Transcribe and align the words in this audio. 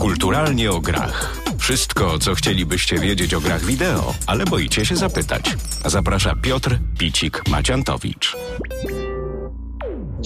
Kulturalnie 0.00 0.70
o 0.70 0.80
grach. 0.80 1.36
Wszystko, 1.58 2.18
co 2.18 2.34
chcielibyście 2.34 2.98
wiedzieć 2.98 3.34
o 3.34 3.40
grach 3.40 3.64
wideo, 3.64 4.14
ale 4.26 4.44
boicie 4.44 4.86
się 4.86 4.96
zapytać. 4.96 5.56
Zaprasza 5.84 6.34
Piotr 6.42 6.78
Picik-Maciantowicz. 6.98 8.36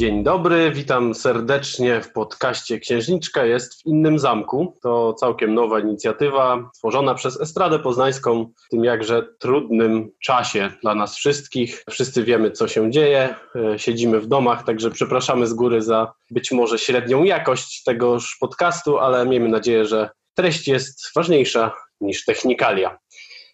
Dzień 0.01 0.23
dobry, 0.23 0.71
witam 0.75 1.15
serdecznie 1.15 2.01
w 2.01 2.13
podcaście 2.13 2.79
Księżniczka 2.79 3.45
jest 3.45 3.83
w 3.83 3.87
innym 3.87 4.19
zamku. 4.19 4.79
To 4.83 5.15
całkiem 5.15 5.55
nowa 5.55 5.81
inicjatywa 5.81 6.71
stworzona 6.75 7.15
przez 7.15 7.41
Estradę 7.41 7.79
Poznańską 7.79 8.53
w 8.67 8.69
tym 8.71 8.85
jakże 8.85 9.23
trudnym 9.39 10.11
czasie 10.25 10.71
dla 10.83 10.95
nas 10.95 11.17
wszystkich. 11.17 11.85
Wszyscy 11.91 12.25
wiemy, 12.25 12.51
co 12.51 12.69
się 12.69 12.91
dzieje, 12.91 13.35
e, 13.55 13.79
siedzimy 13.79 14.21
w 14.21 14.27
domach, 14.27 14.65
także 14.65 14.91
przepraszamy 14.91 15.47
z 15.47 15.55
góry 15.55 15.83
za 15.83 16.13
być 16.31 16.53
może 16.53 16.79
średnią 16.79 17.25
jakość 17.25 17.83
tegoż 17.83 18.37
podcastu, 18.41 18.99
ale 18.99 19.27
miejmy 19.27 19.49
nadzieję, 19.49 19.85
że 19.85 20.11
treść 20.35 20.69
jest 20.69 21.15
ważniejsza 21.17 21.73
niż 22.01 22.25
technikalia. 22.25 22.99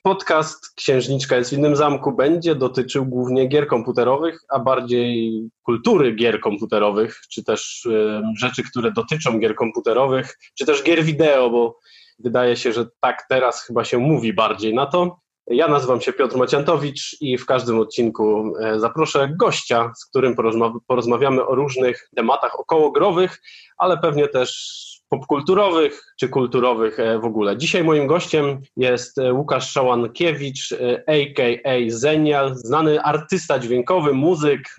Podcast 0.07 0.75
Księżniczka 0.75 1.37
jest 1.37 1.51
w 1.51 1.53
innym 1.53 1.77
zamku 1.77 2.13
będzie 2.13 2.55
dotyczył 2.55 3.07
głównie 3.07 3.47
gier 3.47 3.67
komputerowych, 3.67 4.41
a 4.49 4.59
bardziej 4.59 5.43
kultury 5.63 6.13
gier 6.13 6.41
komputerowych, 6.41 7.21
czy 7.31 7.45
też 7.45 7.85
y, 7.87 8.23
rzeczy, 8.39 8.63
które 8.71 8.93
dotyczą 8.93 9.39
gier 9.39 9.55
komputerowych, 9.55 10.39
czy 10.59 10.67
też 10.67 10.85
gier 10.85 11.05
wideo, 11.05 11.51
bo 11.51 11.79
wydaje 12.19 12.57
się, 12.57 12.73
że 12.73 12.87
tak 13.01 13.27
teraz 13.29 13.63
chyba 13.63 13.85
się 13.85 13.99
mówi 13.99 14.33
bardziej 14.33 14.75
na 14.75 14.87
to. 14.87 15.19
Ja 15.47 15.69
nazywam 15.69 16.01
się 16.01 16.13
Piotr 16.13 16.37
Maciantowicz 16.37 17.17
i 17.21 17.39
w 17.39 17.47
każdym 17.47 17.79
odcinku 17.79 18.53
e, 18.61 18.81
zaproszę 18.81 19.29
gościa, 19.41 19.93
z 19.97 20.07
którym 20.07 20.37
porozmawiamy 20.87 21.47
o 21.47 21.55
różnych 21.55 22.09
tematach 22.17 22.61
okołogrowych, 22.61 23.43
ale 23.79 23.99
pewnie 23.99 24.29
też 24.29 24.96
popkulturowych 25.09 26.15
czy 26.21 26.29
kulturowych 26.29 27.01
e, 27.01 27.19
w 27.19 27.25
ogóle. 27.25 27.57
Dzisiaj 27.57 27.85
moim 27.85 28.07
gościem 28.07 28.63
jest 28.77 29.19
e, 29.19 29.33
Łukasz 29.33 29.71
Szałankiewicz, 29.71 30.73
a.k.a. 31.07 31.71
E, 31.71 31.91
Zenial, 31.91 32.55
znany 32.55 33.03
artysta 33.03 33.59
dźwiękowy, 33.59 34.13
muzyk, 34.13 34.77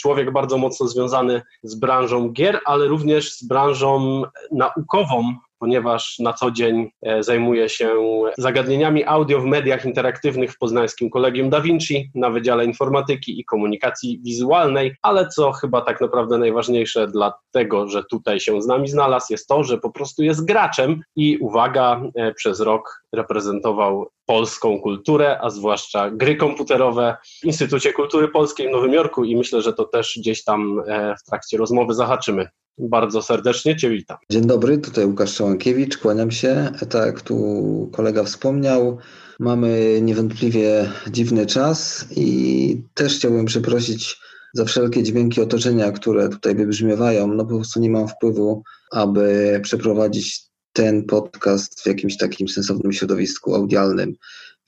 człowiek 0.00 0.32
bardzo 0.32 0.58
mocno 0.58 0.88
związany 0.88 1.42
z 1.62 1.74
branżą 1.74 2.28
gier, 2.28 2.60
ale 2.64 2.86
również 2.86 3.32
z 3.32 3.44
branżą 3.44 4.22
naukową, 4.52 5.34
ponieważ 5.62 6.18
na 6.18 6.32
co 6.32 6.50
dzień 6.50 6.90
e, 7.02 7.22
zajmuje 7.22 7.68
się 7.68 7.96
zagadnieniami 8.38 9.04
audio 9.04 9.40
w 9.40 9.44
mediach 9.44 9.84
interaktywnych 9.84 10.52
w 10.52 10.58
poznańskim 10.58 11.10
Kolegium 11.10 11.50
Da 11.50 11.60
Vinci 11.60 12.10
na 12.14 12.30
Wydziale 12.30 12.64
Informatyki 12.64 13.40
i 13.40 13.44
Komunikacji 13.44 14.20
Wizualnej, 14.24 14.96
ale 15.02 15.28
co 15.28 15.52
chyba 15.52 15.80
tak 15.80 16.00
naprawdę 16.00 16.38
najważniejsze 16.38 17.08
dlatego, 17.08 17.88
że 17.88 18.04
tutaj 18.04 18.40
się 18.40 18.62
z 18.62 18.66
nami 18.66 18.88
znalazł, 18.88 19.26
jest 19.30 19.48
to, 19.48 19.64
że 19.64 19.78
po 19.78 19.90
prostu 19.90 20.22
jest 20.22 20.44
graczem 20.44 21.00
i 21.16 21.38
uwaga, 21.38 22.02
e, 22.14 22.34
przez 22.34 22.60
rok 22.60 23.04
reprezentował 23.12 24.08
polską 24.26 24.80
kulturę, 24.80 25.38
a 25.42 25.50
zwłaszcza 25.50 26.10
gry 26.10 26.36
komputerowe 26.36 27.16
w 27.42 27.44
Instytucie 27.44 27.92
Kultury 27.92 28.28
Polskiej 28.28 28.68
w 28.68 28.72
Nowym 28.72 28.92
Jorku 28.92 29.24
i 29.24 29.36
myślę, 29.36 29.62
że 29.62 29.72
to 29.72 29.84
też 29.84 30.18
gdzieś 30.18 30.44
tam 30.44 30.82
e, 30.86 31.14
w 31.16 31.24
trakcie 31.24 31.58
rozmowy 31.58 31.94
zahaczymy. 31.94 32.48
Bardzo 32.78 33.22
serdecznie 33.22 33.76
Cię 33.76 33.90
witam. 33.90 34.16
Dzień 34.30 34.46
dobry, 34.46 34.78
tutaj 34.78 35.06
Łukasz 35.06 35.34
Czałankiewicz, 35.34 35.98
kłaniam 35.98 36.30
się. 36.30 36.72
Tak 36.90 37.20
tu 37.20 37.90
kolega 37.92 38.24
wspomniał, 38.24 38.98
mamy 39.40 40.00
niewątpliwie 40.02 40.90
dziwny 41.10 41.46
czas 41.46 42.06
i 42.16 42.82
też 42.94 43.16
chciałbym 43.16 43.44
przeprosić 43.44 44.20
za 44.54 44.64
wszelkie 44.64 45.02
dźwięki 45.02 45.40
otoczenia, 45.40 45.92
które 45.92 46.28
tutaj 46.28 46.54
wybrzmiewają. 46.54 47.26
No 47.26 47.44
po 47.44 47.54
prostu 47.54 47.80
nie 47.80 47.90
mam 47.90 48.08
wpływu, 48.08 48.62
aby 48.92 49.60
przeprowadzić 49.62 50.51
ten 50.72 51.04
podcast 51.04 51.82
w 51.82 51.86
jakimś 51.86 52.16
takim 52.16 52.48
sensownym 52.48 52.92
środowisku 52.92 53.54
audialnym. 53.54 54.14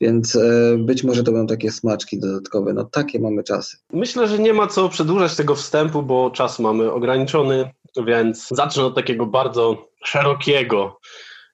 Więc 0.01 0.37
e, 0.37 0.77
być 0.79 1.05
może 1.05 1.23
to 1.23 1.33
będą 1.33 1.47
takie 1.47 1.71
smaczki 1.71 2.21
dodatkowe. 2.21 2.73
No 2.73 2.85
takie 2.85 3.21
mamy 3.21 3.43
czasy. 3.45 3.77
Myślę, 3.93 4.29
że 4.29 4.39
nie 4.39 4.53
ma 4.53 4.67
co 4.67 4.89
przedłużać 4.89 5.37
tego 5.37 5.55
wstępu, 5.55 6.03
bo 6.03 6.31
czas 6.31 6.59
mamy 6.59 6.93
ograniczony, 6.93 7.71
więc 8.07 8.49
zacznę 8.49 8.85
od 8.85 8.95
takiego 8.95 9.27
bardzo 9.27 9.89
szerokiego 10.05 11.01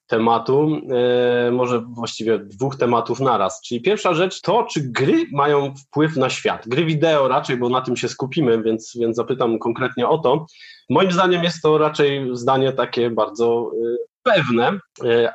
tematu, 0.06 0.80
e, 0.90 1.50
może 1.50 1.80
właściwie 1.80 2.38
dwóch 2.38 2.76
tematów 2.76 3.20
naraz. 3.20 3.60
Czyli 3.60 3.80
pierwsza 3.82 4.14
rzecz 4.14 4.40
to, 4.40 4.66
czy 4.72 4.80
gry 4.80 5.24
mają 5.32 5.74
wpływ 5.74 6.16
na 6.16 6.30
świat. 6.30 6.68
Gry 6.68 6.84
wideo 6.84 7.28
raczej, 7.28 7.56
bo 7.56 7.68
na 7.68 7.80
tym 7.80 7.96
się 7.96 8.08
skupimy, 8.08 8.62
więc, 8.62 8.96
więc 9.00 9.16
zapytam 9.16 9.58
konkretnie 9.58 10.08
o 10.08 10.18
to. 10.18 10.46
Moim 10.90 11.12
zdaniem 11.12 11.44
jest 11.44 11.62
to 11.62 11.78
raczej 11.78 12.28
zdanie 12.32 12.72
takie 12.72 13.10
bardzo 13.10 13.70
e, 13.74 14.09
pewne, 14.22 14.78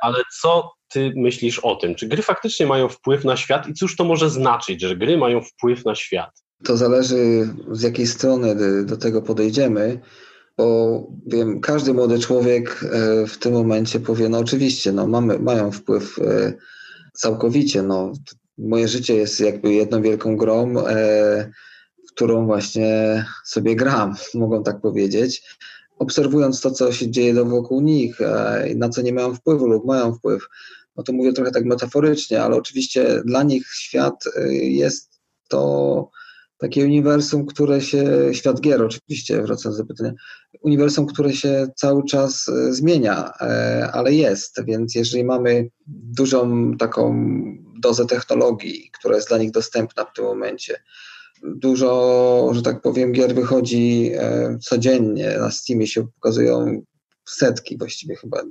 ale 0.00 0.18
co 0.40 0.70
ty 0.88 1.12
myślisz 1.16 1.58
o 1.58 1.76
tym? 1.76 1.94
Czy 1.94 2.06
gry 2.06 2.22
faktycznie 2.22 2.66
mają 2.66 2.88
wpływ 2.88 3.24
na 3.24 3.36
świat 3.36 3.68
i 3.68 3.74
cóż 3.74 3.96
to 3.96 4.04
może 4.04 4.30
znaczyć, 4.30 4.80
że 4.80 4.96
gry 4.96 5.18
mają 5.18 5.40
wpływ 5.40 5.84
na 5.84 5.94
świat? 5.94 6.30
To 6.64 6.76
zależy 6.76 7.48
z 7.70 7.82
jakiej 7.82 8.06
strony 8.06 8.56
do 8.84 8.96
tego 8.96 9.22
podejdziemy, 9.22 10.00
bo 10.58 11.06
wiem, 11.26 11.60
każdy 11.60 11.94
młody 11.94 12.18
człowiek 12.18 12.84
e, 12.92 13.26
w 13.26 13.38
tym 13.38 13.52
momencie 13.52 14.00
powie, 14.00 14.28
no 14.28 14.38
oczywiście, 14.38 14.92
no 14.92 15.06
mamy, 15.06 15.38
mają 15.38 15.72
wpływ 15.72 16.18
e, 16.18 16.52
całkowicie, 17.14 17.82
no 17.82 18.12
moje 18.58 18.88
życie 18.88 19.14
jest 19.14 19.40
jakby 19.40 19.72
jedną 19.72 20.02
wielką 20.02 20.36
grą, 20.36 20.78
e, 20.78 21.50
w 22.08 22.12
którą 22.14 22.46
właśnie 22.46 23.24
sobie 23.44 23.76
gram, 23.76 24.14
mogą 24.34 24.62
tak 24.62 24.80
powiedzieć 24.80 25.56
obserwując 25.98 26.60
to, 26.60 26.70
co 26.70 26.92
się 26.92 27.10
dzieje 27.10 27.44
wokół 27.44 27.80
nich, 27.80 28.18
na 28.76 28.88
co 28.88 29.02
nie 29.02 29.12
mają 29.12 29.34
wpływu 29.34 29.66
lub 29.66 29.84
mają 29.84 30.14
wpływ, 30.14 30.48
no 30.96 31.02
to 31.02 31.12
mówię 31.12 31.32
trochę 31.32 31.50
tak 31.50 31.64
metaforycznie, 31.64 32.42
ale 32.42 32.56
oczywiście 32.56 33.22
dla 33.24 33.42
nich 33.42 33.66
świat 33.74 34.24
y, 34.26 34.54
jest 34.54 35.20
to 35.48 36.10
takie 36.58 36.84
uniwersum, 36.84 37.46
które 37.46 37.80
się, 37.80 38.04
świat 38.32 38.60
gier 38.60 38.82
oczywiście, 38.82 39.42
wracając 39.42 39.78
do 39.78 39.86
pytania, 39.86 40.12
uniwersum, 40.60 41.06
które 41.06 41.32
się 41.32 41.66
cały 41.76 42.04
czas 42.04 42.48
y, 42.48 42.74
zmienia, 42.74 43.32
e, 43.40 43.90
ale 43.92 44.14
jest, 44.14 44.64
więc 44.64 44.94
jeżeli 44.94 45.24
mamy 45.24 45.68
dużą 45.86 46.72
taką 46.76 47.30
dozę 47.80 48.06
technologii, 48.06 48.90
która 48.98 49.16
jest 49.16 49.28
dla 49.28 49.38
nich 49.38 49.50
dostępna 49.50 50.04
w 50.04 50.12
tym 50.12 50.24
momencie, 50.24 50.82
dużo, 51.42 52.50
że 52.52 52.62
tak 52.62 52.82
powiem, 52.82 53.12
gier 53.12 53.34
wychodzi 53.34 54.10
e, 54.14 54.58
codziennie, 54.60 55.36
na 55.38 55.50
Steamie 55.50 55.86
się 55.86 56.06
pokazują 56.14 56.82
setki 57.28 57.78
właściwie 57.78 58.16
chyba 58.16 58.42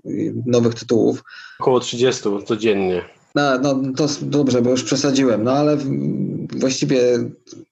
nowych 0.46 0.73
tytułów. 0.73 1.23
Około 1.59 1.79
30 1.79 2.23
codziennie. 2.46 3.01
No, 3.35 3.59
no 3.59 3.81
to 3.97 4.07
dobrze, 4.22 4.62
bo 4.62 4.69
już 4.69 4.84
przesadziłem, 4.84 5.44
no 5.44 5.51
ale 5.51 5.78
właściwie 6.56 7.00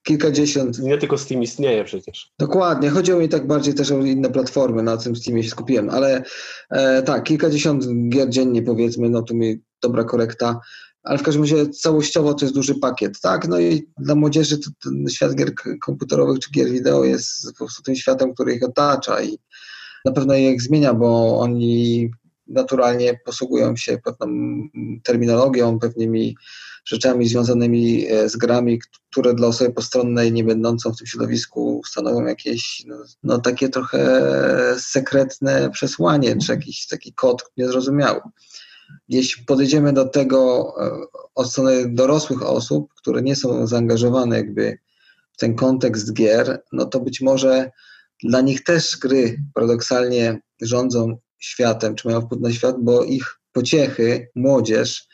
kilkadziesiąt. 0.03 0.79
Nie 0.79 0.97
tylko 0.97 1.17
Steam 1.17 1.43
istnieje 1.43 1.83
przecież. 1.83 2.31
Dokładnie, 2.39 2.89
chodziło 2.89 3.19
mi 3.19 3.29
tak 3.29 3.47
bardziej 3.47 3.73
też 3.73 3.91
o 3.91 3.99
inne 3.99 4.29
platformy, 4.29 4.83
na 4.83 4.97
tym 4.97 5.15
Steamie 5.15 5.43
się 5.43 5.49
skupiłem, 5.49 5.89
ale 5.89 6.23
e, 6.69 7.03
tak, 7.03 7.23
kilkadziesiąt 7.23 8.09
gier 8.09 8.29
dziennie 8.29 8.61
powiedzmy, 8.61 9.09
no 9.09 9.21
tu 9.21 9.35
mi 9.35 9.59
dobra 9.81 10.03
korekta, 10.03 10.59
ale 11.03 11.17
w 11.17 11.23
każdym 11.23 11.43
razie 11.43 11.69
całościowo 11.69 12.33
to 12.33 12.45
jest 12.45 12.55
duży 12.55 12.75
pakiet, 12.75 13.19
tak? 13.21 13.47
No 13.47 13.59
i 13.59 13.87
dla 13.97 14.15
młodzieży 14.15 14.57
ten 14.83 15.09
świat 15.09 15.35
gier 15.35 15.53
komputerowych 15.81 16.39
czy 16.39 16.51
gier 16.51 16.69
wideo 16.69 17.03
jest 17.03 17.51
po 17.51 17.57
prostu 17.57 17.83
tym 17.83 17.95
światem, 17.95 18.33
który 18.33 18.55
ich 18.55 18.63
otacza 18.63 19.21
i 19.21 19.37
na 20.05 20.11
pewno 20.11 20.35
ich 20.35 20.61
zmienia, 20.61 20.93
bo 20.93 21.39
oni 21.39 22.09
naturalnie 22.47 23.19
posługują 23.25 23.75
się 23.75 23.97
pewną 23.97 24.27
terminologią, 25.03 25.79
pewnymi 25.79 26.35
rzeczami 26.85 27.27
związanymi 27.27 28.07
e, 28.07 28.29
z 28.29 28.37
grami, 28.37 28.79
które 29.11 29.33
dla 29.33 29.47
osoby 29.47 29.73
postronnej, 29.73 30.31
nie 30.31 30.43
będącą 30.43 30.93
w 30.93 30.97
tym 30.97 31.07
środowisku, 31.07 31.81
stanowią 31.85 32.25
jakieś 32.25 32.83
no, 32.87 32.95
no 33.23 33.37
takie 33.37 33.69
trochę 33.69 34.21
sekretne 34.79 35.69
przesłanie, 35.69 36.37
czy 36.37 36.51
jakiś 36.51 36.87
taki 36.87 37.13
kod 37.13 37.43
niezrozumiały. 37.57 38.21
Jeśli 39.09 39.45
podejdziemy 39.45 39.93
do 39.93 40.05
tego 40.05 40.73
e, 40.81 40.91
od 41.35 41.51
strony 41.51 41.89
dorosłych 41.89 42.43
osób, 42.43 42.93
które 42.97 43.21
nie 43.21 43.35
są 43.35 43.67
zaangażowane 43.67 44.37
jakby 44.37 44.77
w 45.33 45.37
ten 45.37 45.55
kontekst 45.55 46.13
gier, 46.13 46.63
no 46.71 46.85
to 46.85 46.99
być 46.99 47.21
może 47.21 47.71
dla 48.23 48.41
nich 48.41 48.63
też 48.63 48.97
gry 48.97 49.37
paradoksalnie 49.53 50.41
rządzą 50.61 51.17
światem, 51.39 51.95
czy 51.95 52.07
mają 52.07 52.21
wpływ 52.21 52.41
na 52.41 52.51
świat, 52.51 52.75
bo 52.79 53.03
ich 53.03 53.39
pociechy, 53.51 54.29
młodzież 54.35 55.07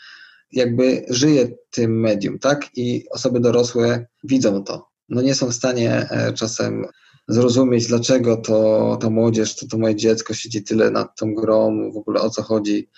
jakby 0.52 1.06
żyje 1.10 1.48
tym 1.72 2.00
medium, 2.00 2.40
tak? 2.40 2.70
I 2.76 3.06
osoby 3.10 3.40
dorosłe 3.40 4.06
widzą 4.24 4.64
to. 4.64 4.90
No 5.10 5.22
nie 5.22 5.36
są 5.36 5.48
w 5.48 5.54
stanie 5.54 6.10
e, 6.10 6.34
czasem 6.34 6.86
zrozumieć, 7.28 7.88
dlaczego 7.88 8.38
to 8.38 8.98
ta 9.02 9.10
młodzież, 9.10 9.56
to, 9.56 9.68
to 9.68 9.78
moje 9.78 9.96
dziecko 9.96 10.34
siedzi 10.34 10.64
tyle 10.64 10.92
nad 10.92 11.18
tą 11.18 11.34
grą, 11.34 11.92
w 11.92 11.98
ogóle 11.98 12.22
o 12.22 12.30
co 12.30 12.44
chodzi. 12.44 12.90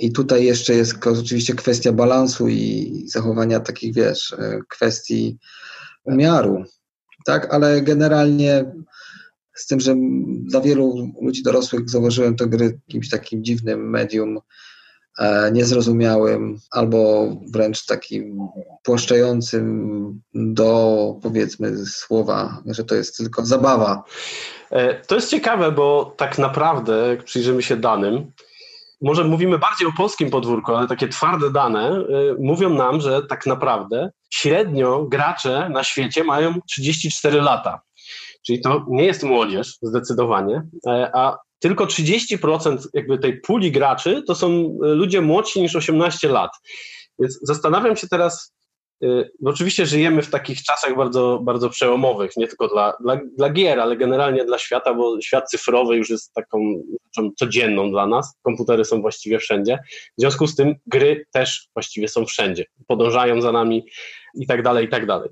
I 0.00 0.12
tutaj 0.12 0.44
jeszcze 0.44 0.74
jest 0.74 1.06
oczywiście 1.06 1.54
kwestia 1.54 1.92
balansu 1.92 2.48
i 2.48 3.04
zachowania 3.06 3.60
takich, 3.60 3.94
wiesz, 3.94 4.32
e, 4.32 4.60
kwestii 4.68 5.38
umiaru, 6.04 6.64
tak? 7.26 7.54
Ale 7.54 7.82
generalnie 7.82 8.64
z 9.54 9.66
tym, 9.66 9.80
że 9.80 9.94
dla 10.40 10.60
wielu 10.60 11.12
ludzi 11.22 11.42
dorosłych 11.42 11.90
zauważyłem 11.90 12.36
te 12.36 12.46
gry 12.46 12.78
jakimś 12.88 13.08
takim 13.08 13.44
dziwnym 13.44 13.90
medium, 13.90 14.40
e, 15.18 15.52
niezrozumiałym 15.52 16.58
albo 16.70 17.28
wręcz 17.52 17.86
takim 17.86 18.38
płaszczającym 18.82 20.20
do 20.34 21.14
powiedzmy 21.22 21.86
słowa, 21.86 22.62
że 22.66 22.84
to 22.84 22.94
jest 22.94 23.16
tylko 23.16 23.46
zabawa. 23.46 24.04
E, 24.70 24.94
to 25.04 25.14
jest 25.14 25.30
ciekawe, 25.30 25.72
bo 25.72 26.14
tak 26.16 26.38
naprawdę, 26.38 27.08
jak 27.08 27.24
przyjrzymy 27.24 27.62
się 27.62 27.76
danym, 27.76 28.32
może 29.00 29.24
mówimy 29.24 29.58
bardziej 29.58 29.88
o 29.88 29.92
polskim 29.96 30.30
podwórku, 30.30 30.74
ale 30.74 30.88
takie 30.88 31.08
twarde 31.08 31.50
dane 31.50 31.98
y, 31.98 32.36
mówią 32.38 32.70
nam, 32.70 33.00
że 33.00 33.22
tak 33.22 33.46
naprawdę 33.46 34.10
średnio 34.30 35.04
gracze 35.04 35.68
na 35.68 35.84
świecie 35.84 36.24
mają 36.24 36.54
34 36.70 37.40
lata. 37.40 37.80
Czyli 38.46 38.60
to 38.60 38.86
nie 38.88 39.04
jest 39.04 39.22
młodzież 39.22 39.78
zdecydowanie, 39.82 40.62
e, 40.86 41.10
a 41.14 41.38
tylko 41.58 41.86
30% 41.86 42.78
jakby 42.94 43.18
tej 43.18 43.40
puli 43.40 43.72
graczy 43.72 44.22
to 44.26 44.34
są 44.34 44.78
ludzie 44.80 45.20
młodsi 45.20 45.62
niż 45.62 45.76
18 45.76 46.28
lat. 46.28 46.50
Więc 47.18 47.38
zastanawiam 47.42 47.96
się 47.96 48.08
teraz, 48.08 48.54
y, 48.59 48.59
oczywiście 49.44 49.86
żyjemy 49.86 50.22
w 50.22 50.30
takich 50.30 50.62
czasach 50.62 50.96
bardzo, 50.96 51.40
bardzo 51.42 51.70
przełomowych, 51.70 52.36
nie 52.36 52.48
tylko 52.48 52.68
dla, 52.68 52.96
dla, 53.00 53.18
dla 53.36 53.50
gier, 53.50 53.80
ale 53.80 53.96
generalnie 53.96 54.44
dla 54.44 54.58
świata, 54.58 54.94
bo 54.94 55.20
świat 55.20 55.50
cyfrowy 55.50 55.96
już 55.96 56.10
jest 56.10 56.34
taką 56.34 56.82
rzeczą 57.06 57.30
codzienną 57.36 57.90
dla 57.90 58.06
nas. 58.06 58.38
Komputery 58.42 58.84
są 58.84 59.00
właściwie 59.00 59.38
wszędzie. 59.38 59.78
W 60.18 60.20
związku 60.20 60.46
z 60.46 60.56
tym 60.56 60.74
gry 60.86 61.24
też 61.32 61.68
właściwie 61.74 62.08
są 62.08 62.26
wszędzie. 62.26 62.64
Podążają 62.86 63.42
za 63.42 63.52
nami 63.52 63.86
i 64.34 64.46
tak 64.46 64.62
dalej, 64.62 64.86
i 64.86 64.88
tak 64.88 65.06
dalej. 65.06 65.30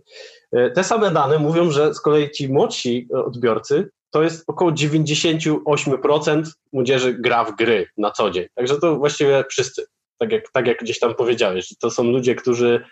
E, 0.53 0.71
te 0.71 0.85
same 0.85 1.11
dane 1.11 1.39
mówią, 1.39 1.71
że 1.71 1.95
z 1.95 2.01
kolei 2.01 2.31
ci 2.31 2.53
młodsi 2.53 3.09
odbiorcy 3.25 3.91
to 4.11 4.23
jest 4.23 4.45
około 4.47 4.71
98% 4.71 6.43
młodzieży 6.73 7.15
gra 7.15 7.45
w 7.45 7.57
gry 7.57 7.87
na 7.97 8.11
co 8.11 8.31
dzień. 8.31 8.47
Także 8.55 8.79
to 8.79 8.97
właściwie 8.97 9.45
wszyscy 9.51 9.87
tak 10.19 10.33
jak, 10.33 10.51
tak 10.53 10.67
jak 10.67 10.79
gdzieś 10.79 10.99
tam 10.99 11.15
powiedziałeś, 11.15 11.75
to 11.81 11.91
są 11.91 12.05
ludzie, 12.05 12.35
którzy, 12.35 12.85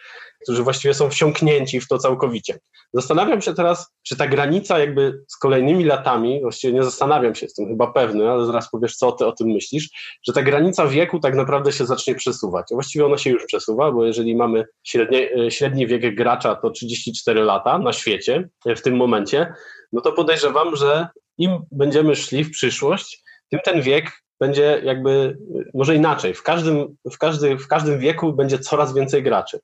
którzy 0.43 0.63
właściwie 0.63 0.95
są 0.95 1.11
wsiąknięci 1.11 1.81
w 1.81 1.89
to 1.89 1.99
całkowicie. 1.99 2.59
Zastanawiam 2.93 3.43
się 3.43 3.55
teraz, 3.55 3.95
czy 4.03 4.17
ta 4.17 4.27
granica 4.27 4.79
jakby 4.79 5.25
z 5.29 5.37
kolejnymi 5.37 5.85
latami, 5.85 6.41
właściwie 6.41 6.73
nie 6.73 6.85
zastanawiam 6.85 7.35
się, 7.35 7.47
jestem 7.47 7.69
chyba 7.69 7.93
pewny, 7.93 8.31
ale 8.31 8.47
zaraz 8.47 8.71
powiesz, 8.71 8.97
co 8.97 9.13
ty 9.13 9.27
o 9.27 9.33
tym 9.33 9.49
myślisz, 9.49 9.89
że 10.27 10.33
ta 10.33 10.43
granica 10.43 10.87
wieku 10.87 11.21
tak 11.21 11.35
naprawdę 11.35 11.73
się 11.73 11.87
zacznie 11.87 12.15
przesuwać. 12.15 12.67
Właściwie 12.71 13.07
ona 13.07 13.19
się 13.19 13.31
już 13.31 13.45
przesuwa, 13.47 13.93
bo 13.93 14.05
jeżeli 14.05 14.37
mamy 14.37 14.65
średnie, 14.85 15.31
e, 15.35 15.51
średni 15.51 15.87
wiek 15.87 16.15
gracza 16.15 16.55
to 16.55 16.71
34 16.71 17.43
lata 17.43 17.79
na 17.79 17.93
świecie 17.93 18.49
w 18.77 18.81
tym 18.81 18.97
momencie, 18.97 19.55
no 19.93 20.01
to 20.01 20.13
podejrzewam, 20.13 20.77
że 20.77 21.09
im 21.39 21.59
będziemy 21.73 22.17
szli 22.17 22.45
w 22.45 22.51
przyszłość, 22.51 23.23
tym 23.51 23.61
ten 23.65 23.83
wiek 23.83 24.13
będzie 24.41 24.81
jakby, 24.85 25.39
może 25.75 25.97
inaczej, 25.97 26.35
w 26.35 26.43
każdym, 26.43 26.97
w, 27.13 27.19
każdy, 27.19 27.59
w 27.59 27.69
każdym 27.69 27.99
wieku 27.99 28.33
będzie 28.33 28.59
coraz 28.59 28.95
więcej 28.95 29.23
graczy. 29.23 29.59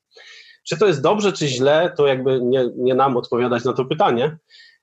Czy 0.68 0.76
to 0.76 0.86
jest 0.86 1.02
dobrze, 1.02 1.32
czy 1.32 1.48
źle, 1.48 1.92
to 1.96 2.06
jakby 2.06 2.40
nie, 2.42 2.68
nie 2.76 2.94
nam 2.94 3.16
odpowiadać 3.16 3.64
na 3.64 3.72
to 3.72 3.84
pytanie, 3.84 4.36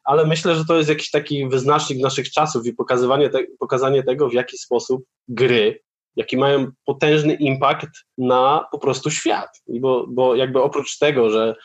ale 0.04 0.26
myślę, 0.26 0.56
że 0.56 0.66
to 0.66 0.78
jest 0.78 0.90
jakiś 0.90 1.12
taki 1.12 1.48
wyznacznik 1.48 2.00
naszych 2.00 2.32
czasów 2.32 2.66
i 2.66 2.74
pokazywanie 2.74 3.30
te, 3.30 3.40
pokazanie 3.60 4.04
tego, 4.04 4.30
w 4.30 4.34
jaki 4.34 4.58
sposób 4.58 5.04
gry, 5.28 5.82
jaki 6.16 6.38
mają 6.38 6.72
potężny 6.86 7.34
impact 7.34 8.06
na 8.18 8.66
po 8.72 8.80
prostu 8.80 9.12
świat. 9.12 9.50
Bo, 9.68 10.06
bo 10.08 10.36
jakby 10.36 10.62
oprócz 10.62 10.98
tego, 10.98 11.30
że 11.30 11.56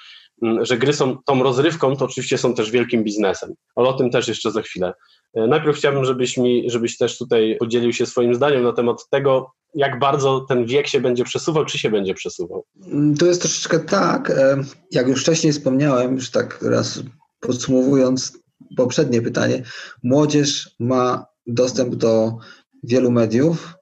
że 0.61 0.79
gry 0.79 0.93
są 0.93 1.17
tą 1.27 1.43
rozrywką, 1.43 1.97
to 1.97 2.05
oczywiście 2.05 2.39
są 2.39 2.55
też 2.55 2.71
wielkim 2.71 3.05
biznesem, 3.05 3.55
ale 3.77 3.89
o 3.89 3.93
tym 3.93 4.11
też 4.11 4.29
jeszcze 4.29 4.51
za 4.51 4.63
chwilę. 4.63 4.93
E, 5.35 5.47
najpierw 5.47 5.77
chciałbym, 5.77 6.05
żebyś, 6.05 6.37
mi, 6.37 6.71
żebyś 6.71 6.97
też 6.97 7.19
tutaj 7.19 7.57
podzielił 7.61 7.93
się 7.93 8.07
swoim 8.07 8.35
zdaniem 8.35 8.63
na 8.63 8.73
temat 8.73 9.09
tego, 9.11 9.51
jak 9.75 9.99
bardzo 9.99 10.41
ten 10.41 10.67
wiek 10.67 10.87
się 10.89 11.01
będzie 11.01 11.25
przesuwał, 11.25 11.65
czy 11.65 11.79
się 11.79 11.91
będzie 11.91 12.15
przesuwał. 12.15 12.65
Mm, 12.87 13.17
to 13.17 13.27
jest 13.27 13.41
troszeczkę 13.41 13.81
tak, 13.81 14.31
e, 14.31 14.57
jak 14.91 15.09
już 15.09 15.23
wcześniej 15.23 15.53
wspomniałem, 15.53 16.15
już 16.15 16.31
tak 16.31 16.63
raz 16.63 17.03
podsumowując 17.41 18.39
poprzednie 18.77 19.23
pytanie, 19.23 19.63
młodzież 20.03 20.71
ma 20.81 21.27
dostęp 21.47 21.95
do 21.95 22.37
wielu 22.83 23.11
mediów, 23.11 23.75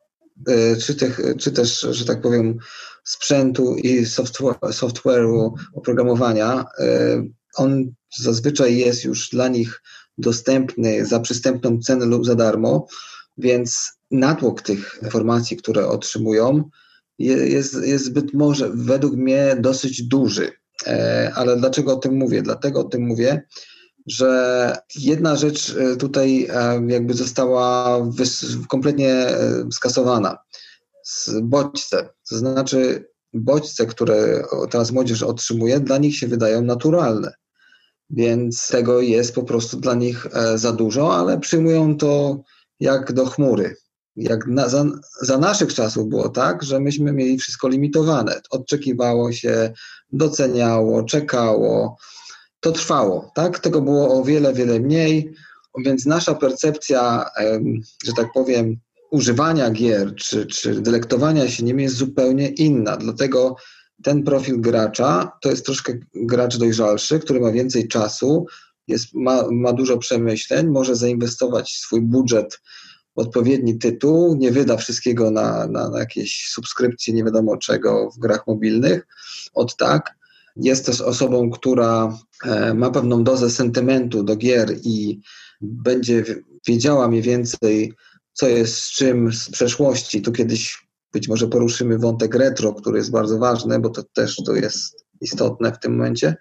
czy, 0.81 0.95
tych, 0.95 1.21
czy 1.39 1.53
też, 1.53 1.81
że 1.81 2.05
tak 2.05 2.21
powiem, 2.21 2.59
sprzętu 3.05 3.77
i 3.77 4.07
software'u 4.71 5.53
oprogramowania, 5.75 6.65
e, 6.79 7.23
on 7.57 7.93
zazwyczaj 8.19 8.77
jest 8.77 9.05
już 9.05 9.29
dla 9.31 9.49
nich 9.49 9.83
dostępny 10.19 11.07
za 11.07 11.21
przystępną 11.21 11.79
cenę 11.79 12.07
lub 12.07 12.27
za 12.27 12.35
darmo, 12.35 12.87
więc 13.39 13.93
natłok 14.11 14.63
tych 14.63 14.99
informacji, 15.03 15.57
które 15.57 15.89
otrzymują, 15.89 16.71
jest, 17.19 17.75
jest 17.83 18.05
zbyt 18.05 18.35
może 18.35 18.71
według 18.75 19.17
mnie 19.17 19.57
dosyć 19.61 20.03
duży. 20.03 20.51
E, 20.87 21.33
ale 21.35 21.57
dlaczego 21.57 21.93
o 21.93 21.97
tym 21.97 22.17
mówię? 22.17 22.43
Dlatego 22.43 22.81
o 22.81 22.85
tym 22.85 23.03
mówię, 23.07 23.43
że 24.07 24.77
jedna 24.99 25.37
rzecz 25.37 25.77
e, 25.77 25.97
tutaj 25.97 26.49
jakby 26.89 27.15
została 27.15 27.99
kompletnie 28.69 29.27
skasowana 29.73 30.39
bodźce. 31.43 32.09
To 32.31 32.39
znaczy, 32.39 33.09
bodźce, 33.35 33.87
które 33.87 34.45
teraz 34.71 34.91
młodzież 34.91 35.23
otrzymuje, 35.23 35.81
dla 35.81 35.99
nich 35.99 36.17
się 36.17 36.29
wydają 36.29 36.63
naturalne. 36.63 37.33
Więc 38.11 38.69
tego 38.69 39.01
jest 39.01 39.35
po 39.35 39.43
prostu 39.43 39.77
dla 39.77 39.95
nich 39.95 40.27
e, 40.33 40.59
za 40.59 40.73
dużo, 40.73 41.17
ale 41.17 41.41
przyjmują 41.41 41.97
to 41.97 42.43
jak 42.81 43.13
do 43.13 43.27
chmury. 43.27 43.77
Jak 44.17 44.47
na, 44.47 44.69
za, 44.69 44.85
za, 45.21 45.39
naszych 45.39 45.75
czasów 45.75 46.09
było 46.09 46.29
tak, 46.29 46.63
że 46.63 46.81
myśmy 46.81 47.13
mieli 47.13 47.39
wszystko 47.39 47.69
limitowane. 47.69 48.41
Oczekiwało 48.51 49.33
się, 49.33 49.73
doceniało, 50.13 51.03
czekało. 51.03 51.97
To 52.63 52.73
trwało, 52.73 53.31
tak? 53.35 53.59
Tego 53.59 53.81
było 53.81 54.21
o 54.21 54.25
wiele, 54.25 54.55
wiele 54.55 54.81
mniej, 54.81 55.35
więc 55.85 56.07
nasza 56.07 56.35
percepcja, 56.35 57.25
że 58.05 58.13
tak 58.17 58.33
powiem, 58.35 58.77
używania 59.11 59.71
gier 59.71 60.15
czy, 60.15 60.47
czy 60.47 60.81
delektowania 60.81 61.49
się 61.49 61.65
nimi 61.65 61.83
jest 61.83 61.97
zupełnie 61.97 62.49
inna. 62.49 62.97
Dlatego 62.97 63.57
ten 64.03 64.23
profil 64.23 64.61
gracza 64.61 65.33
to 65.41 65.51
jest 65.51 65.67
troszkę 65.67 65.93
gracz 66.15 66.57
dojrzalszy, 66.57 67.19
który 67.19 67.41
ma 67.41 67.53
więcej 67.53 67.89
czasu, 67.89 68.47
jest, 68.89 69.07
ma, 69.15 69.45
ma 69.51 69.73
dużo 69.73 69.99
przemyśleń, 69.99 70.67
może 70.67 70.97
zainwestować 70.97 71.73
swój 71.73 72.01
budżet 72.01 72.61
w 73.17 73.19
odpowiedni 73.19 73.79
tytuł, 73.79 74.37
nie 74.37 74.51
wyda 74.53 74.77
wszystkiego 74.77 75.31
na, 75.31 75.67
na, 75.67 75.89
na 75.89 75.99
jakieś 75.99 76.49
subskrypcje, 76.49 77.15
nie 77.15 77.25
wiadomo 77.25 77.57
czego 77.57 78.11
w 78.11 78.19
grach 78.19 78.47
mobilnych. 78.47 79.07
Od 79.55 79.77
tak. 79.77 80.15
Jest 80.57 80.87
też 80.87 81.01
osobą, 81.01 81.51
która 81.51 82.19
ma 82.75 82.91
pewną 82.91 83.25
dozę 83.25 83.51
sentymentu 83.51 84.23
do 84.23 84.37
gier 84.37 84.77
i 84.85 85.21
będzie 85.61 86.25
wiedziała 86.69 87.09
mniej 87.09 87.23
więcej, 87.23 87.93
co 88.33 88.49
jest 88.49 88.75
z 88.75 88.91
czym 88.91 89.33
z 89.33 89.51
przeszłości. 89.51 90.23
Tu 90.23 90.33
kiedyś 90.33 90.89
być 91.13 91.29
może 91.29 91.49
poruszymy 91.49 91.99
wątek 91.99 92.35
retro, 92.35 92.75
który 92.75 92.99
jest 92.99 93.11
bardzo 93.11 93.39
ważny, 93.39 93.81
bo 93.81 93.91
to 93.91 94.03
też 94.03 94.37
to 94.47 94.55
jest 94.55 95.05
istotne 95.21 95.73
w 95.73 95.79
tym 95.79 95.93
momencie. 95.93 96.37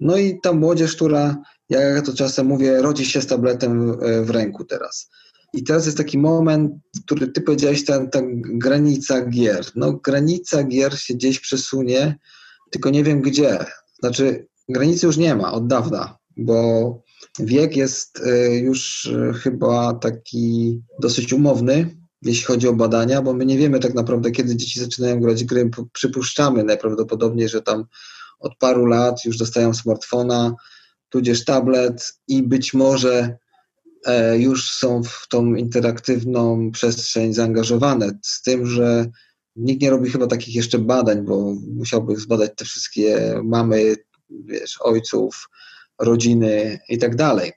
No 0.00 0.16
i 0.16 0.40
ta 0.42 0.52
młodzież, 0.52 0.96
która, 0.96 1.36
jak 1.68 1.96
ja 1.96 2.02
to 2.02 2.14
czasem 2.14 2.46
mówię, 2.46 2.82
rodzi 2.82 3.06
się 3.06 3.22
z 3.22 3.26
tabletem 3.26 3.98
w 4.24 4.30
ręku 4.30 4.64
teraz. 4.64 5.10
I 5.52 5.64
teraz 5.64 5.86
jest 5.86 5.98
taki 5.98 6.18
moment, 6.18 6.72
który 7.04 7.28
ty 7.28 7.40
powiedziałeś, 7.40 7.84
ta, 7.84 8.06
ta 8.06 8.20
granica 8.34 9.26
gier. 9.26 9.66
No 9.76 9.92
granica 9.92 10.64
gier 10.64 10.98
się 10.98 11.14
gdzieś 11.14 11.40
przesunie, 11.40 12.18
tylko 12.70 12.90
nie 12.90 13.04
wiem 13.04 13.20
gdzie. 13.20 13.64
Znaczy 13.98 14.46
granicy 14.68 15.06
już 15.06 15.16
nie 15.16 15.34
ma 15.34 15.52
od 15.52 15.66
dawna, 15.66 16.18
bo 16.36 17.02
Wiek 17.38 17.76
jest 17.76 18.20
y, 18.20 18.56
już 18.56 19.04
y, 19.04 19.32
chyba 19.42 19.94
taki 19.94 20.80
dosyć 21.00 21.32
umowny, 21.32 21.96
jeśli 22.22 22.44
chodzi 22.44 22.68
o 22.68 22.72
badania, 22.72 23.22
bo 23.22 23.32
my 23.32 23.46
nie 23.46 23.58
wiemy 23.58 23.80
tak 23.80 23.94
naprawdę, 23.94 24.30
kiedy 24.30 24.56
dzieci 24.56 24.80
zaczynają 24.80 25.20
grać 25.20 25.44
gry. 25.44 25.70
Przypuszczamy 25.92 26.64
najprawdopodobniej, 26.64 27.48
że 27.48 27.62
tam 27.62 27.84
od 28.38 28.56
paru 28.58 28.86
lat 28.86 29.24
już 29.24 29.36
dostają 29.36 29.74
smartfona, 29.74 30.54
tudzież 31.08 31.44
tablet 31.44 32.12
i 32.28 32.42
być 32.42 32.74
może 32.74 33.36
e, 34.06 34.38
już 34.38 34.72
są 34.72 35.02
w 35.02 35.26
tą 35.30 35.54
interaktywną 35.54 36.70
przestrzeń 36.70 37.34
zaangażowane. 37.34 38.18
Z 38.22 38.42
tym, 38.42 38.66
że 38.66 39.06
nikt 39.56 39.82
nie 39.82 39.90
robi 39.90 40.10
chyba 40.10 40.26
takich 40.26 40.54
jeszcze 40.54 40.78
badań, 40.78 41.22
bo 41.22 41.54
musiałby 41.74 42.16
zbadać 42.16 42.50
te 42.56 42.64
wszystkie 42.64 43.40
mamy, 43.44 43.96
wiesz, 44.30 44.78
ojców, 44.80 45.48
rodziny 45.98 46.78
i 46.88 46.98
tak 46.98 47.16
dalej. 47.16 47.52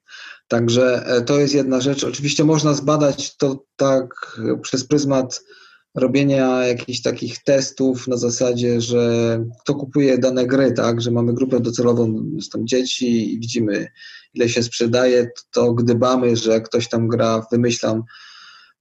Także 0.47 1.05
e, 1.05 1.21
to 1.21 1.39
jest 1.39 1.53
jedna 1.53 1.81
rzecz. 1.81 2.03
Oczywiście 2.03 2.43
można 2.43 2.73
zbadać 2.73 3.37
to 3.37 3.65
tak 3.75 4.39
przez 4.61 4.87
pryzmat 4.87 5.41
robienia 5.95 6.65
jakichś 6.65 7.01
takich 7.01 7.43
testów 7.43 8.07
na 8.07 8.17
zasadzie, 8.17 8.81
że 8.81 9.45
kto 9.61 9.75
kupuje 9.75 10.17
dane 10.17 10.47
gry, 10.47 10.71
tak, 10.71 11.01
że 11.01 11.11
mamy 11.11 11.33
grupę 11.33 11.59
docelową 11.59 12.23
tam 12.51 12.67
dzieci 12.67 13.33
i 13.33 13.39
widzimy 13.39 13.87
ile 14.33 14.49
się 14.49 14.63
sprzedaje, 14.63 15.31
to 15.51 15.73
gdybamy, 15.73 16.35
że 16.35 16.61
ktoś 16.61 16.89
tam 16.89 17.07
gra, 17.07 17.45
wymyślam, 17.51 18.03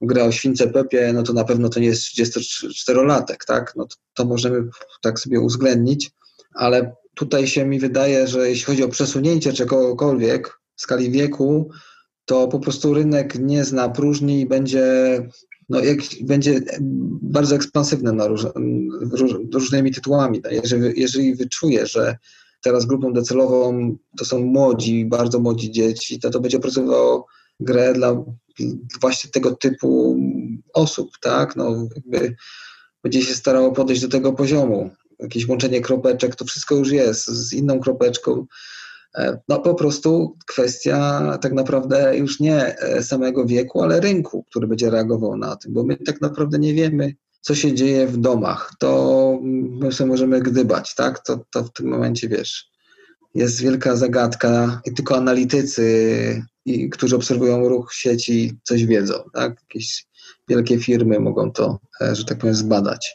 gra 0.00 0.24
o 0.24 0.32
śwince 0.32 0.68
Pepie, 0.68 1.12
no 1.12 1.22
to 1.22 1.32
na 1.32 1.44
pewno 1.44 1.68
to 1.68 1.80
nie 1.80 1.86
jest 1.86 2.02
34-latek, 2.02 3.44
tak? 3.46 3.72
No 3.76 3.86
to, 3.86 3.96
to 4.14 4.24
możemy 4.24 4.68
tak 5.02 5.20
sobie 5.20 5.40
uwzględnić, 5.40 6.10
ale 6.54 6.94
tutaj 7.18 7.46
się 7.46 7.66
mi 7.66 7.78
wydaje, 7.78 8.28
że 8.28 8.48
jeśli 8.48 8.64
chodzi 8.64 8.84
o 8.84 8.88
przesunięcie 8.88 9.52
czegokolwiek 9.52 10.60
w 10.76 10.82
skali 10.82 11.10
wieku, 11.10 11.70
to 12.24 12.48
po 12.48 12.58
prostu 12.58 12.94
rynek 12.94 13.38
nie 13.38 13.64
zna 13.64 13.88
próżni 13.88 14.40
i 14.40 14.46
będzie, 14.46 14.86
no, 15.68 15.80
jak, 15.80 15.98
będzie 16.22 16.60
bardzo 17.22 17.56
ekspansywny 17.56 18.12
na 18.12 18.26
róż, 18.26 18.46
róż, 19.12 19.34
różnymi 19.54 19.92
tytułami. 19.92 20.40
No, 20.44 20.50
jeżeli, 20.50 21.00
jeżeli 21.00 21.34
wyczuje, 21.34 21.86
że 21.86 22.16
teraz 22.62 22.86
grupą 22.86 23.12
docelową 23.12 23.96
to 24.18 24.24
są 24.24 24.38
młodzi, 24.38 25.04
bardzo 25.04 25.38
młodzi 25.38 25.70
dzieci, 25.70 26.20
to 26.20 26.30
to 26.30 26.40
będzie 26.40 26.58
opracowywało 26.58 27.26
grę 27.60 27.92
dla 27.92 28.24
właśnie 29.00 29.30
tego 29.30 29.56
typu 29.56 30.20
osób, 30.74 31.10
tak? 31.20 31.56
No, 31.56 31.88
jakby 31.94 32.36
będzie 33.02 33.22
się 33.22 33.34
starało 33.34 33.72
podejść 33.72 34.02
do 34.02 34.08
tego 34.08 34.32
poziomu. 34.32 34.90
Jakieś 35.18 35.48
łączenie 35.48 35.80
kropeczek, 35.80 36.36
to 36.36 36.44
wszystko 36.44 36.74
już 36.74 36.90
jest 36.90 37.26
z 37.26 37.52
inną 37.52 37.80
kropeczką. 37.80 38.46
E, 39.14 39.40
no 39.48 39.58
po 39.58 39.74
prostu 39.74 40.36
kwestia 40.46 41.38
tak 41.42 41.52
naprawdę 41.52 42.18
już 42.18 42.40
nie 42.40 42.78
e, 42.78 43.02
samego 43.02 43.46
wieku, 43.46 43.82
ale 43.82 44.00
rynku, 44.00 44.44
który 44.50 44.66
będzie 44.66 44.90
reagował 44.90 45.36
na 45.36 45.56
tym, 45.56 45.72
bo 45.72 45.84
my 45.84 45.96
tak 45.96 46.20
naprawdę 46.20 46.58
nie 46.58 46.74
wiemy, 46.74 47.14
co 47.40 47.54
się 47.54 47.74
dzieje 47.74 48.06
w 48.06 48.16
domach. 48.16 48.72
To 48.78 49.38
my 49.42 49.92
sobie 49.92 50.10
możemy 50.10 50.40
gdybać, 50.40 50.94
tak? 50.94 51.24
To, 51.24 51.44
to 51.50 51.64
w 51.64 51.72
tym 51.72 51.88
momencie 51.88 52.28
wiesz. 52.28 52.70
Jest 53.34 53.60
wielka 53.60 53.96
zagadka 53.96 54.80
i 54.84 54.94
tylko 54.94 55.16
analitycy, 55.16 56.42
i, 56.64 56.90
którzy 56.90 57.16
obserwują 57.16 57.68
ruch 57.68 57.94
sieci, 57.94 58.58
coś 58.62 58.86
wiedzą, 58.86 59.14
tak? 59.34 59.60
Jakieś 59.62 60.06
wielkie 60.48 60.78
firmy 60.78 61.20
mogą 61.20 61.52
to, 61.52 61.78
e, 62.00 62.16
że 62.16 62.24
tak 62.24 62.38
powiem, 62.38 62.54
zbadać. 62.54 63.14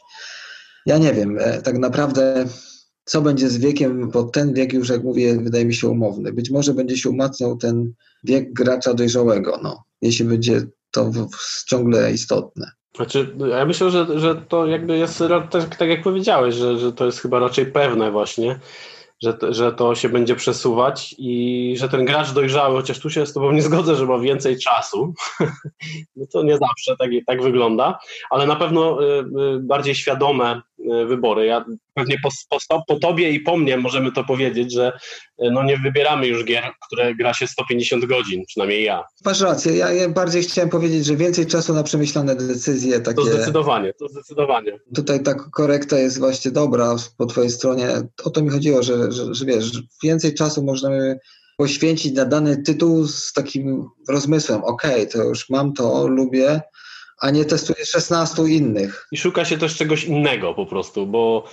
Ja 0.86 0.98
nie 0.98 1.12
wiem, 1.12 1.38
tak 1.64 1.78
naprawdę 1.78 2.46
co 3.04 3.22
będzie 3.22 3.48
z 3.48 3.58
wiekiem, 3.58 4.10
bo 4.10 4.22
ten 4.22 4.54
wiek 4.54 4.72
już, 4.72 4.88
jak 4.88 5.04
mówię, 5.04 5.40
wydaje 5.40 5.64
mi 5.64 5.74
się 5.74 5.88
umowny. 5.88 6.32
Być 6.32 6.50
może 6.50 6.74
będzie 6.74 6.96
się 6.96 7.10
umacniał 7.10 7.56
ten 7.56 7.92
wiek 8.24 8.52
gracza 8.52 8.94
dojrzałego, 8.94 9.60
no, 9.62 9.84
jeśli 10.02 10.24
będzie 10.24 10.62
to 10.90 11.10
ciągle 11.66 12.12
istotne. 12.12 12.70
Znaczy, 12.96 13.36
ja 13.50 13.64
myślę, 13.64 13.90
że, 13.90 14.18
że 14.18 14.34
to 14.34 14.66
jakby 14.66 14.98
jest 14.98 15.22
tak, 15.50 15.76
tak 15.76 15.88
jak 15.88 16.02
powiedziałeś, 16.02 16.54
że, 16.54 16.78
że 16.78 16.92
to 16.92 17.06
jest 17.06 17.20
chyba 17.20 17.38
raczej 17.38 17.66
pewne 17.66 18.10
właśnie, 18.10 18.60
że, 19.22 19.38
że 19.50 19.72
to 19.72 19.94
się 19.94 20.08
będzie 20.08 20.34
przesuwać 20.34 21.14
i 21.18 21.74
że 21.78 21.88
ten 21.88 22.04
gracz 22.04 22.32
dojrzały, 22.32 22.76
chociaż 22.76 22.98
tu 22.98 23.10
się 23.10 23.26
z 23.26 23.32
Tobą 23.32 23.52
nie 23.52 23.62
zgodzę, 23.62 23.96
że 23.96 24.06
ma 24.06 24.18
więcej 24.18 24.58
czasu, 24.58 25.14
no 26.16 26.26
to 26.32 26.42
nie 26.42 26.58
zawsze 26.58 26.96
tak, 26.98 27.10
tak 27.26 27.42
wygląda, 27.42 27.98
ale 28.30 28.46
na 28.46 28.56
pewno 28.56 29.02
y, 29.02 29.18
y, 29.18 29.24
bardziej 29.60 29.94
świadome 29.94 30.62
wybory. 31.06 31.46
Ja 31.46 31.64
pewnie 31.94 32.16
po, 32.22 32.28
po, 32.68 32.82
po 32.88 32.98
Tobie 32.98 33.30
i 33.30 33.40
po 33.40 33.56
mnie 33.56 33.76
możemy 33.76 34.12
to 34.12 34.24
powiedzieć, 34.24 34.72
że 34.72 34.92
no 35.38 35.62
nie 35.62 35.78
wybieramy 35.78 36.26
już 36.26 36.44
gier, 36.44 36.64
które 36.86 37.14
gra 37.14 37.34
się 37.34 37.46
150 37.46 38.04
godzin, 38.04 38.42
przynajmniej 38.46 38.84
ja. 38.84 39.04
Masz 39.24 39.40
rację, 39.40 39.76
ja, 39.76 39.92
ja 39.92 40.08
bardziej 40.08 40.42
chciałem 40.42 40.70
powiedzieć, 40.70 41.06
że 41.06 41.16
więcej 41.16 41.46
czasu 41.46 41.74
na 41.74 41.82
przemyślane 41.82 42.36
decyzje. 42.36 43.00
Takie... 43.00 43.16
To 43.16 43.24
zdecydowanie, 43.24 43.92
to 43.92 44.08
zdecydowanie. 44.08 44.78
Tutaj 44.94 45.22
ta 45.22 45.34
korekta 45.34 45.98
jest 45.98 46.18
właśnie 46.18 46.50
dobra 46.50 46.96
po 47.18 47.26
Twojej 47.26 47.50
stronie. 47.50 47.88
O 48.24 48.30
to 48.30 48.42
mi 48.42 48.50
chodziło, 48.50 48.82
że, 48.82 49.12
że, 49.12 49.34
że 49.34 49.44
wiesz, 49.44 49.82
więcej 50.02 50.34
czasu 50.34 50.64
możemy 50.64 51.18
poświęcić 51.56 52.14
na 52.14 52.24
dany 52.24 52.62
tytuł 52.62 53.06
z 53.06 53.32
takim 53.32 53.88
rozmysłem. 54.08 54.64
Okej, 54.64 54.94
okay, 54.94 55.06
to 55.06 55.24
już 55.24 55.50
mam 55.50 55.72
to, 55.72 56.06
lubię, 56.06 56.60
a 57.24 57.30
nie 57.30 57.44
testuję 57.44 57.84
16 57.84 58.42
innych. 58.42 59.06
I 59.12 59.16
szuka 59.16 59.44
się 59.44 59.58
też 59.58 59.76
czegoś 59.76 60.04
innego 60.04 60.54
po 60.54 60.66
prostu, 60.66 61.06
bo 61.06 61.44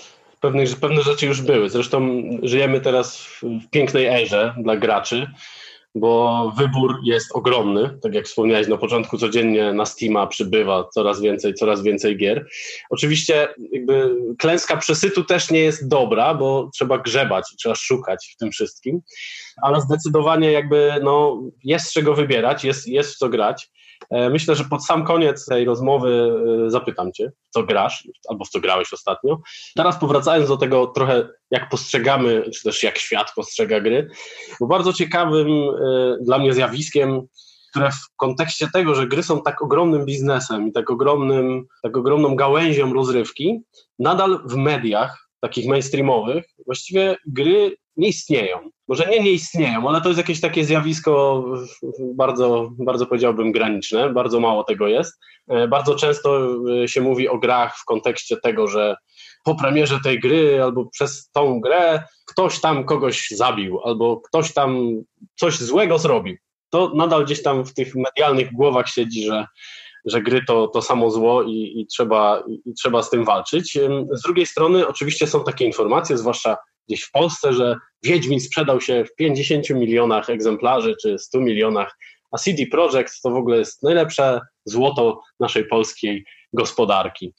pewne, 0.41 0.63
pewne 0.81 1.01
rzeczy 1.01 1.25
już 1.25 1.41
były. 1.41 1.69
Zresztą 1.69 2.21
żyjemy 2.43 2.81
teraz 2.81 3.17
w 3.41 3.69
pięknej 3.69 4.05
erze 4.05 4.55
dla 4.63 4.77
graczy, 4.77 5.27
bo 5.95 6.53
wybór 6.57 6.95
jest 7.03 7.31
ogromny. 7.33 7.97
Tak 8.01 8.13
jak 8.13 8.25
wspomniałeś 8.25 8.67
na 8.67 8.77
początku, 8.77 9.17
codziennie 9.17 9.73
na 9.73 9.85
Steama 9.85 10.27
przybywa 10.27 10.87
coraz 10.93 11.21
więcej, 11.21 11.53
coraz 11.53 11.83
więcej 11.83 12.17
gier. 12.17 12.47
Oczywiście 12.89 13.47
jakby 13.71 14.15
klęska 14.37 14.77
przesytu 14.77 15.23
też 15.23 15.51
nie 15.51 15.59
jest 15.59 15.87
dobra, 15.87 16.33
bo 16.33 16.69
trzeba 16.73 16.97
grzebać, 16.97 17.45
trzeba 17.59 17.75
szukać 17.75 18.31
w 18.33 18.37
tym 18.37 18.51
wszystkim, 18.51 19.01
ale 19.61 19.81
zdecydowanie 19.81 20.51
jakby 20.51 20.91
no, 21.03 21.41
jest 21.63 21.85
z 21.85 21.93
czego 21.93 22.13
wybierać, 22.13 22.63
jest, 22.63 22.87
jest 22.87 23.13
w 23.13 23.17
co 23.17 23.29
grać. 23.29 23.69
E, 24.09 24.29
myślę, 24.29 24.55
że 24.55 24.63
pod 24.63 24.85
sam 24.85 25.05
koniec 25.05 25.45
tej 25.45 25.65
rozmowy 25.65 26.31
e, 26.67 26.69
zapytam 26.69 27.11
Cię, 27.11 27.31
co 27.49 27.63
grasz, 27.63 28.07
albo 28.29 28.45
w 28.45 28.49
co 28.49 28.59
grałeś 28.59 28.93
ostatnio. 28.93 29.41
Teraz 29.75 29.97
powracając 29.99 30.49
do 30.49 30.57
tego 30.57 30.87
trochę, 30.87 31.29
jak 31.51 31.69
postrzegamy, 31.69 32.51
czy 32.51 32.63
też 32.63 32.83
jak 32.83 32.97
świat 32.97 33.31
postrzega 33.35 33.79
gry, 33.79 34.09
bo 34.59 34.67
bardzo 34.67 34.93
ciekawym 34.93 35.47
e, 35.47 36.17
dla 36.21 36.39
mnie 36.39 36.53
zjawiskiem, 36.53 37.21
które 37.69 37.91
w 37.91 38.15
kontekście 38.15 38.67
tego, 38.73 38.95
że 38.95 39.07
gry 39.07 39.23
są 39.23 39.41
tak 39.41 39.61
ogromnym 39.61 40.05
biznesem 40.05 40.67
i 40.67 40.71
tak, 40.71 40.89
ogromnym, 40.89 41.65
tak 41.83 41.97
ogromną 41.97 42.35
gałęzią 42.35 42.93
rozrywki, 42.93 43.61
nadal 43.99 44.39
w 44.45 44.55
mediach 44.55 45.29
takich 45.41 45.67
mainstreamowych 45.67 46.45
właściwie 46.65 47.17
gry 47.27 47.77
nie 47.97 48.07
istnieją. 48.07 48.57
Może 48.91 49.05
nie 49.05 49.19
nie 49.19 49.31
istnieją, 49.31 49.89
ale 49.89 50.01
to 50.01 50.09
jest 50.09 50.17
jakieś 50.17 50.41
takie 50.41 50.65
zjawisko 50.65 51.45
bardzo, 52.15 52.69
bardzo 52.79 53.05
powiedziałbym 53.05 53.51
graniczne, 53.51 54.09
bardzo 54.09 54.39
mało 54.39 54.63
tego 54.63 54.87
jest. 54.87 55.19
E, 55.47 55.67
bardzo 55.67 55.95
często 55.95 56.47
e, 56.83 56.87
się 56.87 57.01
mówi 57.01 57.27
o 57.27 57.37
grach 57.37 57.77
w 57.77 57.85
kontekście 57.85 58.37
tego, 58.37 58.67
że 58.67 58.95
po 59.43 59.55
premierze 59.55 59.99
tej 60.03 60.19
gry 60.19 60.63
albo 60.63 60.85
przez 60.85 61.29
tą 61.29 61.61
grę 61.61 62.03
ktoś 62.25 62.61
tam 62.61 62.85
kogoś 62.85 63.27
zabił 63.29 63.79
albo 63.83 64.21
ktoś 64.21 64.53
tam 64.53 65.01
coś 65.35 65.59
złego 65.59 65.97
zrobił. 65.97 66.37
To 66.69 66.91
nadal 66.95 67.25
gdzieś 67.25 67.43
tam 67.43 67.65
w 67.65 67.73
tych 67.73 67.95
medialnych 67.95 68.53
głowach 68.53 68.89
siedzi, 68.89 69.25
że, 69.25 69.45
że 70.05 70.21
gry 70.21 70.41
to, 70.47 70.67
to 70.67 70.81
samo 70.81 71.11
zło 71.11 71.43
i, 71.43 71.73
i, 71.75 71.87
trzeba, 71.87 72.43
i 72.65 72.73
trzeba 72.73 73.03
z 73.03 73.09
tym 73.09 73.25
walczyć. 73.25 73.79
Z 74.11 74.21
drugiej 74.21 74.45
strony 74.45 74.87
oczywiście 74.87 75.27
są 75.27 75.43
takie 75.43 75.65
informacje, 75.65 76.17
zwłaszcza 76.17 76.57
gdzieś 76.87 77.03
w 77.03 77.11
Polsce, 77.11 77.53
że 77.53 77.75
Wiedźmin 78.03 78.39
sprzedał 78.39 78.81
się 78.81 79.05
w 79.05 79.15
50 79.15 79.69
milionach 79.69 80.29
egzemplarzy 80.29 80.95
czy 81.01 81.19
100 81.19 81.39
milionach, 81.39 81.97
a 82.31 82.37
CD 82.37 82.65
Projekt 82.71 83.21
to 83.23 83.29
w 83.29 83.35
ogóle 83.35 83.57
jest 83.57 83.83
najlepsze 83.83 84.41
złoto 84.65 85.21
naszej 85.39 85.65
polskiej 85.65 86.25
gospodarki. 86.53 87.33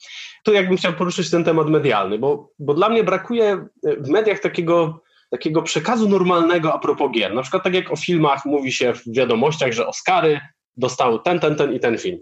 Tu 0.45 0.53
jakbym 0.53 0.77
chciał 0.77 0.93
poruszyć 0.93 1.31
ten 1.31 1.45
temat 1.45 1.69
medialny, 1.69 2.19
bo, 2.19 2.51
bo 2.59 2.75
dla 2.75 2.89
mnie 2.89 3.05
brakuje 3.05 3.67
w 3.83 4.09
mediach 4.09 4.39
takiego, 4.39 5.01
takiego 5.31 5.63
przekazu 5.63 6.09
normalnego 6.09 6.75
a 6.75 6.79
propos 6.79 7.13
gier. 7.13 7.35
Na 7.35 7.43
przykład 7.43 7.63
tak 7.63 7.75
jak 7.75 7.93
o 7.93 7.97
filmach 7.97 8.45
mówi 8.45 8.73
się 8.73 8.93
w 8.93 9.03
wiadomościach, 9.17 9.73
że 9.73 9.87
Oscary 9.87 10.41
dostał 10.77 11.19
ten, 11.19 11.41
ten, 11.41 11.57
ten 11.57 11.75
i 11.75 11.81
ten 11.81 11.99
film. 11.99 12.19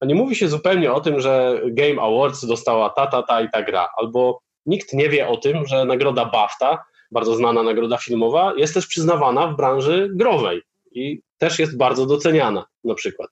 A 0.00 0.06
nie 0.06 0.14
mówi 0.14 0.36
się 0.36 0.48
zupełnie 0.48 0.92
o 0.92 1.00
tym, 1.00 1.20
że 1.20 1.60
Game 1.66 2.02
Awards 2.02 2.46
dostała 2.46 2.90
ta, 2.90 3.06
ta, 3.06 3.22
ta 3.22 3.40
i 3.40 3.50
ta 3.50 3.62
gra, 3.62 3.88
albo 3.96 4.40
Nikt 4.66 4.92
nie 4.92 5.08
wie 5.08 5.28
o 5.28 5.36
tym, 5.36 5.66
że 5.66 5.84
nagroda 5.84 6.24
BAFTA, 6.24 6.84
bardzo 7.10 7.34
znana 7.34 7.62
nagroda 7.62 7.96
filmowa, 7.96 8.54
jest 8.56 8.74
też 8.74 8.86
przyznawana 8.86 9.46
w 9.46 9.56
branży 9.56 10.10
growej 10.14 10.62
i 10.92 11.22
też 11.38 11.58
jest 11.58 11.76
bardzo 11.76 12.06
doceniana 12.06 12.66
na 12.84 12.94
przykład. 12.94 13.30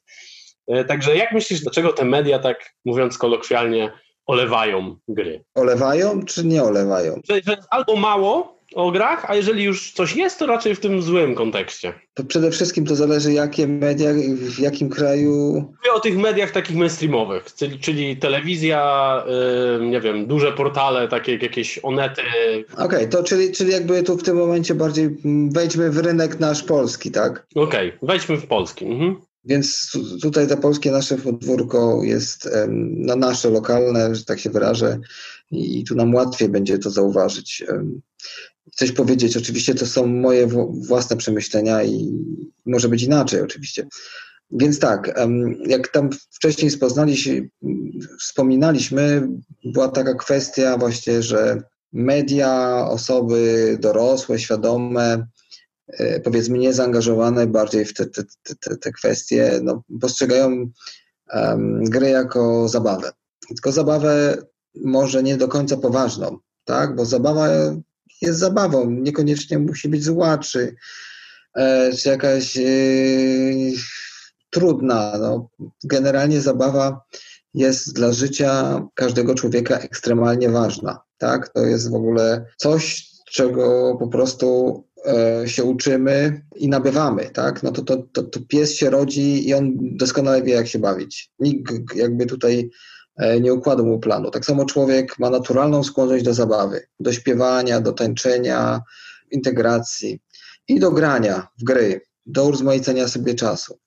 E, 0.68 0.84
także 0.84 1.16
jak 1.16 1.32
myślisz, 1.32 1.60
dlaczego 1.60 1.92
te 1.92 2.04
media 2.04 2.38
tak, 2.38 2.74
mówiąc 2.84 3.18
kolokwialnie, 3.18 3.92
olewają 4.26 4.96
gry? 5.08 5.44
Olewają 5.54 6.24
czy 6.24 6.44
nie 6.44 6.62
olewają? 6.62 7.20
Że, 7.28 7.40
że 7.46 7.56
albo 7.70 7.96
mało, 7.96 8.59
o 8.74 8.90
grach, 8.90 9.24
a 9.28 9.34
jeżeli 9.34 9.64
już 9.64 9.92
coś 9.92 10.16
jest, 10.16 10.38
to 10.38 10.46
raczej 10.46 10.74
w 10.74 10.80
tym 10.80 11.02
złym 11.02 11.34
kontekście. 11.34 11.92
To 12.14 12.24
przede 12.24 12.50
wszystkim 12.50 12.86
to 12.86 12.96
zależy, 12.96 13.32
jakie 13.32 13.66
media, 13.66 14.10
w 14.34 14.58
jakim 14.58 14.90
kraju. 14.90 15.54
Mówię 15.54 15.92
o 15.94 16.00
tych 16.00 16.18
mediach 16.18 16.50
takich 16.50 16.76
mainstreamowych, 16.76 17.54
czyli, 17.54 17.78
czyli 17.78 18.16
telewizja, 18.16 19.24
yy, 19.80 19.86
nie 19.86 20.00
wiem, 20.00 20.26
duże 20.26 20.52
portale, 20.52 21.08
takie 21.08 21.32
jak 21.32 21.42
jakieś 21.42 21.78
onety. 21.82 22.22
Okej, 22.72 22.84
okay, 22.84 23.08
to 23.08 23.22
czyli, 23.22 23.52
czyli 23.52 23.72
jakby 23.72 24.02
tu 24.02 24.16
w 24.16 24.22
tym 24.22 24.36
momencie 24.36 24.74
bardziej 24.74 25.08
wejdźmy 25.50 25.90
w 25.90 25.98
rynek 25.98 26.40
nasz 26.40 26.62
polski, 26.62 27.10
tak? 27.10 27.46
Okej, 27.54 27.88
okay, 27.88 28.08
wejdźmy 28.08 28.36
w 28.36 28.46
polski. 28.46 28.86
Mhm. 28.86 29.16
Więc 29.44 29.92
tutaj 30.22 30.48
to 30.48 30.56
polskie 30.56 30.90
nasze 30.90 31.16
podwórko 31.16 32.00
jest 32.02 32.48
na 32.96 33.16
nasze, 33.16 33.50
lokalne, 33.50 34.14
że 34.14 34.24
tak 34.24 34.40
się 34.40 34.50
wyrażę, 34.50 34.98
i 35.50 35.84
tu 35.84 35.94
nam 35.94 36.14
łatwiej 36.14 36.48
będzie 36.48 36.78
to 36.78 36.90
zauważyć 36.90 37.64
coś 38.80 38.92
powiedzieć. 38.92 39.36
Oczywiście 39.36 39.74
to 39.74 39.86
są 39.86 40.06
moje 40.06 40.46
własne 40.88 41.16
przemyślenia 41.16 41.84
i 41.84 42.12
może 42.66 42.88
być 42.88 43.02
inaczej 43.02 43.40
oczywiście. 43.40 43.86
Więc 44.50 44.78
tak, 44.78 45.20
jak 45.66 45.88
tam 45.88 46.10
wcześniej 46.30 46.70
wspominaliśmy, 48.20 49.28
była 49.64 49.88
taka 49.88 50.14
kwestia 50.14 50.78
właśnie, 50.78 51.22
że 51.22 51.62
media, 51.92 52.84
osoby 52.90 53.76
dorosłe, 53.80 54.38
świadome, 54.38 55.26
e, 55.88 56.20
powiedzmy 56.20 56.58
niezaangażowane 56.58 57.46
bardziej 57.46 57.84
w 57.84 57.94
te, 57.94 58.06
te, 58.06 58.22
te, 58.60 58.76
te 58.76 58.92
kwestie, 58.92 59.60
no, 59.62 59.82
postrzegają 60.00 60.70
um, 61.34 61.84
gry 61.84 62.08
jako 62.08 62.68
zabawę. 62.68 63.12
Tylko 63.48 63.72
zabawę 63.72 64.36
może 64.74 65.22
nie 65.22 65.36
do 65.36 65.48
końca 65.48 65.76
poważną, 65.76 66.38
tak? 66.64 66.96
Bo 66.96 67.04
zabawa 67.04 67.48
jest 68.20 68.38
zabawą, 68.38 68.90
niekoniecznie 68.90 69.58
musi 69.58 69.88
być 69.88 70.04
zła, 70.04 70.38
czy, 70.38 70.74
e, 71.56 71.92
czy 71.96 72.08
jakaś 72.08 72.56
e, 72.56 72.62
trudna. 74.50 75.12
No, 75.18 75.48
generalnie 75.84 76.40
zabawa 76.40 77.00
jest 77.54 77.94
dla 77.94 78.12
życia 78.12 78.82
każdego 78.94 79.34
człowieka 79.34 79.78
ekstremalnie 79.78 80.48
ważna. 80.48 81.00
Tak? 81.18 81.48
To 81.48 81.60
jest 81.60 81.90
w 81.90 81.94
ogóle 81.94 82.44
coś, 82.56 83.10
czego 83.32 83.96
po 83.98 84.08
prostu 84.08 84.84
e, 85.06 85.48
się 85.48 85.64
uczymy 85.64 86.42
i 86.56 86.68
nabywamy, 86.68 87.30
tak? 87.30 87.62
No 87.62 87.72
to, 87.72 87.82
to, 87.82 87.96
to, 88.12 88.22
to 88.22 88.40
pies 88.48 88.74
się 88.74 88.90
rodzi 88.90 89.48
i 89.48 89.54
on 89.54 89.72
doskonale 89.80 90.42
wie, 90.42 90.52
jak 90.52 90.66
się 90.66 90.78
bawić. 90.78 91.30
Nikt 91.38 91.94
jakby 91.94 92.26
tutaj 92.26 92.70
nie 93.40 93.54
układał 93.54 93.86
mu 93.86 93.98
planu. 93.98 94.30
Tak 94.30 94.44
samo 94.44 94.64
człowiek 94.64 95.18
ma 95.18 95.30
naturalną 95.30 95.84
skłonność 95.84 96.24
do 96.24 96.34
zabawy, 96.34 96.86
do 97.00 97.12
śpiewania, 97.12 97.80
do 97.80 97.92
tańczenia, 97.92 98.82
integracji 99.30 100.20
i 100.68 100.80
do 100.80 100.90
grania 100.90 101.48
w 101.58 101.64
gry, 101.64 102.00
do 102.26 102.44
urozmaicenia 102.44 103.08
sobie 103.08 103.34
czasu. 103.34 103.78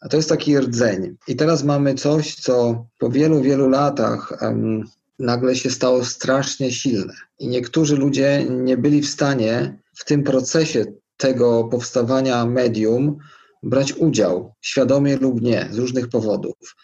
A 0.00 0.08
to 0.08 0.16
jest 0.16 0.28
taki 0.28 0.58
rdzeń. 0.58 1.16
I 1.28 1.36
teraz 1.36 1.64
mamy 1.64 1.94
coś, 1.94 2.34
co 2.34 2.86
po 2.98 3.10
wielu, 3.10 3.42
wielu 3.42 3.68
latach 3.68 4.42
um, 4.42 4.84
nagle 5.18 5.56
się 5.56 5.70
stało 5.70 6.04
strasznie 6.04 6.72
silne. 6.72 7.14
I 7.38 7.48
niektórzy 7.48 7.96
ludzie 7.96 8.44
nie 8.50 8.76
byli 8.76 9.02
w 9.02 9.08
stanie 9.08 9.78
w 9.94 10.04
tym 10.04 10.22
procesie 10.22 10.84
tego 11.16 11.64
powstawania 11.64 12.46
medium 12.46 13.18
brać 13.62 13.92
udział, 13.92 14.54
świadomie 14.60 15.16
lub 15.16 15.42
nie, 15.42 15.68
z 15.70 15.78
różnych 15.78 16.08
powodów. 16.08 16.76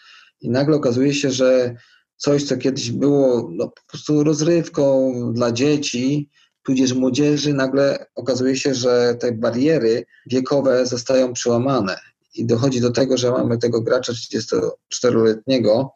I 0.43 0.49
nagle 0.49 0.75
okazuje 0.75 1.13
się, 1.13 1.31
że 1.31 1.75
coś, 2.17 2.43
co 2.43 2.57
kiedyś 2.57 2.91
było 2.91 3.49
no, 3.51 3.67
po 3.67 3.81
prostu 3.87 4.23
rozrywką 4.23 5.13
dla 5.33 5.51
dzieci, 5.51 6.29
tudzież 6.63 6.93
młodzieży, 6.93 7.53
nagle 7.53 8.05
okazuje 8.15 8.55
się, 8.55 8.73
że 8.73 9.15
te 9.19 9.31
bariery 9.31 10.05
wiekowe 10.25 10.85
zostają 10.85 11.33
przełamane. 11.33 11.99
I 12.35 12.45
dochodzi 12.45 12.81
do 12.81 12.91
tego, 12.91 13.17
że 13.17 13.31
mamy 13.31 13.57
tego 13.57 13.81
gracza 13.81 14.13
34-letniego, 14.13 15.89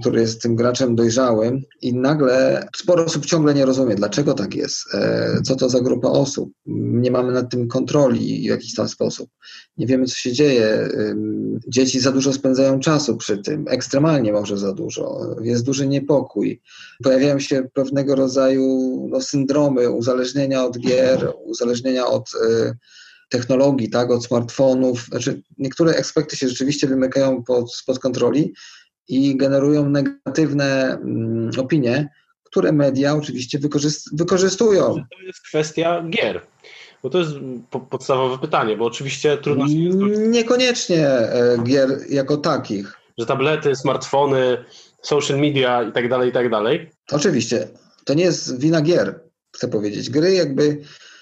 który 0.00 0.20
jest 0.20 0.42
tym 0.42 0.56
graczem 0.56 0.96
dojrzałym 0.96 1.62
i 1.82 1.94
nagle 1.94 2.66
sporo 2.76 3.04
osób 3.04 3.26
ciągle 3.26 3.54
nie 3.54 3.66
rozumie, 3.66 3.94
dlaczego 3.94 4.34
tak 4.34 4.54
jest, 4.54 4.94
e, 4.94 5.42
co 5.44 5.56
to 5.56 5.68
za 5.68 5.80
grupa 5.80 6.08
osób. 6.08 6.50
Nie 6.66 7.10
mamy 7.10 7.32
nad 7.32 7.50
tym 7.50 7.68
kontroli 7.68 8.40
w 8.40 8.50
jakiś 8.50 8.74
tam 8.74 8.88
sposób. 8.88 9.30
Nie 9.76 9.86
wiemy, 9.86 10.06
co 10.06 10.14
się 10.14 10.32
dzieje. 10.32 10.88
Dzieci 11.68 12.00
za 12.00 12.12
dużo 12.12 12.32
spędzają 12.32 12.80
czasu 12.80 13.16
przy 13.16 13.38
tym, 13.38 13.64
ekstremalnie 13.68 14.32
może 14.32 14.58
za 14.58 14.72
dużo. 14.72 15.36
Jest 15.42 15.64
duży 15.64 15.86
niepokój. 15.86 16.62
Pojawiają 17.02 17.38
się 17.38 17.68
pewnego 17.74 18.14
rodzaju 18.14 19.06
no, 19.10 19.20
syndromy 19.20 19.90
uzależnienia 19.90 20.64
od 20.64 20.78
gier, 20.78 21.32
uzależnienia 21.44 22.06
od 22.06 22.30
e, 22.34 22.74
technologii, 23.30 23.90
tak, 23.90 24.10
od 24.10 24.24
smartfonów. 24.24 25.04
Znaczy, 25.04 25.42
niektóre 25.58 25.98
aspekty 25.98 26.36
się 26.36 26.48
rzeczywiście 26.48 26.86
wymykają 26.86 27.44
pod, 27.44 27.74
spod 27.74 27.98
kontroli 27.98 28.54
i 29.10 29.36
generują 29.36 29.88
negatywne 29.88 30.98
mm, 31.02 31.50
opinie, 31.58 32.08
które 32.44 32.72
media 32.72 33.14
oczywiście 33.14 33.58
wykorzystują. 34.12 34.94
To 34.94 35.22
jest 35.22 35.40
kwestia 35.40 36.04
gier. 36.10 36.40
Bo 37.02 37.10
to 37.10 37.18
jest 37.18 37.30
podstawowe 37.90 38.38
pytanie, 38.38 38.76
bo 38.76 38.84
oczywiście 38.84 39.36
trudno 39.36 39.68
się. 39.68 39.74
Niekoniecznie 40.28 41.08
e, 41.08 41.58
gier 41.64 41.88
jako 42.10 42.36
takich. 42.36 42.98
Że 43.18 43.26
tablety, 43.26 43.76
smartfony, 43.76 44.64
social 45.02 45.38
media 45.38 45.82
i 45.82 45.92
tak 45.92 46.08
dalej, 46.08 46.30
i 46.30 46.32
tak 46.32 46.50
dalej. 46.50 46.90
Oczywiście. 47.12 47.68
To 48.04 48.14
nie 48.14 48.24
jest 48.24 48.60
wina 48.60 48.80
gier, 48.80 49.20
chcę 49.56 49.68
powiedzieć. 49.68 50.10
Gry 50.10 50.32
jakby 50.32 50.78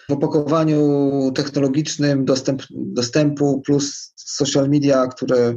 w 0.09 0.13
opakowaniu 0.13 1.33
technologicznym 1.35 2.25
dostęp, 2.25 2.63
dostępu 2.71 3.63
plus 3.67 4.13
social 4.17 4.69
media, 4.69 5.07
które 5.07 5.55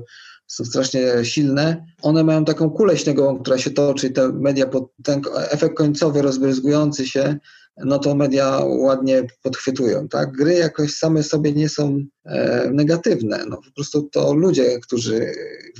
są 0.52 0.66
strasznie 0.66 1.26
silne, 1.26 1.86
one 2.02 2.24
mają 2.24 2.46
taką 2.46 2.70
kulę 2.70 2.98
śniegową, 2.98 3.40
która 3.40 3.58
się 3.58 3.72
toczy, 3.72 4.10
te 4.10 4.30
media, 4.30 4.66
ten 5.04 5.22
efekt 5.36 5.78
końcowy 5.78 6.22
rozbryzgujący 6.22 7.08
się, 7.08 7.38
no 7.78 8.00
to 8.00 8.16
media 8.16 8.60
ładnie 8.66 9.24
podchwytują. 9.44 10.08
Tak? 10.08 10.32
Gry 10.32 10.54
jakoś 10.54 10.96
same 10.96 11.24
sobie 11.24 11.54
nie 11.54 11.70
są 11.70 12.06
e, 12.26 12.70
negatywne. 12.74 13.46
No, 13.50 13.58
po 13.58 13.72
prostu 13.76 14.04
to 14.04 14.34
ludzie, 14.34 14.80
którzy 14.80 15.32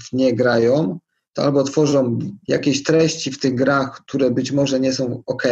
w 0.04 0.14
nie 0.14 0.36
grają, 0.36 1.00
to 1.34 1.44
albo 1.44 1.64
tworzą 1.64 2.20
jakieś 2.48 2.84
treści 2.84 3.32
w 3.32 3.40
tych 3.40 3.56
grach, 3.56 4.02
które 4.08 4.32
być 4.32 4.52
może 4.52 4.80
nie 4.80 4.94
są 4.94 5.24
ok, 5.26 5.44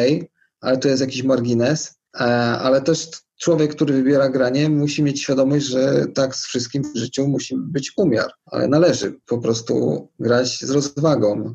ale 0.62 0.78
to 0.78 0.88
jest 0.88 1.02
jakiś 1.02 1.24
margines, 1.24 1.99
ale 2.14 2.82
też 2.82 3.10
człowiek, 3.40 3.76
który 3.76 3.94
wybiera 3.94 4.30
granie, 4.30 4.70
musi 4.70 5.04
mieć 5.04 5.22
świadomość, 5.22 5.66
że 5.66 6.06
tak 6.16 6.36
z 6.36 6.46
wszystkim 6.46 6.84
w 6.84 6.98
życiu 6.98 7.28
musi 7.28 7.56
być 7.58 7.92
umiar, 7.98 8.32
ale 8.46 8.68
należy 8.68 9.20
po 9.28 9.38
prostu 9.38 10.08
grać 10.20 10.60
z 10.60 10.70
rozwagą. 10.70 11.54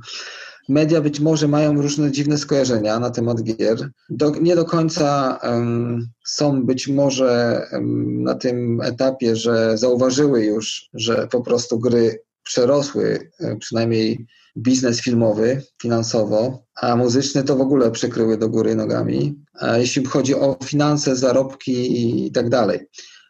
Media 0.69 1.01
być 1.01 1.21
może 1.21 1.49
mają 1.49 1.83
różne 1.83 2.11
dziwne 2.13 2.39
skojarzenia 2.39 2.99
na 2.99 3.11
temat 3.11 3.43
gier. 3.43 3.91
Do, 4.11 4.31
nie 4.31 4.57
do 4.57 4.65
końca 4.65 5.39
um, 5.43 6.09
są 6.27 6.67
być 6.67 6.89
może 6.89 7.63
um, 7.73 8.23
na 8.23 8.35
tym 8.35 8.81
etapie, 8.81 9.37
że 9.37 9.79
zauważyły 9.79 10.45
już, 10.45 10.89
że 10.95 11.29
po 11.31 11.41
prostu 11.41 11.79
gry 11.79 12.23
przerosły 12.43 13.31
e, 13.41 13.57
przynajmniej 13.57 14.27
biznes 14.57 15.01
filmowy 15.01 15.63
finansowo, 15.83 16.65
a 16.77 16.97
muzyczny 16.97 17.45
to 17.45 17.57
w 17.57 17.61
ogóle 17.61 17.91
przykryły 17.91 18.39
do 18.39 18.49
góry 18.49 18.75
nogami, 18.75 19.45
jeśli 19.77 20.05
chodzi 20.05 20.35
o 20.35 20.59
finanse, 20.65 21.17
zarobki 21.17 22.27
i 22.27 22.33
tak 22.33 22.49
dalej. 22.49 22.81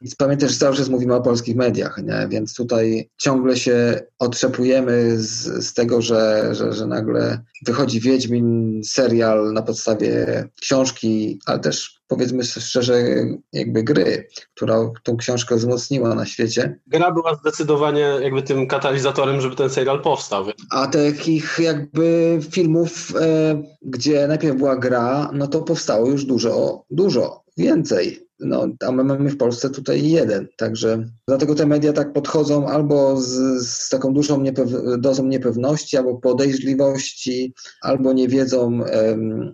Więc 0.05 0.15
pamiętaj, 0.15 0.49
że 0.49 0.57
cały 0.57 0.77
czas 0.77 0.89
mówimy 0.89 1.15
o 1.15 1.21
polskich 1.21 1.57
mediach, 1.57 2.01
nie? 2.05 2.29
więc 2.31 2.55
tutaj 2.55 3.11
ciągle 3.17 3.57
się 3.57 4.01
otrzepujemy 4.19 5.19
z, 5.19 5.67
z 5.67 5.75
tego, 5.75 6.03
że, 6.03 6.49
że, 6.55 6.73
że 6.73 6.87
nagle 6.87 7.41
wychodzi 7.67 8.01
Wiedźmin, 8.01 8.81
serial 8.85 9.53
na 9.53 9.63
podstawie 9.63 10.45
książki, 10.61 11.39
ale 11.47 11.59
też 11.59 12.01
powiedzmy 12.09 12.45
szczerze, 12.45 13.05
jakby 13.53 13.83
gry, 13.83 14.29
która 14.55 14.91
tą 15.03 15.17
książkę 15.17 15.57
wzmocniła 15.57 16.15
na 16.15 16.27
świecie. 16.27 16.81
Gra 16.87 17.13
była 17.13 17.35
zdecydowanie 17.35 18.19
jakby 18.23 18.43
tym 18.43 18.67
katalizatorem, 18.67 19.41
żeby 19.41 19.57
ten 19.57 19.71
serial 19.71 20.03
powstał. 20.03 20.45
A 20.71 20.87
takich 20.87 21.59
jakby 21.59 22.39
filmów, 22.51 23.13
e, 23.21 23.63
gdzie 23.83 24.29
najpierw 24.29 24.57
była 24.57 24.77
gra, 24.77 25.31
no 25.33 25.47
to 25.47 25.63
powstało 25.63 26.11
już 26.11 26.25
dużo, 26.25 26.85
dużo 26.91 27.45
więcej. 27.57 28.25
No, 28.41 28.67
a 28.81 28.93
my 28.93 29.05
mamy 29.05 29.31
w 29.31 29.37
Polsce 29.37 29.71
tutaj 29.71 30.09
jeden, 30.09 30.49
także 30.57 31.09
dlatego 31.29 31.55
te 31.55 31.67
media 31.67 31.93
tak 31.93 32.13
podchodzą 32.13 32.69
albo 32.69 33.21
z, 33.21 33.31
z 33.67 33.89
taką 33.89 34.15
dużą 34.15 34.41
niepew 34.41 34.69
dozą 34.99 35.27
niepewności, 35.27 35.97
albo 35.97 36.15
podejrzliwości, 36.15 37.55
albo 37.83 38.13
nie 38.13 38.29
wiedzą, 38.29 38.81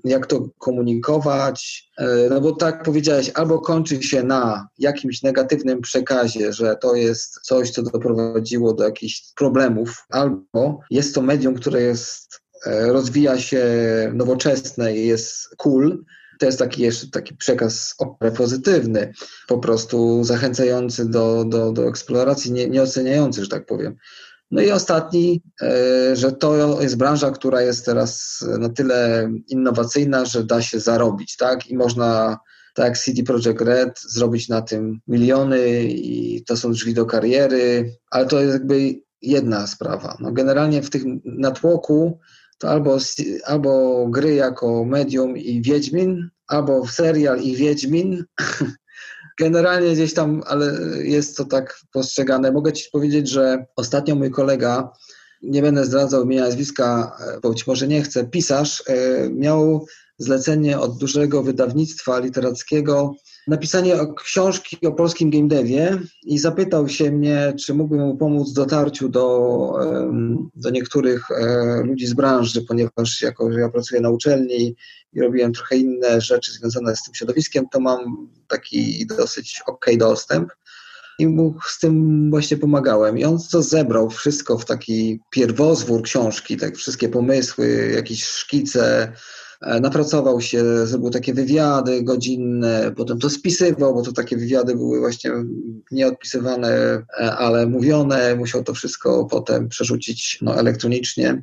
jak 0.04 0.26
to 0.26 0.48
komunikować. 0.58 1.90
E, 1.98 2.06
no 2.30 2.40
bo 2.40 2.52
tak 2.52 2.82
powiedziałeś, 2.82 3.30
albo 3.34 3.58
kończy 3.58 4.02
się 4.02 4.22
na 4.22 4.68
jakimś 4.78 5.22
negatywnym 5.22 5.80
przekazie, 5.80 6.52
że 6.52 6.76
to 6.76 6.94
jest 6.94 7.40
coś, 7.42 7.70
co 7.70 7.82
doprowadziło 7.82 8.74
do 8.74 8.84
jakichś 8.84 9.32
problemów, 9.36 10.06
albo 10.10 10.80
jest 10.90 11.14
to 11.14 11.22
medium, 11.22 11.54
które 11.54 11.82
jest 11.82 12.40
e, 12.66 12.92
rozwija 12.92 13.38
się 13.38 13.64
nowoczesne 14.14 14.96
i 14.96 15.06
jest 15.06 15.56
cool, 15.56 16.04
to 16.40 16.46
jest 16.46 16.58
taki 16.58 16.82
jeszcze 16.82 17.06
taki 17.10 17.36
przekaz 17.36 17.96
pozytywny, 18.36 19.12
po 19.48 19.58
prostu 19.58 20.24
zachęcający 20.24 21.10
do, 21.10 21.44
do, 21.44 21.72
do 21.72 21.88
eksploracji, 21.88 22.52
nie, 22.52 22.68
nieoceniający, 22.68 23.42
że 23.42 23.48
tak 23.48 23.66
powiem. 23.66 23.96
No 24.50 24.62
i 24.62 24.70
ostatni, 24.70 25.42
e, 25.62 26.16
że 26.16 26.32
to 26.32 26.82
jest 26.82 26.96
branża, 26.96 27.30
która 27.30 27.62
jest 27.62 27.86
teraz 27.86 28.44
na 28.58 28.68
tyle 28.68 29.30
innowacyjna, 29.48 30.24
że 30.24 30.44
da 30.44 30.62
się 30.62 30.80
zarobić, 30.80 31.36
tak? 31.36 31.66
I 31.66 31.76
można, 31.76 32.38
tak 32.74 32.86
jak 32.86 32.98
CD 32.98 33.22
Projekt 33.22 33.60
Red, 33.60 34.00
zrobić 34.00 34.48
na 34.48 34.62
tym 34.62 35.00
miliony 35.08 35.82
i 35.84 36.44
to 36.44 36.56
są 36.56 36.72
drzwi 36.72 36.94
do 36.94 37.06
kariery, 37.06 37.94
ale 38.10 38.26
to 38.26 38.40
jest 38.40 38.52
jakby 38.52 39.00
jedna 39.22 39.66
sprawa. 39.66 40.16
No 40.20 40.32
generalnie 40.32 40.82
w 40.82 40.90
tych 40.90 41.02
natłoku 41.24 42.18
to 42.60 42.68
albo, 42.68 42.98
albo 43.44 44.06
gry 44.08 44.34
jako 44.34 44.84
medium 44.84 45.36
i 45.36 45.62
Wiedźmin, 45.62 46.28
albo 46.46 46.86
serial 46.86 47.40
i 47.40 47.56
Wiedźmin, 47.56 48.24
generalnie 49.40 49.92
gdzieś 49.92 50.14
tam, 50.14 50.42
ale 50.46 50.72
jest 51.04 51.36
to 51.36 51.44
tak 51.44 51.80
postrzegane. 51.92 52.52
Mogę 52.52 52.72
Ci 52.72 52.90
powiedzieć, 52.92 53.28
że 53.28 53.66
ostatnio 53.76 54.14
mój 54.14 54.30
kolega, 54.30 54.92
nie 55.42 55.62
będę 55.62 55.84
zdradzał 55.84 56.24
imienia, 56.24 56.42
nazwiska, 56.42 57.16
bo 57.42 57.50
być 57.50 57.66
może 57.66 57.88
nie 57.88 58.02
chcę, 58.02 58.24
pisarz, 58.24 58.82
e, 58.86 59.30
miał 59.30 59.86
zlecenie 60.18 60.78
od 60.78 60.98
dużego 60.98 61.42
wydawnictwa 61.42 62.18
literackiego 62.18 63.14
napisanie 63.46 63.96
książki 64.24 64.86
o 64.86 64.92
polskim 64.92 65.30
game 65.30 65.48
devie 65.48 65.98
i 66.24 66.38
zapytał 66.38 66.88
się 66.88 67.10
mnie, 67.10 67.52
czy 67.58 67.74
mógłbym 67.74 68.00
mu 68.00 68.16
pomóc 68.16 68.50
w 68.50 68.54
dotarciu 68.54 69.08
do, 69.08 69.74
do 70.54 70.70
niektórych 70.70 71.30
e, 71.30 71.82
ludzi 71.84 72.06
z 72.06 72.14
branży, 72.14 72.62
ponieważ 72.62 73.22
jako, 73.22 73.52
że 73.52 73.60
ja 73.60 73.68
pracuję 73.68 74.00
na 74.00 74.10
uczelni 74.10 74.74
i 75.12 75.20
robiłem 75.20 75.52
trochę 75.52 75.76
inne 75.76 76.20
rzeczy 76.20 76.52
związane 76.52 76.96
z 76.96 77.02
tym 77.02 77.14
środowiskiem, 77.14 77.68
to 77.72 77.80
mam 77.80 78.28
taki 78.48 79.06
dosyć 79.06 79.62
ok 79.66 79.86
dostęp 79.96 80.52
i 81.18 81.26
mu 81.26 81.54
z 81.66 81.78
tym 81.78 82.26
właśnie 82.30 82.56
pomagałem. 82.56 83.18
I 83.18 83.24
on 83.24 83.38
to 83.52 83.62
zebrał 83.62 84.10
wszystko 84.10 84.58
w 84.58 84.64
taki 84.64 85.20
pierwozwór 85.30 86.02
książki, 86.02 86.56
tak 86.56 86.76
wszystkie 86.76 87.08
pomysły, 87.08 87.92
jakieś 87.94 88.24
szkice, 88.24 89.12
napracował 89.80 90.40
się, 90.40 90.86
zrobił 90.86 91.10
takie 91.10 91.34
wywiady 91.34 92.02
godzinne, 92.02 92.92
potem 92.96 93.18
to 93.18 93.30
spisywał, 93.30 93.94
bo 93.94 94.02
to 94.02 94.12
takie 94.12 94.36
wywiady 94.36 94.76
były 94.76 95.00
właśnie 95.00 95.30
nie 95.90 96.06
odpisywane, 96.06 96.68
e, 97.20 97.36
ale 97.36 97.66
mówione, 97.66 98.36
musiał 98.36 98.64
to 98.64 98.74
wszystko 98.74 99.24
potem 99.24 99.68
przerzucić 99.68 100.38
no, 100.42 100.56
elektronicznie 100.58 101.42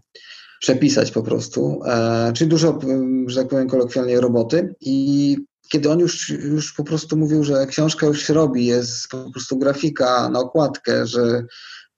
przepisać 0.60 1.12
po 1.12 1.24
prostu. 1.24 1.80
E, 1.86 2.32
czyli 2.36 2.50
dużo, 2.50 2.80
że 3.28 3.40
tak 3.40 3.50
powiem 3.50 3.70
kolokwialnie, 3.70 4.22
roboty. 4.22 4.76
I 4.82 5.38
kiedy 5.70 5.90
on 5.90 6.00
już, 6.00 6.30
już 6.30 6.74
po 6.74 6.84
prostu 6.84 7.18
mówił, 7.18 7.44
że 7.44 7.68
książka 7.68 8.06
już 8.06 8.28
się 8.28 8.34
robi, 8.34 8.66
jest 8.66 9.08
po 9.08 9.32
prostu 9.32 9.58
grafika 9.58 10.30
na 10.30 10.40
okładkę, 10.40 11.08
że 11.08 11.46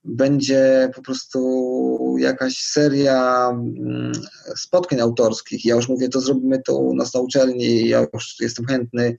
będzie 0.03 0.91
po 0.95 1.01
prostu 1.01 2.15
jakaś 2.19 2.57
seria 2.57 3.49
mm, 3.49 4.11
spotkań 4.55 4.99
autorskich. 4.99 5.65
Ja 5.65 5.75
już 5.75 5.89
mówię, 5.89 6.09
to 6.09 6.21
zrobimy 6.21 6.61
to 6.61 6.77
u 6.77 6.95
nas 6.95 7.13
na 7.13 7.19
uczelni, 7.19 7.87
ja 7.89 8.07
już 8.13 8.35
jestem 8.39 8.65
chętny. 8.65 9.17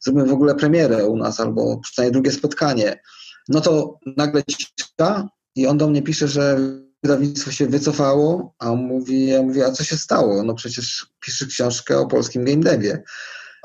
Zrobimy 0.00 0.26
w 0.26 0.32
ogóle 0.32 0.54
premierę 0.54 1.06
u 1.06 1.16
nas, 1.16 1.40
albo 1.40 1.80
przynajmniej 1.82 2.12
drugie 2.12 2.32
spotkanie. 2.32 3.00
No 3.48 3.60
to 3.60 3.98
nagle 4.16 4.42
cisza 4.44 5.28
i 5.54 5.66
on 5.66 5.78
do 5.78 5.88
mnie 5.88 6.02
pisze, 6.02 6.28
że 6.28 6.58
wydawnictwo 7.02 7.50
się 7.50 7.66
wycofało, 7.66 8.54
a 8.58 8.72
on 8.72 8.78
mówi, 8.78 9.26
ja 9.26 9.42
mówię, 9.42 9.66
a 9.66 9.72
co 9.72 9.84
się 9.84 9.96
stało? 9.96 10.42
No 10.42 10.54
przecież 10.54 11.06
pisze 11.20 11.46
książkę 11.46 11.98
o 11.98 12.06
polskim 12.06 12.44
game 12.44 12.60
devie. 12.60 13.02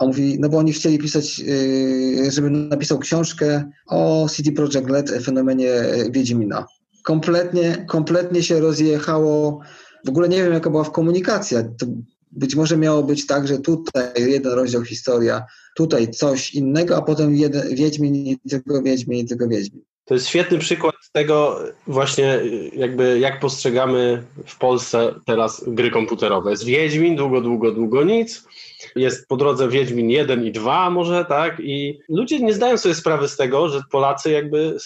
A 0.04 0.06
mówi, 0.06 0.38
no 0.40 0.50
bo 0.50 0.58
oni 0.58 0.74
chcieli 0.74 0.98
pisać, 1.00 1.40
yy, 1.40 2.32
żeby 2.32 2.50
napisał 2.50 3.00
książkę 3.00 3.70
o 3.88 4.28
CD 4.30 4.52
Projekt 4.52 4.90
Red, 4.90 5.24
fenomenie 5.24 5.72
Wiedźmina. 6.12 6.66
Kompletnie, 7.04 7.86
kompletnie 7.88 8.44
się 8.44 8.60
rozjechało. 8.60 9.60
W 10.06 10.10
ogóle 10.10 10.30
nie 10.30 10.44
wiem, 10.44 10.54
jaka 10.54 10.70
była 10.70 10.84
w 10.84 10.92
komunikacja. 10.92 11.64
To 11.64 11.86
być 12.32 12.56
może 12.56 12.78
miało 12.78 13.04
być 13.04 13.28
tak, 13.28 13.48
że 13.48 13.60
tutaj 13.60 14.04
jeden 14.18 14.54
rozdział 14.54 14.84
historia, 14.84 15.44
tutaj 15.76 16.12
coś 16.12 16.54
innego, 16.54 16.98
a 16.98 17.02
potem 17.02 17.36
jeden, 17.36 17.76
Wiedźmin 17.76 18.16
i 18.16 18.40
tylko 18.50 18.82
Wiedźmin 18.82 19.20
i 19.20 19.26
tylko 19.26 19.48
Wiedźmin. 19.48 19.82
To 20.06 20.14
jest 20.14 20.28
świetny 20.28 20.58
przykład 20.58 20.96
tego 21.12 21.60
właśnie 21.88 22.40
jakby 22.74 23.20
jak 23.20 23.40
postrzegamy 23.40 24.24
w 24.48 24.58
Polsce 24.58 25.16
teraz 25.26 25.64
gry 25.68 25.92
komputerowe. 25.92 26.52
Jest 26.52 26.66
Wiedźmin, 26.66 27.16
długo, 27.16 27.42
długo, 27.42 27.72
długo 27.72 28.04
nic. 28.04 28.48
Jest 28.96 29.28
po 29.28 29.38
drodze 29.38 29.70
Wiedźmin 29.70 30.10
1 30.10 30.46
i 30.46 30.52
2 30.52 30.90
może, 30.90 31.26
tak? 31.26 31.60
I 31.60 32.00
ludzie 32.10 32.40
nie 32.40 32.54
zdają 32.54 32.78
sobie 32.78 32.96
sprawy 32.96 33.28
z 33.28 33.38
tego, 33.38 33.70
że 33.70 33.82
Polacy 33.92 34.32
jakby 34.32 34.78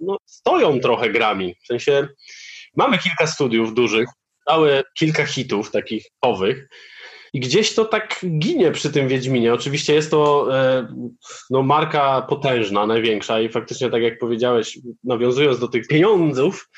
no, 0.00 0.16
stoją 0.26 0.80
trochę 0.80 1.10
grami. 1.10 1.54
W 1.62 1.66
sensie 1.66 2.08
mamy 2.76 2.98
kilka 2.98 3.26
studiów 3.26 3.74
dużych, 3.74 4.08
dały 4.46 4.82
kilka 4.94 5.26
hitów 5.26 5.70
takich 5.70 6.06
owych, 6.20 6.68
i 7.32 7.40
gdzieś 7.40 7.74
to 7.74 7.84
tak 7.84 8.20
ginie 8.38 8.70
przy 8.70 8.92
tym 8.92 9.08
Wiedźminie. 9.08 9.54
Oczywiście 9.54 9.94
jest 9.94 10.10
to 10.10 10.48
e, 10.56 10.86
no, 11.50 11.62
marka 11.62 12.22
potężna, 12.22 12.86
największa 12.86 13.40
i 13.40 13.48
faktycznie, 13.48 13.90
tak 13.90 14.02
jak 14.02 14.18
powiedziałeś, 14.18 14.78
nawiązując 15.04 15.58
do 15.58 15.68
tych 15.68 15.86
pieniądzów, 15.86 16.68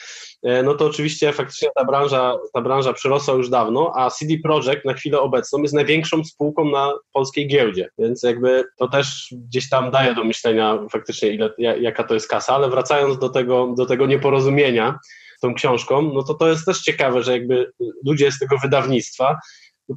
e, 0.42 0.62
no 0.62 0.74
to 0.74 0.86
oczywiście 0.86 1.32
faktycznie 1.32 1.68
ta 1.74 1.84
branża, 1.84 2.38
ta 2.52 2.60
branża 2.60 2.92
przyrosła 2.92 3.34
już 3.34 3.50
dawno, 3.50 3.92
a 3.96 4.10
CD 4.10 4.34
Projekt 4.42 4.84
na 4.84 4.94
chwilę 4.94 5.20
obecną 5.20 5.62
jest 5.62 5.74
największą 5.74 6.24
spółką 6.24 6.64
na 6.70 6.92
polskiej 7.12 7.48
giełdzie, 7.48 7.88
więc 7.98 8.22
jakby 8.22 8.64
to 8.78 8.88
też 8.88 9.34
gdzieś 9.48 9.68
tam 9.68 9.90
daje 9.90 10.14
do 10.14 10.24
myślenia 10.24 10.78
faktycznie 10.90 11.28
ile, 11.28 11.54
jaka 11.58 12.04
to 12.04 12.14
jest 12.14 12.28
kasa, 12.28 12.54
ale 12.54 12.70
wracając 12.70 13.18
do 13.18 13.28
tego, 13.28 13.74
do 13.76 13.86
tego 13.86 14.06
nieporozumienia 14.06 14.98
tą 15.42 15.54
książką, 15.54 16.02
no 16.02 16.22
to 16.22 16.34
to 16.34 16.48
jest 16.48 16.66
też 16.66 16.80
ciekawe, 16.80 17.22
że 17.22 17.32
jakby 17.32 17.72
ludzie 18.06 18.32
z 18.32 18.38
tego 18.38 18.56
wydawnictwa 18.62 19.38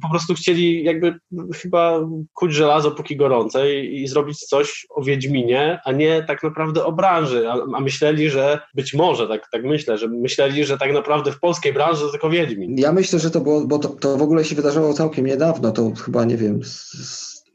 po 0.02 0.10
prostu 0.10 0.34
chcieli 0.34 0.84
jakby 0.84 1.14
chyba 1.54 2.00
kuć 2.34 2.54
żelazo 2.54 2.90
póki 2.90 3.16
gorące 3.16 3.74
i, 3.74 4.02
i, 4.02 4.08
zrobić 4.08 4.38
coś 4.38 4.86
o 4.90 5.02
Wiedźminie, 5.02 5.80
a 5.84 5.92
nie 5.92 6.22
tak 6.22 6.42
naprawdę 6.42 6.84
o 6.84 6.92
branży, 6.92 7.48
a, 7.50 7.76
a, 7.76 7.80
myśleli, 7.80 8.30
że 8.30 8.60
być 8.74 8.94
może, 8.94 9.28
tak, 9.28 9.42
tak 9.52 9.64
myślę, 9.64 9.98
że 9.98 10.08
myśleli, 10.08 10.64
że 10.64 10.78
tak 10.78 10.92
naprawdę 10.92 11.32
w 11.32 11.40
polskiej 11.40 11.72
branży 11.72 12.02
to 12.02 12.10
tylko 12.10 12.30
Wiedźmin. 12.30 12.78
Ja 12.78 12.92
myślę, 12.92 13.18
że 13.18 13.30
to 13.30 13.40
było, 13.40 13.66
bo 13.66 13.78
to, 13.78 13.88
to 13.88 14.16
w 14.16 14.22
ogóle 14.22 14.44
się 14.44 14.56
wydarzyło 14.56 14.94
całkiem 14.94 15.26
niedawno, 15.26 15.70
to 15.70 15.92
chyba 16.04 16.24
nie 16.24 16.36
wiem, 16.36 16.60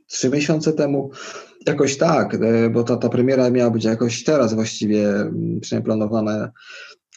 trzy 0.07 0.29
miesiące 0.29 0.73
temu, 0.73 1.11
jakoś 1.67 1.97
tak, 1.97 2.35
e, 2.35 2.69
bo 2.69 2.83
ta, 2.83 2.97
ta 2.97 3.09
premiera 3.09 3.49
miała 3.49 3.71
być 3.71 3.83
jakoś 3.83 4.23
teraz 4.23 4.53
właściwie 4.53 5.09
mm, 5.09 5.59
przynajmniej 5.61 5.85
planowana. 5.85 6.51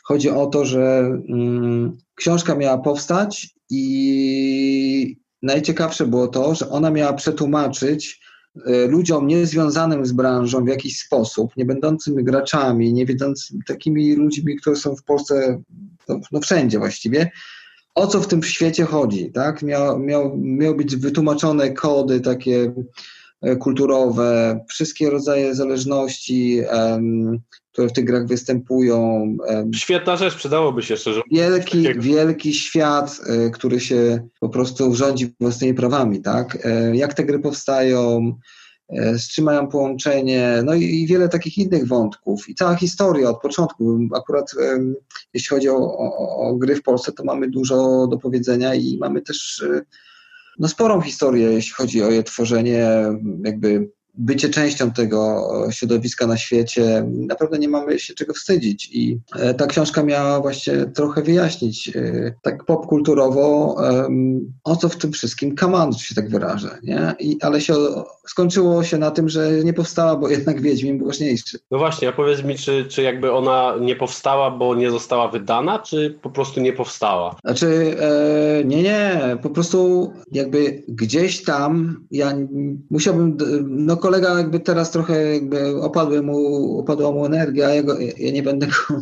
Chodzi 0.05 0.31
o 0.31 0.47
to, 0.47 0.65
że 0.65 0.99
mm, 1.29 1.97
książka 2.15 2.55
miała 2.55 2.79
powstać 2.79 3.57
i 3.71 4.86
najciekawsze 5.47 6.07
było 6.07 6.29
to, 6.29 6.55
że 6.55 6.71
ona 6.71 6.91
miała 6.91 7.13
przetłumaczyć 7.13 8.21
e, 8.67 8.87
ludziom 8.87 9.27
niezwiązanym 9.27 10.07
z 10.07 10.13
branżą 10.13 10.65
w 10.65 10.69
jakiś 10.69 11.01
sposób, 11.01 11.57
nie 11.57 11.65
będącymi 11.65 12.25
graczami, 12.25 12.93
nie 12.93 13.07
wiedzącymi 13.07 13.61
takimi 13.67 14.15
ludźmi, 14.15 14.57
którzy 14.57 14.81
są 14.81 14.97
w 14.97 15.03
Polsce, 15.03 15.63
no, 16.09 16.21
no 16.33 16.41
wszędzie 16.41 16.79
właściwie, 16.79 17.31
o 17.95 18.07
co 18.07 18.21
w 18.21 18.29
tym 18.29 18.43
świecie 18.43 18.85
chodzi, 18.85 19.33
tak? 19.33 19.63
Miał, 19.63 19.99
miał, 19.99 20.37
miał 20.39 20.75
być 20.75 20.97
wytłumaczone 20.97 21.71
kody 21.71 22.21
takie 22.21 22.73
kulturowe, 23.59 24.61
wszystkie 24.69 25.11
rodzaje 25.11 25.55
zależności, 25.55 26.61
um, 26.73 27.41
które 27.77 27.89
w 27.89 27.93
tych 27.93 28.05
grach 28.05 28.27
występują. 28.27 29.27
Świetna 29.75 30.17
rzecz, 30.17 30.35
przydałoby 30.35 30.83
się 30.83 30.97
szczerze. 30.97 31.23
Wielki, 31.33 31.89
wielki 31.99 32.55
świat, 32.55 33.21
e, 33.27 33.51
który 33.51 33.81
się 33.81 34.29
po 34.41 34.49
prostu 34.49 34.95
rządzi 34.95 35.35
własnymi 35.41 35.75
prawami, 35.75 36.23
tak? 36.23 36.59
E, 36.67 36.97
jak 36.97 37.15
te 37.15 37.25
gry 37.25 37.39
powstają, 37.39 38.33
e, 38.89 39.19
z 39.19 39.29
czym 39.29 39.45
mają 39.45 39.69
połączenie, 39.69 40.63
no 40.65 40.75
i, 40.75 41.07
wiele 41.07 41.29
takich 41.29 41.59
innych 41.59 41.87
wątków. 41.89 42.49
I 42.49 42.55
cała 42.55 42.75
historia 42.75 43.31
od 43.31 43.41
początku. 43.41 43.99
Akurat 44.15 44.53
jeśli 45.35 45.49
chodzi 45.49 45.69
o, 45.69 45.77
o, 45.77 46.37
o 46.37 46.55
gry 46.55 46.77
w 46.77 46.83
Polsce, 46.83 47.13
to 47.13 47.25
mamy 47.25 47.51
dużo 47.51 48.07
do 48.07 48.19
powiedzenia 48.19 48.75
i 48.75 48.99
mamy 49.01 49.23
też 49.23 49.65
no, 50.59 50.69
sporą 50.69 51.01
historię, 51.01 51.53
jeśli 51.53 51.73
chodzi 51.73 52.03
o 52.03 52.11
je 52.11 52.23
tworzenie, 52.23 52.89
jakby 53.45 53.91
bycie 54.19 54.49
częścią 54.49 54.91
tego 54.91 55.49
środowiska 55.71 56.27
na 56.27 56.37
świecie, 56.37 57.07
naprawdę 57.13 57.59
nie 57.59 57.69
mamy 57.69 57.99
się 57.99 58.15
czego 58.15 58.35
wstydzić. 58.35 58.89
I 58.93 59.19
e, 59.37 59.55
ta 59.55 59.67
książka 59.67 60.03
miała 60.03 60.41
właśnie 60.41 60.73
trochę 60.95 61.23
wyjaśnić, 61.23 61.89
e, 61.97 62.35
tak 62.43 62.65
popkulturowo, 62.65 63.77
o 64.65 64.77
co 64.77 64.89
w 64.89 64.97
tym 64.97 65.13
wszystkim 65.13 65.55
Kaman, 65.55 65.93
się 65.93 66.15
tak 66.15 66.31
wyrażę. 66.31 66.79
Nie? 66.83 67.15
I, 67.21 67.37
ale 67.41 67.61
się, 67.61 67.75
skończyło 68.27 68.85
się 68.85 68.99
na 68.99 69.11
tym, 69.11 69.29
że 69.29 69.51
nie 69.65 69.73
powstała, 69.73 70.17
bo 70.17 70.29
jednak 70.29 70.61
Wiedźmin 70.61 70.99
był 70.99 71.07
ważniejszy. 71.07 71.59
No 71.71 71.79
właśnie, 71.79 72.09
a 72.09 72.13
powiedz 72.13 72.45
mi, 72.45 72.55
czy, 72.55 72.85
czy 72.85 73.03
jakby 73.03 73.33
ona 73.33 73.75
nie 73.81 73.97
powstała, 73.97 74.51
bo 74.51 74.75
nie 74.75 74.91
została 74.91 75.29
wydana, 75.29 75.79
czy 75.79 76.19
po 76.23 76.31
prostu 76.31 76.61
nie 76.61 76.73
powstała? 76.73 77.37
Znaczy, 77.45 77.97
e, 78.01 78.65
nie, 78.65 78.83
nie, 78.83 79.21
po 79.43 79.51
prostu 79.51 80.13
jakby 80.33 80.83
gdzieś 80.89 81.45
tam 81.45 82.05
ja 82.11 82.33
musiałbym, 82.91 83.37
no 83.67 83.97
kolega 84.07 84.39
jakby 84.39 84.61
teraz 84.61 84.91
trochę 84.91 85.35
jakby 85.35 85.83
opadły 85.83 86.23
mu, 86.23 86.79
opadła 86.79 87.13
mu 87.13 87.27
energia, 87.27 87.75
ja, 87.75 87.83
go, 87.83 87.99
ja 88.19 88.33
nie 88.33 88.43
będę 88.43 88.67
go 88.67 89.01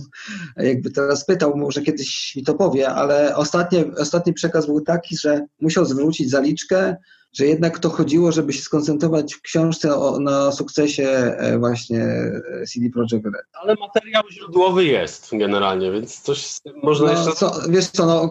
jakby 0.56 0.90
teraz 0.90 1.24
pytał, 1.24 1.56
może 1.56 1.82
kiedyś 1.82 2.36
mi 2.36 2.42
to 2.42 2.54
powie, 2.54 2.88
ale 2.88 3.36
ostatnie, 3.36 3.84
ostatni 3.98 4.32
przekaz 4.32 4.66
był 4.66 4.80
taki, 4.80 5.16
że 5.16 5.46
musiał 5.60 5.84
zwrócić 5.84 6.30
zaliczkę, 6.30 6.96
że 7.34 7.46
jednak 7.46 7.78
to 7.78 7.90
chodziło, 7.90 8.32
żeby 8.32 8.52
się 8.52 8.62
skoncentrować 8.62 9.34
w 9.34 9.42
książce 9.42 9.96
o, 9.96 10.20
na 10.20 10.52
sukcesie 10.52 11.08
e, 11.08 11.58
właśnie 11.58 12.00
e, 12.00 12.66
CD 12.66 12.90
Projekt 12.90 13.24
Red. 13.24 13.46
Ale 13.62 13.74
materiał 13.74 14.22
źródłowy 14.30 14.84
jest 14.84 15.28
generalnie, 15.32 15.92
więc 15.92 16.20
coś 16.20 16.56
można 16.82 17.06
no, 17.06 17.12
jeszcze... 17.12 17.32
Co, 17.32 17.52
wiesz 17.68 17.86
co, 17.86 18.06
no, 18.06 18.30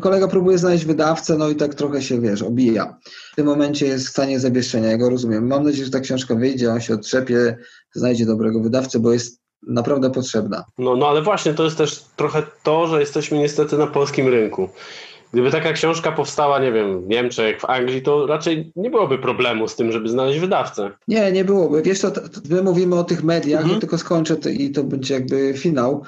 kolega 0.00 0.28
próbuje 0.28 0.58
znaleźć 0.58 0.84
wydawcę, 0.84 1.36
no 1.36 1.48
i 1.48 1.56
tak 1.56 1.74
trochę 1.74 2.02
się, 2.02 2.20
wiesz, 2.20 2.42
obija. 2.42 2.96
W 3.32 3.36
tym 3.36 3.46
momencie 3.46 3.86
jest 3.86 4.06
w 4.06 4.10
stanie 4.10 4.40
zawieszenia, 4.40 4.90
ja 4.90 4.98
go 4.98 5.10
rozumiem. 5.10 5.46
Mam 5.46 5.64
nadzieję, 5.64 5.84
że 5.84 5.90
ta 5.90 6.00
książka 6.00 6.34
wyjdzie, 6.34 6.72
on 6.72 6.80
się 6.80 6.94
otrzepie, 6.94 7.56
znajdzie 7.94 8.26
dobrego 8.26 8.60
wydawcę, 8.60 8.98
bo 8.98 9.12
jest 9.12 9.40
naprawdę 9.66 10.10
potrzebna. 10.10 10.64
No, 10.78 10.96
no 10.96 11.08
ale 11.08 11.22
właśnie 11.22 11.54
to 11.54 11.64
jest 11.64 11.78
też 11.78 12.04
trochę 12.16 12.42
to, 12.62 12.86
że 12.86 13.00
jesteśmy 13.00 13.38
niestety 13.38 13.78
na 13.78 13.86
polskim 13.86 14.28
rynku. 14.28 14.68
Gdyby 15.32 15.50
taka 15.50 15.72
książka 15.72 16.12
powstała, 16.12 16.58
nie 16.58 16.72
wiem, 16.72 17.02
w 17.02 17.08
Niemczech, 17.08 17.60
w 17.60 17.64
Anglii, 17.64 18.02
to 18.02 18.26
raczej 18.26 18.72
nie 18.76 18.90
byłoby 18.90 19.18
problemu 19.18 19.68
z 19.68 19.76
tym, 19.76 19.92
żeby 19.92 20.08
znaleźć 20.08 20.38
wydawcę. 20.38 20.90
Nie, 21.08 21.32
nie 21.32 21.44
byłoby. 21.44 21.82
Wiesz, 21.82 22.00
to, 22.00 22.10
to 22.10 22.20
my 22.50 22.62
mówimy 22.62 22.98
o 22.98 23.04
tych 23.04 23.24
mediach, 23.24 23.62
mhm. 23.62 23.80
tylko 23.80 23.98
skończę 23.98 24.36
to, 24.36 24.48
i 24.48 24.70
to 24.70 24.84
będzie 24.84 25.14
jakby 25.14 25.54
finał 25.56 26.02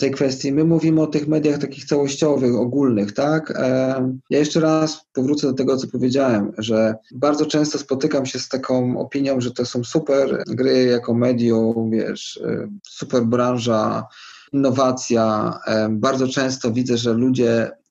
tej 0.00 0.10
kwestii. 0.10 0.52
My 0.52 0.64
mówimy 0.64 1.02
o 1.02 1.06
tych 1.06 1.28
mediach 1.28 1.58
takich 1.58 1.84
całościowych, 1.84 2.54
ogólnych, 2.54 3.12
tak? 3.12 3.52
Ja 4.30 4.38
jeszcze 4.38 4.60
raz 4.60 5.06
powrócę 5.12 5.46
do 5.46 5.52
tego, 5.52 5.76
co 5.76 5.86
powiedziałem, 5.86 6.52
że 6.58 6.94
bardzo 7.14 7.46
często 7.46 7.78
spotykam 7.78 8.26
się 8.26 8.38
z 8.38 8.48
taką 8.48 8.98
opinią, 8.98 9.40
że 9.40 9.50
to 9.50 9.66
są 9.66 9.84
super 9.84 10.42
gry 10.46 10.84
jako 10.84 11.14
medium, 11.14 11.90
wiesz, 11.90 12.40
e, 12.44 12.68
super 12.88 13.22
branża, 13.22 14.06
innowacja. 14.52 15.58
Bardzo 15.90 16.28
często 16.28 16.72
widzę, 16.72 16.96
że 16.96 17.12
ludzie 17.12 17.70
Y, 17.70 17.83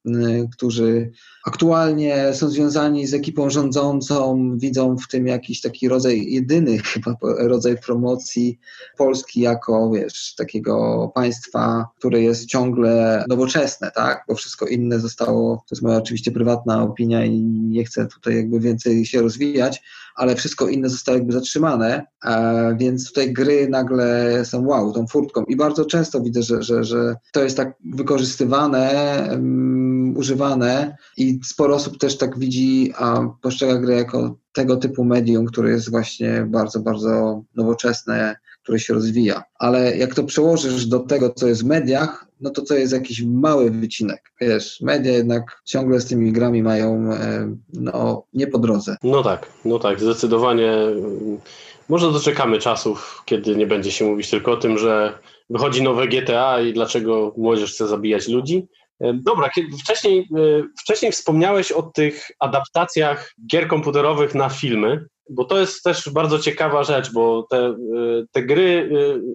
którzy 0.52 1.12
aktualnie 1.44 2.34
są 2.34 2.50
związani 2.50 3.08
z 3.08 3.14
ekipą 3.14 3.50
rządzącą, 3.50 4.50
widzą 4.58 4.98
w 4.98 5.08
tym 5.08 5.28
jakiś 5.28 5.62
taki 5.62 5.90
rodzaj, 5.90 6.26
jedyny 6.32 6.78
chyba 6.78 7.16
rodzaj 7.22 7.78
promocji 7.78 8.60
Polski 8.98 9.42
jako, 9.42 9.92
wiesz, 9.92 10.36
takiego 10.36 11.12
państwa, 11.16 11.86
które 11.98 12.22
jest 12.22 12.46
ciągle 12.46 13.26
nowoczesne, 13.30 13.92
tak? 13.96 14.24
Bo 14.28 14.36
wszystko 14.36 14.66
inne 14.66 15.00
zostało, 15.00 15.56
to 15.56 15.76
jest 15.76 15.82
moja 15.82 15.98
oczywiście 15.98 16.32
prywatna 16.32 16.84
opinia 16.84 17.26
i 17.26 17.42
nie 17.44 17.84
chcę 17.86 18.08
tutaj 18.08 18.36
jakby 18.36 18.60
więcej 18.60 19.06
się 19.06 19.22
rozwijać, 19.22 19.82
ale 20.16 20.36
wszystko 20.36 20.68
inne 20.68 20.90
zostało 20.90 21.18
jakby 21.18 21.34
zatrzymane, 21.34 22.06
e, 22.26 22.76
więc 22.80 23.08
tutaj 23.08 23.34
gry 23.34 23.68
nagle 23.70 24.46
są 24.46 24.68
wow, 24.68 24.94
tą 24.94 25.08
furtką 25.08 25.44
i 25.44 25.56
bardzo 25.56 25.86
często 25.86 26.22
widzę, 26.22 26.44
że, 26.44 26.64
że, 26.64 26.84
że 26.84 27.16
to 27.32 27.44
jest 27.44 27.58
tak 27.58 27.74
wykorzystywane, 27.86 29.28
um, 29.32 30.03
używane 30.18 30.98
i 31.18 31.40
sporo 31.44 31.76
osób 31.76 31.98
też 31.98 32.18
tak 32.18 32.40
widzi, 32.40 32.94
a 32.98 33.22
postrzega 33.42 33.78
grę 33.78 33.96
jako 33.96 34.36
tego 34.54 34.78
typu 34.78 35.04
medium, 35.04 35.46
które 35.46 35.70
jest 35.70 35.92
właśnie 35.92 36.46
bardzo, 36.48 36.80
bardzo 36.80 37.44
nowoczesne, 37.56 38.36
które 38.64 38.80
się 38.80 38.94
rozwija. 38.94 39.44
Ale 39.60 39.98
jak 39.98 40.16
to 40.16 40.24
przełożysz 40.24 40.86
do 40.86 41.00
tego, 41.00 41.30
co 41.30 41.48
jest 41.48 41.64
w 41.64 41.66
mediach, 41.66 42.28
no 42.42 42.50
to 42.50 42.62
to 42.62 42.76
jest 42.76 42.94
jakiś 42.94 43.24
mały 43.24 43.72
wycinek. 43.72 44.32
Wiesz, 44.42 44.82
media 44.82 45.12
jednak 45.14 45.62
ciągle 45.66 46.00
z 46.00 46.06
tymi 46.06 46.32
grami 46.32 46.64
mają 46.64 47.14
e, 47.14 47.56
no, 47.74 48.26
nie 48.34 48.48
po 48.48 48.60
drodze. 48.60 48.98
No 49.04 49.24
tak, 49.24 49.50
no 49.66 49.80
tak, 49.80 50.00
zdecydowanie. 50.00 50.74
Może 51.90 52.12
doczekamy 52.12 52.60
czasów, 52.60 53.22
kiedy 53.26 53.56
nie 53.56 53.68
będzie 53.68 53.92
się 53.92 54.06
mówić 54.06 54.30
tylko 54.30 54.52
o 54.52 54.58
tym, 54.58 54.78
że 54.78 55.20
wychodzi 55.50 55.84
nowe 55.84 56.08
GTA 56.08 56.62
i 56.62 56.74
dlaczego 56.74 57.34
młodzież 57.38 57.74
chce 57.74 57.88
zabijać 57.88 58.28
ludzi. 58.28 58.68
E, 59.02 59.14
dobra, 59.14 59.50
wcześniej, 59.84 60.20
e, 60.20 60.64
wcześniej 60.80 61.12
wspomniałeś 61.12 61.72
o 61.72 61.84
tych 61.84 62.32
adaptacjach 62.40 63.34
gier 63.52 63.68
komputerowych 63.68 64.36
na 64.36 64.50
filmy, 64.50 65.06
bo 65.30 65.46
to 65.46 65.60
jest 65.60 65.84
też 65.84 66.10
bardzo 66.10 66.40
ciekawa 66.40 66.84
rzecz, 66.84 67.14
bo 67.14 67.48
te, 67.50 67.76
te 68.32 68.44
gry, 68.44 68.90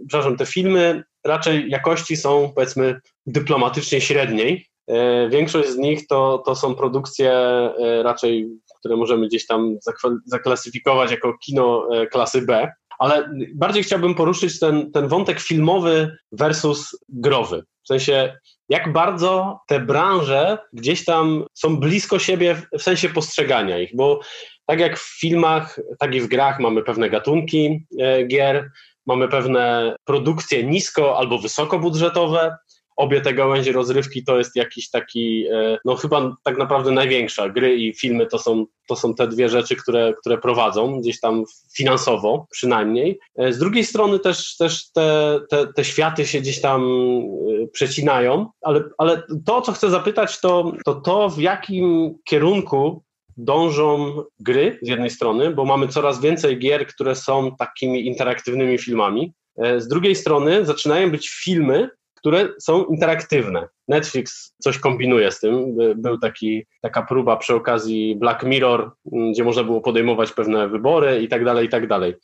przepraszam, 0.08 0.36
te 0.36 0.46
filmy 0.46 1.02
raczej 1.24 1.70
jakości 1.70 2.16
są 2.16 2.52
powiedzmy 2.54 3.00
dyplomatycznie 3.26 4.00
średniej. 4.00 4.66
E, 4.88 5.28
większość 5.28 5.68
z 5.68 5.76
nich 5.76 6.06
to, 6.06 6.42
to 6.46 6.54
są 6.54 6.74
produkcje 6.74 7.32
e, 7.32 8.02
raczej, 8.02 8.48
które 8.78 8.96
możemy 8.96 9.28
gdzieś 9.28 9.46
tam 9.46 9.76
zaklasyfikować 10.24 11.10
jako 11.10 11.38
kino 11.38 11.88
e, 11.92 12.06
klasy 12.06 12.42
B, 12.42 12.72
ale 12.98 13.30
bardziej 13.54 13.82
chciałbym 13.82 14.14
poruszyć 14.14 14.58
ten, 14.58 14.92
ten 14.92 15.08
wątek 15.08 15.40
filmowy 15.40 16.16
versus 16.32 16.98
growy. 17.08 17.62
W 17.84 17.88
sensie, 17.88 18.36
jak 18.68 18.92
bardzo 18.92 19.60
te 19.66 19.80
branże 19.80 20.58
gdzieś 20.72 21.04
tam 21.04 21.44
są 21.54 21.76
blisko 21.76 22.18
siebie 22.18 22.62
w 22.78 22.82
sensie 22.82 23.08
postrzegania 23.08 23.78
ich, 23.78 23.96
bo 23.96 24.20
tak 24.66 24.80
jak 24.80 24.98
w 24.98 25.20
filmach, 25.20 25.80
tak 25.98 26.14
i 26.14 26.20
w 26.20 26.28
grach 26.28 26.60
mamy 26.60 26.82
pewne 26.82 27.10
gatunki 27.10 27.86
gier, 28.28 28.70
mamy 29.08 29.28
pewne 29.28 29.96
produkcje 30.04 30.64
nisko 30.64 31.18
albo 31.18 31.38
wysokobudżetowe. 31.38 32.56
Obie 32.96 33.20
te 33.20 33.34
gałęzie 33.34 33.72
rozrywki 33.72 34.24
to 34.24 34.38
jest 34.38 34.56
jakiś 34.56 34.90
taki, 34.90 35.46
e, 35.46 35.78
no 35.84 35.96
chyba 35.96 36.36
tak 36.44 36.58
naprawdę 36.58 36.90
największa. 36.90 37.48
Gry 37.48 37.76
i 37.76 37.94
filmy 37.94 38.26
to 38.26 38.38
są, 38.38 38.66
to 38.88 38.96
są 38.96 39.14
te 39.14 39.28
dwie 39.28 39.48
rzeczy, 39.48 39.76
które, 39.76 40.14
które 40.20 40.38
prowadzą 40.38 41.00
gdzieś 41.00 41.20
tam 41.20 41.44
finansowo 41.76 42.46
przynajmniej. 42.50 43.18
E, 43.36 43.52
z 43.52 43.58
drugiej 43.58 43.84
strony 43.84 44.18
też, 44.18 44.56
też 44.56 44.92
te, 44.92 45.40
te, 45.50 45.66
te 45.72 45.84
światy 45.84 46.26
się 46.26 46.40
gdzieś 46.40 46.60
tam 46.60 46.82
e, 46.82 47.47
przecinają, 47.72 48.46
ale, 48.62 48.84
ale 48.98 49.22
to, 49.46 49.60
co 49.60 49.72
chcę 49.72 49.90
zapytać, 49.90 50.40
to, 50.40 50.72
to 50.84 50.94
to, 50.94 51.28
w 51.28 51.38
jakim 51.38 52.14
kierunku 52.24 53.02
dążą 53.36 54.22
gry 54.40 54.78
z 54.82 54.88
jednej 54.88 55.10
strony, 55.10 55.50
bo 55.50 55.64
mamy 55.64 55.88
coraz 55.88 56.20
więcej 56.20 56.58
gier, 56.58 56.86
które 56.86 57.14
są 57.14 57.56
takimi 57.56 58.06
interaktywnymi 58.06 58.78
filmami. 58.78 59.32
E, 59.58 59.80
z 59.80 59.88
drugiej 59.88 60.14
strony 60.14 60.64
zaczynają 60.64 61.10
być 61.10 61.28
filmy, 61.28 61.90
które 62.14 62.48
są 62.60 62.84
interaktywne. 62.84 63.68
Netflix 63.88 64.54
coś 64.58 64.78
kombinuje 64.78 65.32
z 65.32 65.40
tym. 65.40 65.76
Był 65.96 66.18
taki, 66.18 66.66
taka 66.82 67.02
próba 67.02 67.36
przy 67.36 67.54
okazji 67.54 68.16
Black 68.16 68.42
Mirror, 68.42 68.90
gdzie 69.32 69.44
można 69.44 69.64
było 69.64 69.80
podejmować 69.80 70.32
pewne 70.32 70.68
wybory 70.68 71.20
i 71.22 71.28
tak 71.28 71.44
dalej, 71.44 71.66
i 71.66 71.68
tak 71.68 71.86
dalej. 71.86 72.14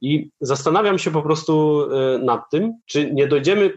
I 0.00 0.30
zastanawiam 0.40 0.98
się 0.98 1.10
po 1.10 1.22
prostu 1.22 1.82
e, 1.92 2.18
nad 2.18 2.50
tym, 2.50 2.72
czy 2.86 3.12
nie 3.12 3.26
dojdziemy 3.26 3.72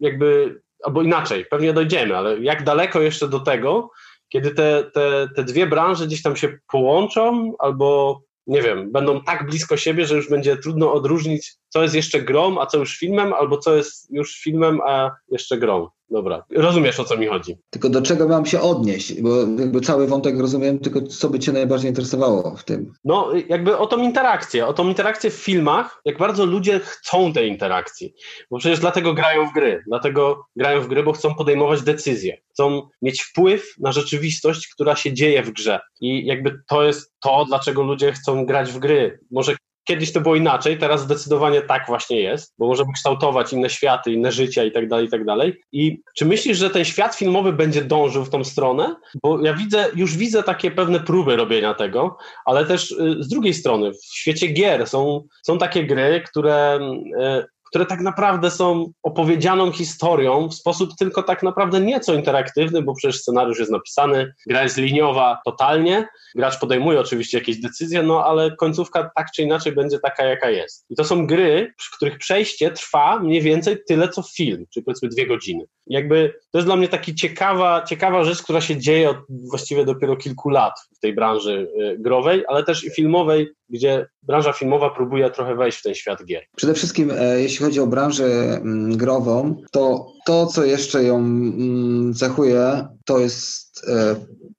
jakby, 0.00 0.60
albo 0.84 1.02
inaczej, 1.02 1.46
pewnie 1.50 1.72
dojdziemy, 1.72 2.16
ale 2.16 2.40
jak 2.40 2.64
daleko 2.64 3.00
jeszcze 3.00 3.28
do 3.28 3.40
tego, 3.40 3.90
kiedy 4.28 4.50
te, 4.50 4.84
te, 4.94 5.28
te 5.36 5.44
dwie 5.44 5.66
branże 5.66 6.06
gdzieś 6.06 6.22
tam 6.22 6.36
się 6.36 6.58
połączą 6.68 7.54
albo 7.58 8.20
nie 8.46 8.62
wiem, 8.62 8.92
będą 8.92 9.22
tak 9.22 9.46
blisko 9.46 9.76
siebie, 9.76 10.06
że 10.06 10.16
już 10.16 10.30
będzie 10.30 10.56
trudno 10.56 10.92
odróżnić, 10.92 11.54
co 11.68 11.82
jest 11.82 11.94
jeszcze 11.94 12.22
grą, 12.22 12.60
a 12.60 12.66
co 12.66 12.78
już 12.78 12.96
filmem, 12.96 13.32
albo 13.32 13.58
co 13.58 13.76
jest 13.76 14.10
już 14.10 14.34
filmem, 14.34 14.80
a 14.86 15.10
jeszcze 15.28 15.58
grą. 15.58 15.88
Dobra, 16.10 16.44
rozumiesz 16.50 17.00
o 17.00 17.04
co 17.04 17.16
mi 17.16 17.26
chodzi. 17.26 17.56
Tylko 17.70 17.88
do 17.88 18.02
czego 18.02 18.28
mam 18.28 18.46
się 18.46 18.60
odnieść? 18.60 19.22
Bo 19.22 19.36
jakby 19.36 19.80
cały 19.80 20.06
wątek 20.06 20.40
rozumiem, 20.40 20.78
tylko 20.78 21.02
co 21.02 21.30
by 21.30 21.38
Cię 21.38 21.52
najbardziej 21.52 21.90
interesowało 21.90 22.56
w 22.56 22.64
tym? 22.64 22.92
No, 23.04 23.30
jakby 23.48 23.78
o 23.78 23.86
tą 23.86 24.02
interakcję, 24.02 24.66
o 24.66 24.72
tą 24.72 24.88
interakcję 24.88 25.30
w 25.30 25.34
filmach, 25.34 26.00
jak 26.04 26.18
bardzo 26.18 26.46
ludzie 26.46 26.80
chcą 26.80 27.32
tej 27.32 27.48
interakcji. 27.48 28.14
Bo 28.50 28.58
przecież 28.58 28.80
dlatego 28.80 29.14
grają 29.14 29.46
w 29.46 29.52
gry, 29.52 29.82
dlatego 29.86 30.44
grają 30.56 30.80
w 30.80 30.88
gry, 30.88 31.02
bo 31.02 31.12
chcą 31.12 31.34
podejmować 31.34 31.82
decyzje, 31.82 32.40
chcą 32.50 32.88
mieć 33.02 33.22
wpływ 33.22 33.74
na 33.78 33.92
rzeczywistość, 33.92 34.68
która 34.68 34.96
się 34.96 35.12
dzieje 35.12 35.42
w 35.42 35.50
grze. 35.50 35.80
I 36.00 36.26
jakby 36.26 36.60
to 36.68 36.82
jest 36.84 37.14
to, 37.20 37.44
dlaczego 37.44 37.82
ludzie 37.82 38.12
chcą 38.12 38.46
grać 38.46 38.72
w 38.72 38.78
gry. 38.78 39.20
Może 39.30 39.56
Kiedyś 39.88 40.12
to 40.12 40.20
było 40.20 40.36
inaczej, 40.36 40.78
teraz 40.78 41.00
zdecydowanie 41.00 41.62
tak 41.62 41.86
właśnie 41.86 42.20
jest, 42.20 42.54
bo 42.58 42.66
możemy 42.66 42.92
kształtować 42.92 43.52
inne 43.52 43.70
światy, 43.70 44.12
inne 44.12 44.32
życia 44.32 44.64
i 44.64 44.72
tak 44.72 44.88
dalej, 44.88 45.06
i 45.06 45.10
tak 45.10 45.24
dalej. 45.24 45.60
I 45.72 45.98
czy 46.16 46.26
myślisz, 46.26 46.58
że 46.58 46.70
ten 46.70 46.84
świat 46.84 47.14
filmowy 47.14 47.52
będzie 47.52 47.84
dążył 47.84 48.24
w 48.24 48.30
tą 48.30 48.44
stronę? 48.44 48.96
Bo 49.22 49.40
ja 49.44 49.54
widzę, 49.54 49.86
już 49.94 50.16
widzę 50.16 50.42
takie 50.42 50.70
pewne 50.70 51.00
próby 51.00 51.36
robienia 51.36 51.74
tego, 51.74 52.16
ale 52.44 52.64
też 52.64 52.90
y, 52.90 53.16
z 53.18 53.28
drugiej 53.28 53.54
strony, 53.54 53.92
w 53.92 54.04
świecie 54.04 54.46
gier 54.46 54.86
są, 54.86 55.22
są 55.42 55.58
takie 55.58 55.84
gry, 55.84 56.22
które 56.26 56.78
y, 56.80 57.57
które 57.68 57.86
tak 57.86 58.00
naprawdę 58.00 58.50
są 58.50 58.92
opowiedzianą 59.02 59.72
historią 59.72 60.48
w 60.48 60.54
sposób 60.54 60.90
tylko 60.98 61.22
tak 61.22 61.42
naprawdę 61.42 61.80
nieco 61.80 62.14
interaktywny, 62.14 62.82
bo 62.82 62.94
przecież 62.94 63.20
scenariusz 63.20 63.58
jest 63.58 63.70
napisany, 63.70 64.32
gra 64.46 64.62
jest 64.62 64.76
liniowa 64.76 65.38
totalnie, 65.44 66.08
gracz 66.34 66.60
podejmuje 66.60 67.00
oczywiście 67.00 67.38
jakieś 67.38 67.60
decyzje, 67.60 68.02
no 68.02 68.24
ale 68.24 68.56
końcówka 68.56 69.10
tak 69.16 69.26
czy 69.36 69.42
inaczej 69.42 69.72
będzie 69.72 69.98
taka, 69.98 70.24
jaka 70.24 70.50
jest. 70.50 70.86
I 70.90 70.96
to 70.96 71.04
są 71.04 71.26
gry, 71.26 71.72
w 71.78 71.96
których 71.96 72.18
przejście 72.18 72.70
trwa 72.70 73.18
mniej 73.18 73.42
więcej 73.42 73.78
tyle, 73.88 74.08
co 74.08 74.22
film, 74.22 74.64
czyli 74.70 74.84
powiedzmy 74.84 75.08
dwie 75.08 75.26
godziny. 75.26 75.64
Jakby 75.88 76.34
to 76.50 76.58
jest 76.58 76.68
dla 76.68 76.76
mnie 76.76 76.88
taka 76.88 77.14
ciekawa, 77.16 77.82
ciekawa 77.82 78.24
rzecz, 78.24 78.42
która 78.42 78.60
się 78.60 78.76
dzieje 78.76 79.10
od 79.10 79.16
właściwie 79.28 79.84
dopiero 79.84 80.16
kilku 80.16 80.50
lat 80.50 80.72
w 80.96 80.98
tej 81.00 81.14
branży 81.14 81.68
y, 81.80 81.98
growej, 81.98 82.44
ale 82.48 82.64
też 82.64 82.84
i 82.84 82.90
filmowej, 82.90 83.48
gdzie 83.68 84.06
branża 84.22 84.52
filmowa 84.52 84.90
próbuje 84.90 85.30
trochę 85.30 85.54
wejść 85.54 85.78
w 85.78 85.82
ten 85.82 85.94
świat 85.94 86.24
gier. 86.24 86.42
Przede 86.56 86.74
wszystkim, 86.74 87.10
e, 87.10 87.40
jeśli 87.40 87.64
chodzi 87.64 87.80
o 87.80 87.86
branżę 87.86 88.24
mm, 88.24 88.96
grową, 88.96 89.62
to 89.72 90.12
to, 90.26 90.46
co 90.46 90.64
jeszcze 90.64 91.04
ją 91.04 91.16
mm, 91.16 92.14
cechuje, 92.14 92.88
to 93.04 93.18
jest 93.18 93.88
e, 93.88 94.16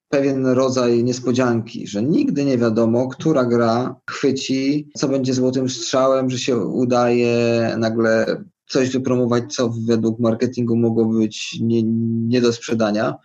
pewien 0.09 0.47
rodzaj 0.47 1.03
niespodzianki, 1.03 1.87
że 1.87 2.03
nigdy 2.03 2.45
nie 2.45 2.57
wiadomo, 2.57 3.07
która 3.07 3.45
gra 3.45 3.95
chwyci, 4.09 4.89
co 4.97 5.07
będzie 5.07 5.33
złotym 5.33 5.69
strzałem, 5.69 6.29
że 6.29 6.37
się 6.37 6.57
udaje 6.57 7.35
nagle 7.77 8.43
coś 8.69 8.89
wypromować, 8.89 9.55
co 9.55 9.73
według 9.88 10.19
marketingu 10.19 10.75
mogło 10.75 11.05
być 11.05 11.58
nie, 11.62 11.84
nie 12.27 12.41
do 12.41 12.53
sprzedania. 12.53 13.15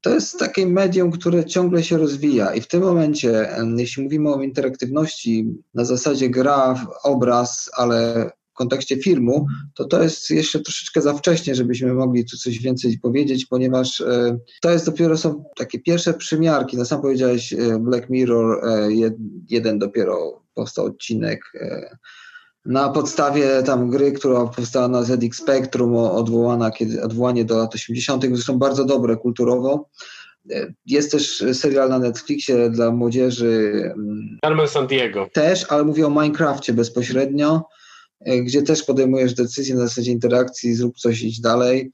To 0.00 0.14
jest 0.14 0.38
takie 0.38 0.66
medium, 0.66 1.10
które 1.10 1.44
ciągle 1.44 1.82
się 1.82 1.98
rozwija 1.98 2.54
i 2.54 2.60
w 2.60 2.68
tym 2.68 2.82
momencie, 2.82 3.48
jeśli 3.76 4.02
mówimy 4.02 4.34
o 4.34 4.42
interaktywności, 4.42 5.46
na 5.74 5.84
zasadzie 5.84 6.30
gra, 6.30 6.86
obraz, 7.04 7.70
ale 7.76 8.30
kontekście 8.54 8.96
filmu, 8.96 9.46
to 9.74 9.84
to 9.84 10.02
jest 10.02 10.30
jeszcze 10.30 10.60
troszeczkę 10.60 11.00
za 11.00 11.14
wcześnie, 11.14 11.54
żebyśmy 11.54 11.94
mogli 11.94 12.24
tu 12.24 12.36
coś 12.36 12.58
więcej 12.58 12.98
powiedzieć, 12.98 13.46
ponieważ 13.46 14.00
e, 14.00 14.38
to 14.60 14.70
jest 14.70 14.86
dopiero 14.86 15.16
są 15.16 15.44
takie 15.56 15.78
pierwsze 15.80 16.14
przymiarki. 16.14 16.76
No 16.76 16.84
sam 16.84 17.02
powiedziałeś 17.02 17.52
e, 17.52 17.78
Black 17.78 18.10
Mirror, 18.10 18.68
e, 18.68 18.88
jeden 19.48 19.78
dopiero 19.78 20.42
powstał 20.54 20.86
odcinek 20.86 21.40
na 22.68 22.88
podstawie 22.88 23.62
tam 23.62 23.90
gry, 23.90 24.12
która 24.12 24.46
powstała 24.46 24.88
na 24.88 25.02
ZX 25.02 25.38
Spectrum, 25.38 25.96
odwołana, 25.96 26.70
kiedy, 26.70 27.02
odwołanie 27.02 27.44
do 27.44 27.58
lat 27.58 27.74
80., 27.74 28.24
zresztą 28.32 28.58
bardzo 28.58 28.84
dobre 28.84 29.16
kulturowo. 29.16 29.88
Jest 30.86 31.12
też 31.12 31.44
serial 31.52 31.88
na 31.88 31.98
Netflixie 31.98 32.70
dla 32.70 32.90
młodzieży. 32.90 33.82
Mm, 33.84 34.38
Carmen 34.44 34.68
San 34.68 34.86
Diego. 34.86 35.28
Też, 35.32 35.66
ale 35.68 35.84
mówię 35.84 36.06
o 36.06 36.10
Minecrafcie 36.10 36.72
bezpośrednio, 36.72 37.62
e, 38.20 38.38
gdzie 38.38 38.62
też 38.62 38.82
podejmujesz 38.82 39.34
decyzję 39.34 39.74
na 39.74 39.80
zasadzie 39.80 40.12
interakcji, 40.12 40.74
zrób 40.74 40.98
coś, 40.98 41.22
idź 41.22 41.40
dalej. 41.40 41.90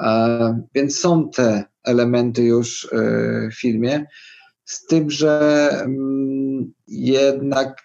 E, 0.00 0.62
więc 0.74 0.98
są 0.98 1.30
te 1.30 1.64
elementy 1.84 2.42
już 2.42 2.88
e, 2.92 3.48
w 3.50 3.60
filmie. 3.60 4.06
Z 4.64 4.86
tym, 4.86 5.10
że 5.10 5.68
mm, 5.84 6.72
jednak 6.88 7.76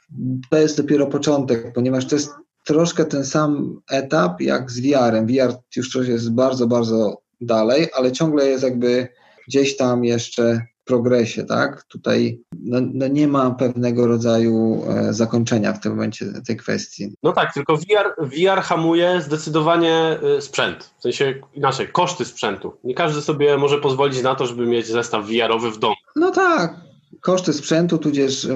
to 0.49 0.57
jest 0.57 0.77
dopiero 0.77 1.07
początek, 1.07 1.73
ponieważ 1.73 2.05
to 2.07 2.15
jest 2.15 2.31
troszkę 2.65 3.05
ten 3.05 3.25
sam 3.25 3.81
etap 3.91 4.41
jak 4.41 4.71
z 4.71 4.79
VR-em. 4.79 5.27
VR 5.27 5.53
już 5.75 5.95
jest 5.95 6.31
bardzo, 6.31 6.67
bardzo 6.67 7.21
dalej, 7.41 7.87
ale 7.93 8.11
ciągle 8.11 8.47
jest 8.47 8.63
jakby 8.63 9.07
gdzieś 9.47 9.77
tam 9.77 10.05
jeszcze 10.05 10.61
progresie, 10.87 11.43
tak? 11.43 11.83
Tutaj 11.83 12.41
no, 12.63 12.79
no 12.93 13.07
nie 13.07 13.27
ma 13.27 13.51
pewnego 13.51 14.07
rodzaju 14.07 14.83
e, 14.89 15.13
zakończenia 15.13 15.73
w 15.73 15.79
tym 15.79 15.91
momencie 15.91 16.25
tej 16.47 16.57
kwestii. 16.57 17.15
No 17.23 17.33
tak, 17.33 17.53
tylko 17.53 17.77
VR, 17.77 18.15
VR 18.19 18.61
hamuje 18.61 19.21
zdecydowanie 19.21 20.19
e, 20.37 20.41
sprzęt. 20.41 20.93
W 20.99 21.01
sensie 21.01 21.33
inaczej, 21.53 21.87
koszty 21.87 22.25
sprzętu. 22.25 22.73
Nie 22.83 22.95
każdy 22.95 23.21
sobie 23.21 23.57
może 23.57 23.77
pozwolić 23.77 24.23
na 24.23 24.35
to, 24.35 24.45
żeby 24.45 24.65
mieć 24.65 24.87
zestaw 24.87 25.25
VR-owy 25.25 25.71
w 25.71 25.79
domu. 25.79 25.95
No 26.15 26.31
tak, 26.31 26.75
koszty 27.21 27.53
sprzętu, 27.53 27.97
tudzież 27.97 28.47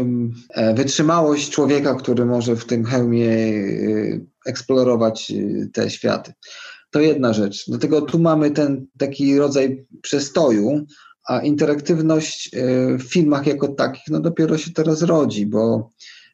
e, 0.50 0.74
wytrzymałość 0.74 1.50
człowieka, 1.50 1.96
który 1.96 2.26
może 2.26 2.56
w 2.56 2.65
tym 2.65 2.86
hełmie 2.86 3.30
eksplorować 4.46 5.32
te 5.74 5.89
światy. 5.89 6.34
To 6.91 7.00
jedna 7.00 7.34
rzecz. 7.34 7.65
Dlatego 7.67 8.02
tu 8.02 8.20
mamy 8.20 8.52
ten 8.52 8.88
taki 8.98 9.39
rodzaj 9.39 9.86
przestoju, 10.02 10.86
a 11.27 11.39
interaktywność 11.39 12.49
e, 12.53 12.97
w 12.97 13.03
filmach 13.03 13.47
jako 13.47 13.67
takich 13.67 14.03
no 14.10 14.19
dopiero 14.19 14.57
się 14.57 14.71
teraz 14.71 15.01
rodzi, 15.01 15.45
bo 15.45 15.89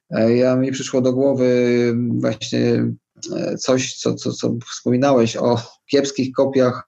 e, 0.09 0.35
ja 0.35 0.55
mi 0.55 0.71
przyszło 0.71 1.01
do 1.01 1.13
głowy 1.13 1.93
właśnie 2.09 2.93
e, 3.35 3.57
coś, 3.57 3.95
co, 3.95 4.13
co, 4.13 4.31
co 4.31 4.55
wspominałeś 4.71 5.37
o 5.37 5.61
kiepskich 5.85 6.31
kopiach, 6.31 6.87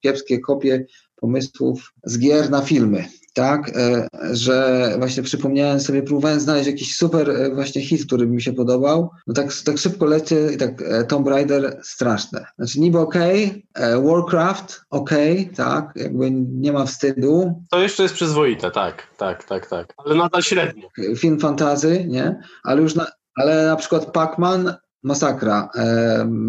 kiepskie 0.00 0.40
kopie 0.40 0.86
pomysłów 1.16 1.92
z 2.04 2.18
gier 2.18 2.50
na 2.50 2.62
filmy 2.62 3.04
tak, 3.38 3.70
e, 3.76 4.08
że 4.32 4.94
właśnie 4.98 5.22
przypomniałem 5.22 5.80
sobie, 5.80 6.02
próbowałem 6.02 6.40
znaleźć 6.40 6.66
jakiś 6.66 6.96
super 6.96 7.30
e, 7.30 7.54
właśnie 7.54 7.82
hit, 7.82 8.06
który 8.06 8.26
mi 8.26 8.42
się 8.42 8.52
podobał. 8.52 9.10
No 9.26 9.34
tak, 9.34 9.46
tak 9.64 9.78
szybko 9.78 10.06
lecie 10.06 10.52
i 10.52 10.56
tak 10.56 10.82
e, 10.82 11.04
Tomb 11.04 11.28
Raider 11.28 11.78
straszne. 11.82 12.46
Znaczy 12.58 12.80
niby 12.80 12.98
okej, 12.98 13.66
okay, 13.74 14.02
Warcraft 14.02 14.80
okej, 14.90 15.40
okay, 15.40 15.54
tak, 15.54 15.92
jakby 15.96 16.30
nie 16.30 16.72
ma 16.72 16.84
wstydu. 16.84 17.62
To 17.70 17.80
jeszcze 17.80 18.02
jest 18.02 18.14
przyzwoite, 18.14 18.70
tak, 18.70 19.06
tak, 19.16 19.44
tak, 19.44 19.66
tak, 19.66 19.94
ale 19.96 20.14
nadal 20.14 20.42
średnio. 20.42 20.88
Film 21.16 21.40
fantazy, 21.40 22.04
nie? 22.08 22.40
Ale 22.64 22.82
już 22.82 22.94
na, 22.94 23.06
ale 23.34 23.66
na 23.66 23.76
przykład 23.76 24.16
Pac-Man 24.16 24.74
masakra. 25.02 25.68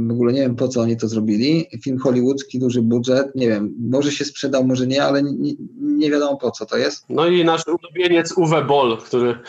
W 0.08 0.12
ogóle 0.12 0.34
nie 0.34 0.42
wiem 0.42 0.56
po 0.56 0.68
co 0.68 0.82
oni 0.82 0.98
to 0.98 1.08
zrobili. 1.08 1.68
Film 1.84 2.00
hollywoodzki, 2.00 2.60
duży 2.60 2.82
budżet, 2.82 3.36
nie 3.36 3.48
wiem, 3.48 3.76
może 3.80 4.12
się 4.12 4.26
sprzedał, 4.26 4.64
może 4.64 4.88
nie, 4.88 5.04
ale 5.04 5.24
nie, 5.24 5.54
nie 5.82 6.12
wiadomo 6.12 6.38
po 6.38 6.52
co 6.52 6.66
to 6.66 6.78
jest. 6.78 7.06
No 7.10 7.28
i 7.28 7.46
nasz 7.46 7.64
ulubieniec 7.68 8.32
Uwe 8.32 8.66
Boll, 8.66 8.98
który 8.98 9.40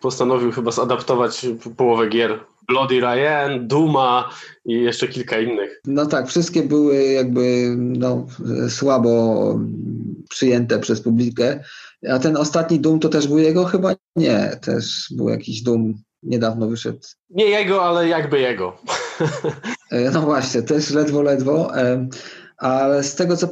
postanowił 0.00 0.52
chyba 0.52 0.70
zadaptować 0.70 1.46
połowę 1.76 2.08
gier. 2.08 2.40
Bloody 2.68 3.00
Ryan, 3.00 3.68
Duma 3.68 4.30
i 4.64 4.72
jeszcze 4.72 5.08
kilka 5.08 5.38
innych. 5.38 5.80
No 5.86 6.06
tak, 6.06 6.28
wszystkie 6.28 6.62
były 6.62 7.04
jakby 7.04 7.74
no, 7.76 8.26
słabo 8.68 9.60
przyjęte 10.28 10.78
przez 10.78 11.00
publikę. 11.00 11.64
A 12.10 12.18
ten 12.18 12.36
ostatni 12.36 12.80
Doom 12.80 13.00
to 13.00 13.08
też 13.08 13.28
był 13.28 13.38
jego? 13.38 13.64
Chyba 13.64 13.94
nie, 14.16 14.58
też 14.62 15.06
był 15.10 15.28
jakiś 15.28 15.62
Doom 15.62 15.94
niedawno 16.26 16.68
wyszedł. 16.68 16.98
Nie 17.30 17.44
jego, 17.44 17.82
ale 17.82 18.08
jakby 18.08 18.40
jego. 18.40 18.76
E, 19.90 20.10
no 20.10 20.20
właśnie, 20.20 20.62
też 20.62 20.90
ledwo, 20.90 21.22
ledwo. 21.22 21.76
E, 21.76 22.08
ale 22.56 23.02
z 23.02 23.14
tego, 23.14 23.36
co 23.36 23.48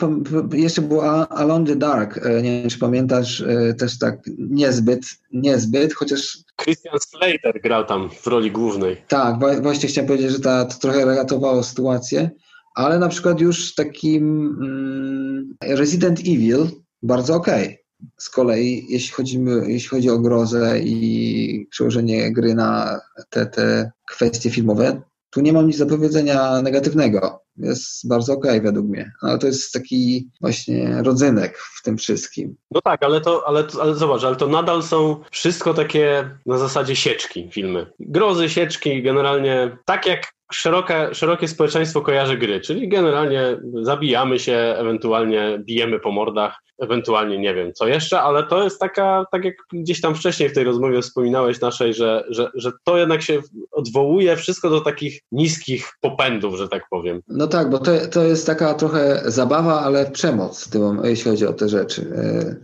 jeszcze 0.52 0.82
było 0.82 1.28
Alone 1.28 1.66
the 1.66 1.76
Dark, 1.76 2.26
e, 2.26 2.42
nie 2.42 2.60
wiem, 2.60 2.70
czy 2.70 2.78
pamiętasz, 2.78 3.44
też 3.78 3.98
tak 3.98 4.18
niezbyt, 4.38 5.04
niezbyt, 5.32 5.94
chociaż... 5.94 6.38
Christian 6.62 6.98
Slater 7.00 7.60
grał 7.62 7.84
tam 7.84 8.10
w 8.10 8.26
roli 8.26 8.50
głównej. 8.50 8.96
Tak, 9.08 9.62
właśnie 9.62 9.88
chciałem 9.88 10.08
powiedzieć, 10.08 10.30
że 10.30 10.40
ta, 10.40 10.64
to 10.64 10.78
trochę 10.78 11.04
ratowało 11.04 11.62
sytuację, 11.62 12.30
ale 12.74 12.98
na 12.98 13.08
przykład 13.08 13.40
już 13.40 13.74
takim 13.74 14.56
mm, 14.60 15.56
Resident 15.78 16.20
Evil 16.20 16.66
bardzo 17.02 17.34
okej. 17.34 17.64
Okay 17.64 17.83
z 18.16 18.28
kolei, 18.28 18.86
jeśli 18.88 19.12
chodzi, 19.12 19.40
jeśli 19.66 19.88
chodzi 19.88 20.10
o 20.10 20.18
grozę 20.18 20.80
i 20.80 21.66
przełożenie 21.70 22.32
gry 22.32 22.54
na 22.54 23.00
te, 23.30 23.46
te 23.46 23.90
kwestie 24.10 24.50
filmowe, 24.50 25.02
tu 25.30 25.40
nie 25.40 25.52
mam 25.52 25.66
nic 25.66 25.78
do 25.78 25.86
powiedzenia 25.86 26.62
negatywnego. 26.62 27.40
Jest 27.56 28.08
bardzo 28.08 28.32
okej 28.32 28.50
okay 28.50 28.60
według 28.60 28.86
mnie. 28.86 29.12
Ale 29.22 29.38
to 29.38 29.46
jest 29.46 29.72
taki 29.72 30.28
właśnie 30.40 31.02
rodzynek 31.02 31.58
w 31.58 31.82
tym 31.82 31.98
wszystkim. 31.98 32.56
No 32.70 32.80
tak, 32.80 33.02
ale 33.02 33.20
to, 33.20 33.42
ale, 33.46 33.66
ale 33.80 33.94
zobacz, 33.94 34.24
ale 34.24 34.36
to 34.36 34.46
nadal 34.46 34.82
są 34.82 35.20
wszystko 35.30 35.74
takie 35.74 36.30
na 36.46 36.58
zasadzie 36.58 36.96
sieczki 36.96 37.50
filmy. 37.52 37.86
Grozy, 38.00 38.48
sieczki, 38.48 39.02
generalnie 39.02 39.78
tak 39.84 40.06
jak 40.06 40.33
szerokie, 40.52 41.08
szerokie 41.12 41.48
społeczeństwo 41.48 42.00
kojarzy 42.00 42.38
gry, 42.38 42.60
czyli 42.60 42.88
generalnie 42.88 43.60
zabijamy 43.82 44.38
się, 44.38 44.74
ewentualnie 44.78 45.58
bijemy 45.58 46.00
po 46.00 46.10
mordach, 46.10 46.64
ewentualnie 46.78 47.38
nie 47.38 47.54
wiem 47.54 47.72
co 47.72 47.86
jeszcze, 47.88 48.20
ale 48.20 48.42
to 48.46 48.64
jest 48.64 48.80
taka, 48.80 49.24
tak 49.32 49.44
jak 49.44 49.54
gdzieś 49.72 50.00
tam 50.00 50.14
wcześniej 50.14 50.48
w 50.48 50.54
tej 50.54 50.64
rozmowie 50.64 51.02
wspominałeś 51.02 51.60
naszej, 51.60 51.94
że, 51.94 52.24
że, 52.28 52.50
że 52.54 52.72
to 52.84 52.98
jednak 52.98 53.22
się 53.22 53.40
odwołuje 53.72 54.36
wszystko 54.36 54.70
do 54.70 54.80
takich 54.80 55.20
niskich 55.32 55.92
popędów, 56.00 56.56
że 56.56 56.68
tak 56.68 56.82
powiem. 56.90 57.20
No 57.28 57.46
tak, 57.46 57.70
bo 57.70 57.78
to, 57.78 57.92
to 58.12 58.24
jest 58.24 58.46
taka 58.46 58.74
trochę 58.74 59.22
zabawa, 59.24 59.80
ale 59.80 60.10
przemoc, 60.10 60.70
jeśli 61.04 61.30
chodzi 61.30 61.46
o 61.46 61.52
te 61.52 61.68
rzeczy. 61.68 62.12
E, 62.16 62.56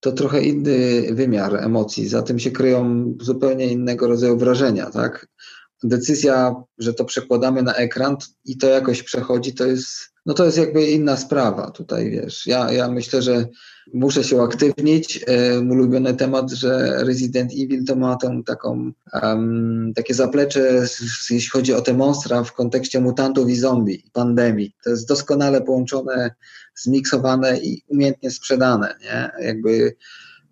to 0.00 0.12
trochę 0.12 0.42
inny 0.42 1.06
wymiar 1.14 1.56
emocji, 1.56 2.08
za 2.08 2.22
tym 2.22 2.38
się 2.38 2.50
kryją 2.50 3.14
zupełnie 3.20 3.66
innego 3.66 4.08
rodzaju 4.08 4.38
wrażenia, 4.38 4.90
tak? 4.90 5.26
Decyzja, 5.82 6.54
że 6.78 6.94
to 6.94 7.04
przekładamy 7.04 7.62
na 7.62 7.74
ekran 7.74 8.16
i 8.44 8.56
to 8.56 8.68
jakoś 8.68 9.02
przechodzi, 9.02 9.54
to 9.54 9.66
jest, 9.66 9.88
no 10.26 10.34
to 10.34 10.44
jest 10.44 10.58
jakby 10.58 10.86
inna 10.86 11.16
sprawa 11.16 11.70
tutaj, 11.70 12.10
wiesz. 12.10 12.46
Ja, 12.46 12.72
ja 12.72 12.88
myślę, 12.88 13.22
że 13.22 13.48
muszę 13.94 14.24
się 14.24 14.36
uaktywnić. 14.36 15.24
E, 15.26 15.60
mój 15.60 15.76
ulubiony 15.76 16.14
temat, 16.14 16.50
że 16.50 16.98
Resident 17.04 17.52
Evil 17.52 17.84
to 17.84 17.96
ma 17.96 18.16
tą 18.16 18.44
taką, 18.44 18.92
um, 19.22 19.92
takie 19.96 20.14
zaplecze, 20.14 20.86
jeśli 21.30 21.50
chodzi 21.50 21.74
o 21.74 21.80
te 21.80 21.94
monstra 21.94 22.44
w 22.44 22.52
kontekście 22.52 23.00
mutantów 23.00 23.50
i 23.50 23.56
zombie, 23.56 24.04
pandemii. 24.12 24.74
To 24.84 24.90
jest 24.90 25.08
doskonale 25.08 25.60
połączone, 25.60 26.30
zmiksowane 26.74 27.58
i 27.58 27.82
umiejętnie 27.88 28.30
sprzedane, 28.30 28.94
nie? 29.02 29.46
Jakby 29.46 29.96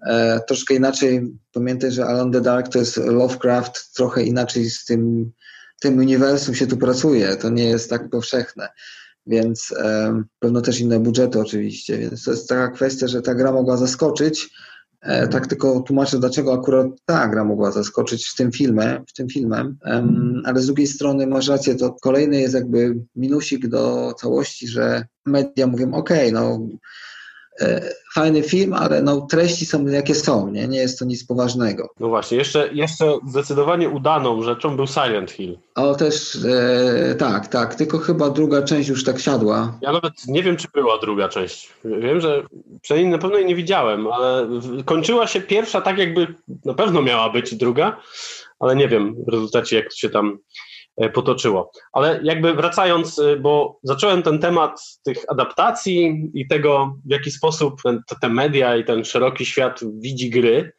E, 0.07 0.41
troszkę 0.49 0.75
inaczej, 0.75 1.33
pamiętaj, 1.53 1.93
że 1.93 2.07
Alone 2.07 2.33
the 2.33 2.41
Dark 2.41 2.69
to 2.69 2.79
jest 2.79 2.97
Lovecraft, 2.97 3.95
trochę 3.95 4.23
inaczej 4.23 4.71
z 4.71 4.85
tym, 4.85 5.33
tym 5.81 5.99
uniwersum 5.99 6.55
się 6.55 6.67
tu 6.67 6.77
pracuje, 6.77 7.37
to 7.37 7.51
nie 7.51 7.65
jest 7.65 7.91
tak 7.91 8.11
powszechne, 8.11 8.69
więc 9.27 9.75
e, 9.79 10.23
pewno 10.39 10.61
też 10.61 10.81
inne 10.81 11.01
budżety 11.01 11.41
oczywiście, 11.41 11.99
więc 11.99 12.25
to 12.25 12.31
jest 12.31 12.49
taka 12.49 12.69
kwestia, 12.69 13.09
że 13.09 13.23
ta 13.23 13.35
gra 13.35 13.53
mogła 13.53 13.77
zaskoczyć, 13.77 14.51
e, 15.01 15.29
tak 15.29 15.47
tylko 15.47 15.81
tłumaczę, 15.81 16.19
dlaczego 16.19 16.55
akurat 16.55 16.87
ta 17.05 17.29
gra 17.29 17.45
mogła 17.45 17.73
zaskoczyć 17.73 18.29
w 18.29 18.37
tym 18.37 18.53
filmie, 18.53 19.03
w 19.09 19.13
tym 19.13 19.29
filmem, 19.29 19.79
ale 20.45 20.61
z 20.61 20.67
drugiej 20.67 20.87
strony 20.87 21.27
masz 21.27 21.49
rację, 21.49 21.75
to 21.75 21.93
kolejny 21.93 22.41
jest 22.41 22.55
jakby 22.55 22.97
minusik 23.17 23.69
do 23.69 24.15
całości, 24.21 24.69
że 24.69 25.07
media 25.27 25.67
mówią, 25.67 25.93
ok, 25.95 26.11
no 26.33 26.61
fajny 28.15 28.43
film, 28.43 28.73
ale 28.73 29.03
no, 29.03 29.21
treści 29.21 29.67
są 29.67 29.87
jakie 29.87 30.15
są, 30.15 30.51
nie? 30.51 30.69
nie 30.69 30.79
jest 30.79 30.99
to 30.99 31.05
nic 31.05 31.27
poważnego. 31.27 31.89
No 32.01 32.09
właśnie, 32.09 32.39
jeszcze, 32.39 32.69
jeszcze 32.73 33.19
zdecydowanie 33.29 33.89
udaną 33.89 34.43
rzeczą 34.43 34.77
był 34.77 34.87
Silent 34.87 35.31
Hill. 35.31 35.59
O 35.75 35.95
też, 35.95 36.39
e, 36.45 37.15
tak, 37.15 37.49
tak, 37.49 37.75
tylko 37.75 37.99
chyba 37.99 38.31
druga 38.31 38.63
część 38.63 38.89
już 38.89 39.05
tak 39.05 39.21
siadła. 39.21 39.79
Ja 39.83 39.93
nawet 39.93 40.13
nie 40.29 40.43
wiem, 40.43 40.57
czy 40.57 40.69
była 40.75 40.99
druga 40.99 41.29
część. 41.29 41.73
Wiem, 41.85 42.21
że 42.21 42.43
przynajmniej 42.83 43.13
na 43.13 43.19
pewno 43.19 43.37
jej 43.37 43.47
nie 43.47 43.57
widziałem, 43.57 44.07
ale 44.07 44.49
kończyła 44.85 45.27
się 45.27 45.41
pierwsza 45.41 45.81
tak, 45.81 45.99
jakby 45.99 46.35
na 46.65 46.75
pewno 46.75 47.03
miała 47.03 47.31
być 47.31 47.55
druga, 47.55 48.01
ale 48.61 48.77
nie 48.77 48.89
wiem 48.89 49.15
w 49.27 49.29
rezultacie, 49.29 49.77
jak 49.77 49.93
się 49.95 50.11
tam 50.11 50.39
potoczyło. 51.15 51.73
Ale 51.93 52.21
jakby 52.23 52.55
wracając, 52.55 53.21
bo 53.41 53.79
zacząłem 53.83 54.23
ten 54.23 54.39
temat 54.39 54.81
tych 55.05 55.25
adaptacji 55.29 56.31
i 56.35 56.49
tego, 56.49 56.95
w 57.07 57.11
jaki 57.11 57.31
sposób 57.31 57.83
ten, 57.83 58.03
te 58.21 58.29
media 58.29 58.77
i 58.77 58.85
ten 58.85 59.05
szeroki 59.05 59.47
świat 59.47 59.81
widzi 60.01 60.31
gry, 60.31 60.73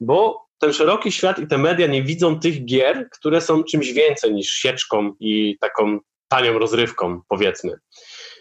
bo 0.00 0.46
ten 0.58 0.72
szeroki 0.72 1.12
świat 1.12 1.38
i 1.38 1.46
te 1.46 1.58
media 1.58 1.86
nie 1.86 2.02
widzą 2.02 2.40
tych 2.40 2.64
gier, 2.64 3.08
które 3.12 3.40
są 3.40 3.64
czymś 3.64 3.92
więcej 3.92 4.34
niż 4.34 4.50
sieczką 4.50 5.14
i 5.20 5.56
taką 5.60 5.98
tanią 6.28 6.58
rozrywką, 6.58 7.20
powiedzmy. 7.28 7.72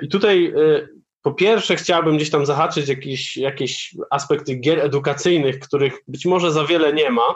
I 0.01 0.09
tutaj 0.09 0.45
y, 0.45 0.87
po 1.21 1.33
pierwsze 1.33 1.75
chciałbym 1.75 2.15
gdzieś 2.15 2.29
tam 2.29 2.45
zahaczyć 2.45 2.87
jakieś, 2.87 3.37
jakieś 3.37 3.95
aspekty 4.09 4.55
gier 4.55 4.79
edukacyjnych, 4.79 5.59
których 5.59 5.93
być 6.07 6.25
może 6.25 6.51
za 6.51 6.65
wiele 6.65 6.93
nie 6.93 7.09
ma, 7.09 7.35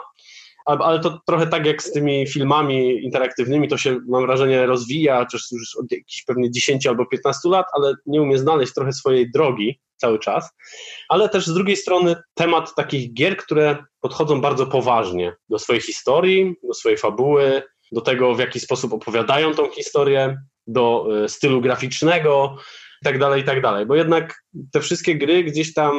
ale 0.64 1.00
to 1.00 1.20
trochę 1.26 1.46
tak 1.46 1.66
jak 1.66 1.82
z 1.82 1.92
tymi 1.92 2.26
filmami 2.26 3.04
interaktywnymi, 3.04 3.68
to 3.68 3.78
się 3.78 3.98
mam 4.08 4.26
wrażenie 4.26 4.66
rozwija, 4.66 5.18
chociaż 5.18 5.42
już 5.52 5.76
od 5.76 5.92
jakichś 5.92 6.24
pewnie 6.24 6.50
10 6.50 6.86
albo 6.86 7.06
15 7.06 7.48
lat, 7.48 7.66
ale 7.72 7.94
nie 8.06 8.22
umie 8.22 8.38
znaleźć 8.38 8.74
trochę 8.74 8.92
swojej 8.92 9.30
drogi 9.30 9.80
cały 9.96 10.18
czas. 10.18 10.50
Ale 11.08 11.28
też 11.28 11.46
z 11.46 11.54
drugiej 11.54 11.76
strony 11.76 12.16
temat 12.34 12.74
takich 12.74 13.14
gier, 13.14 13.36
które 13.36 13.84
podchodzą 14.00 14.40
bardzo 14.40 14.66
poważnie 14.66 15.36
do 15.48 15.58
swojej 15.58 15.82
historii, 15.82 16.54
do 16.62 16.74
swojej 16.74 16.98
fabuły, 16.98 17.62
do 17.92 18.00
tego, 18.00 18.34
w 18.34 18.38
jaki 18.38 18.60
sposób 18.60 18.92
opowiadają 18.92 19.54
tą 19.54 19.70
historię, 19.70 20.36
do 20.66 21.06
e, 21.24 21.28
stylu 21.28 21.60
graficznego 21.60 22.56
i 23.04 23.12
tak 23.12 23.18
dalej, 23.18 23.42
i 23.42 23.44
tak 23.44 23.62
dalej. 23.62 23.86
Bo 23.86 23.94
jednak 23.94 24.42
te 24.72 24.80
wszystkie 24.80 25.14
gry 25.14 25.44
gdzieś 25.44 25.74
tam 25.74 25.94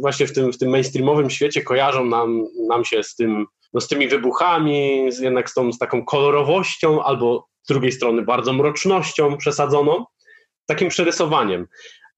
właśnie 0.00 0.26
w 0.26 0.32
tym, 0.32 0.52
w 0.52 0.58
tym 0.58 0.70
mainstreamowym 0.70 1.30
świecie 1.30 1.62
kojarzą 1.62 2.04
nam, 2.04 2.44
nam 2.68 2.84
się 2.84 3.02
z 3.02 3.14
tym, 3.14 3.46
no 3.72 3.80
z 3.80 3.88
tymi 3.88 4.08
wybuchami, 4.08 5.06
z, 5.12 5.18
jednak 5.18 5.50
z 5.50 5.54
tą 5.54 5.72
z 5.72 5.78
taką 5.78 6.04
kolorowością, 6.04 7.02
albo 7.02 7.46
z 7.62 7.68
drugiej 7.68 7.92
strony 7.92 8.22
bardzo 8.22 8.52
mrocznością 8.52 9.36
przesadzoną, 9.36 10.04
takim 10.66 10.88
przerysowaniem. 10.88 11.66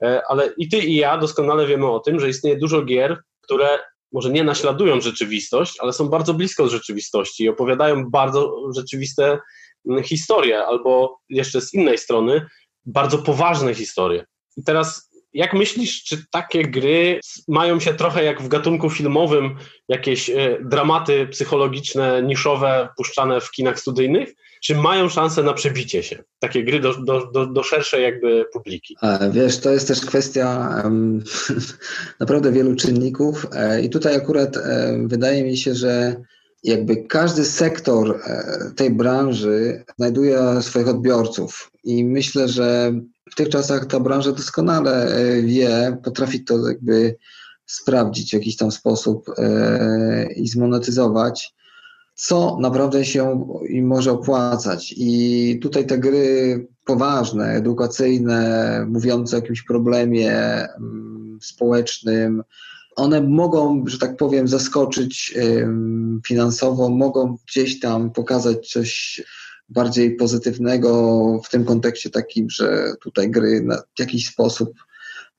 E, 0.03 0.23
ale 0.29 0.53
i 0.57 0.69
ty 0.69 0.79
i 0.79 0.97
ja 0.97 1.19
doskonale 1.19 1.67
wiemy 1.67 1.91
o 1.91 2.01
tym, 2.01 2.21
że 2.21 2.29
istnieje 2.29 2.57
dużo 2.57 2.83
gier, 2.83 3.23
które 3.41 3.79
może 4.13 4.31
nie 4.31 4.45
naśladują 4.45 5.01
rzeczywistość, 5.01 5.75
ale 5.81 5.93
są 5.93 6.09
bardzo 6.09 6.35
blisko 6.35 6.69
rzeczywistości 6.69 7.45
i 7.45 7.49
opowiadają 7.49 8.11
bardzo 8.11 8.57
rzeczywiste 8.77 9.39
mm, 9.89 10.03
historie, 10.03 10.67
albo 10.67 11.19
jeszcze 11.29 11.61
z 11.61 11.75
innej 11.75 11.99
strony 11.99 12.47
bardzo 12.87 13.19
poważne 13.19 13.75
historie. 13.75 14.25
I 14.57 14.65
teraz 14.65 15.13
jak 15.35 15.55
myślisz, 15.55 16.05
czy 16.05 16.25
takie 16.31 16.63
gry 16.63 17.21
mają 17.49 17.81
się 17.81 17.95
trochę 17.95 18.25
jak 18.25 18.43
w 18.43 18.49
gatunku 18.49 18.91
filmowym, 18.91 19.57
jakieś 19.89 20.31
e, 20.31 20.59
dramaty 20.65 21.27
psychologiczne, 21.27 22.23
niszowe, 22.23 22.89
puszczane 22.97 23.41
w 23.41 23.51
kinach 23.51 23.81
studyjnych? 23.81 24.35
Czy 24.63 24.75
mają 24.75 25.09
szansę 25.09 25.43
na 25.43 25.53
przebicie 25.53 26.03
się? 26.03 26.23
Takie 26.39 26.65
gry 26.65 26.81
do, 26.81 26.95
do, 26.95 27.27
do, 27.27 27.47
do 27.47 27.63
szerszej 27.63 28.03
jakby 28.03 28.45
publiki. 28.53 28.97
Wiesz, 29.31 29.61
to 29.61 29.71
jest 29.71 29.89
też 29.89 30.01
kwestia 30.01 30.75
um, 30.85 31.25
naprawdę 32.21 32.53
wielu 32.53 32.77
czynników 32.77 33.47
e, 33.53 33.83
i 33.83 33.91
tutaj 33.91 34.17
akurat 34.17 34.57
e, 34.57 34.99
wydaje 35.07 35.45
mi 35.45 35.57
się, 35.57 35.75
że 35.75 36.17
jakby 36.63 36.97
każdy 36.97 37.45
sektor 37.45 38.21
tej 38.77 38.91
branży 38.91 39.85
znajduje 39.99 40.63
swoich 40.63 40.89
odbiorców 40.89 41.71
i 41.85 42.05
myślę, 42.05 42.49
że 42.49 42.93
w 43.33 43.35
tych 43.35 43.49
czasach 43.49 43.87
ta 43.87 44.01
branża 44.01 44.33
doskonale 44.33 45.07
e, 45.07 45.43
wie, 45.43 45.99
potrafi 46.05 46.45
to 46.45 46.69
jakby 46.69 47.17
sprawdzić 47.67 48.31
w 48.31 48.35
jakiś 48.35 48.57
tam 48.57 48.71
sposób 48.71 49.31
e, 49.39 50.33
i 50.33 50.49
zmonetyzować, 50.49 51.55
co 52.15 52.59
naprawdę 52.61 53.05
się 53.05 53.47
im 53.69 53.87
może 53.87 54.13
opłacać. 54.13 54.95
I 54.97 55.59
tutaj 55.63 55.87
te 55.87 55.99
gry 55.99 56.67
poważne, 56.85 57.53
edukacyjne, 57.53 58.87
mówiące 58.89 59.37
o 59.37 59.41
jakimś 59.41 59.63
problemie 59.63 60.33
mm, 60.77 61.39
społecznym, 61.43 62.43
one 62.97 63.21
mogą, 63.21 63.85
że 63.87 63.99
tak 63.99 64.17
powiem, 64.17 64.49
zaskoczyć 64.49 65.35
finansowo, 66.27 66.89
mogą 66.89 67.37
gdzieś 67.49 67.81
tam 67.81 68.11
pokazać 68.11 68.71
coś 68.71 69.23
bardziej 69.69 70.17
pozytywnego 70.17 71.41
w 71.45 71.51
tym 71.51 71.65
kontekście 71.65 72.11
takim, 72.11 72.51
że 72.51 72.93
tutaj 73.01 73.31
gry 73.31 73.67
w 73.97 74.01
jakiś 74.01 74.29
sposób 74.29 74.73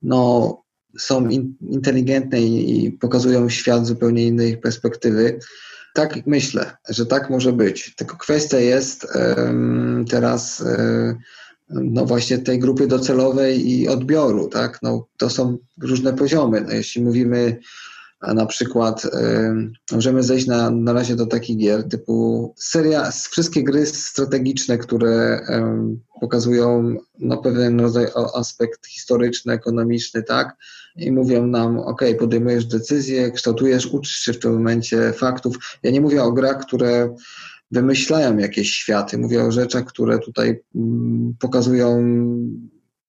no, 0.02 0.62
są 0.98 1.28
in, 1.28 1.54
inteligentne 1.70 2.40
i, 2.40 2.92
pokazują 2.92 3.48
świat 3.48 3.86
zupełnie 3.86 4.26
innej 4.26 4.58
perspektywy. 4.58 5.38
Tak 5.94 6.26
myślę, 6.26 6.76
że 6.88 7.06
tak 7.06 7.30
może 7.30 7.52
być. 7.52 7.94
Tylko 7.96 8.16
kwestia 8.16 8.58
jest 8.58 9.06
teraz 10.10 10.60
um, 10.60 11.18
no 11.68 12.06
właśnie 12.06 12.38
tej 12.38 12.58
grupy 12.58 12.86
docelowej 12.86 13.70
i 13.70 13.88
odbioru, 13.88 14.48
tak? 14.48 14.78
No, 14.82 15.06
to 15.16 15.30
są 15.30 15.58
różne 15.82 16.12
poziomy. 16.12 16.60
No, 16.60 16.72
jeśli 16.72 17.02
mówimy 17.02 17.58
a 18.24 18.34
na 18.34 18.46
przykład 18.46 19.04
y, 19.04 19.10
możemy 19.92 20.22
zejść 20.22 20.46
na, 20.46 20.70
na 20.70 20.92
razie 20.92 21.16
do 21.16 21.26
takich 21.26 21.56
gier 21.56 21.88
typu 21.88 22.54
seria, 22.56 23.10
wszystkie 23.10 23.64
gry 23.64 23.86
strategiczne, 23.86 24.78
które 24.78 25.40
y, 25.40 26.20
pokazują 26.20 26.96
no, 27.18 27.36
pewien 27.36 27.80
rodzaj 27.80 28.06
aspekt 28.34 28.86
historyczny, 28.86 29.52
ekonomiczny, 29.52 30.22
tak? 30.22 30.56
I 30.96 31.12
mówią 31.12 31.46
nam, 31.46 31.78
ok, 31.78 32.02
podejmujesz 32.18 32.66
decyzje, 32.66 33.30
kształtujesz, 33.30 33.86
uczysz 33.86 34.16
się 34.16 34.32
w 34.32 34.38
tym 34.38 34.52
momencie 34.52 35.12
faktów. 35.12 35.56
Ja 35.82 35.90
nie 35.90 36.00
mówię 36.00 36.22
o 36.22 36.32
grach, 36.32 36.66
które 36.66 37.14
wymyślają 37.74 38.38
jakieś 38.38 38.72
światy, 38.72 39.18
mówię 39.18 39.42
o 39.42 39.52
rzeczach, 39.52 39.84
które 39.84 40.18
tutaj 40.18 40.60
mm, 40.74 41.34
pokazują 41.40 42.04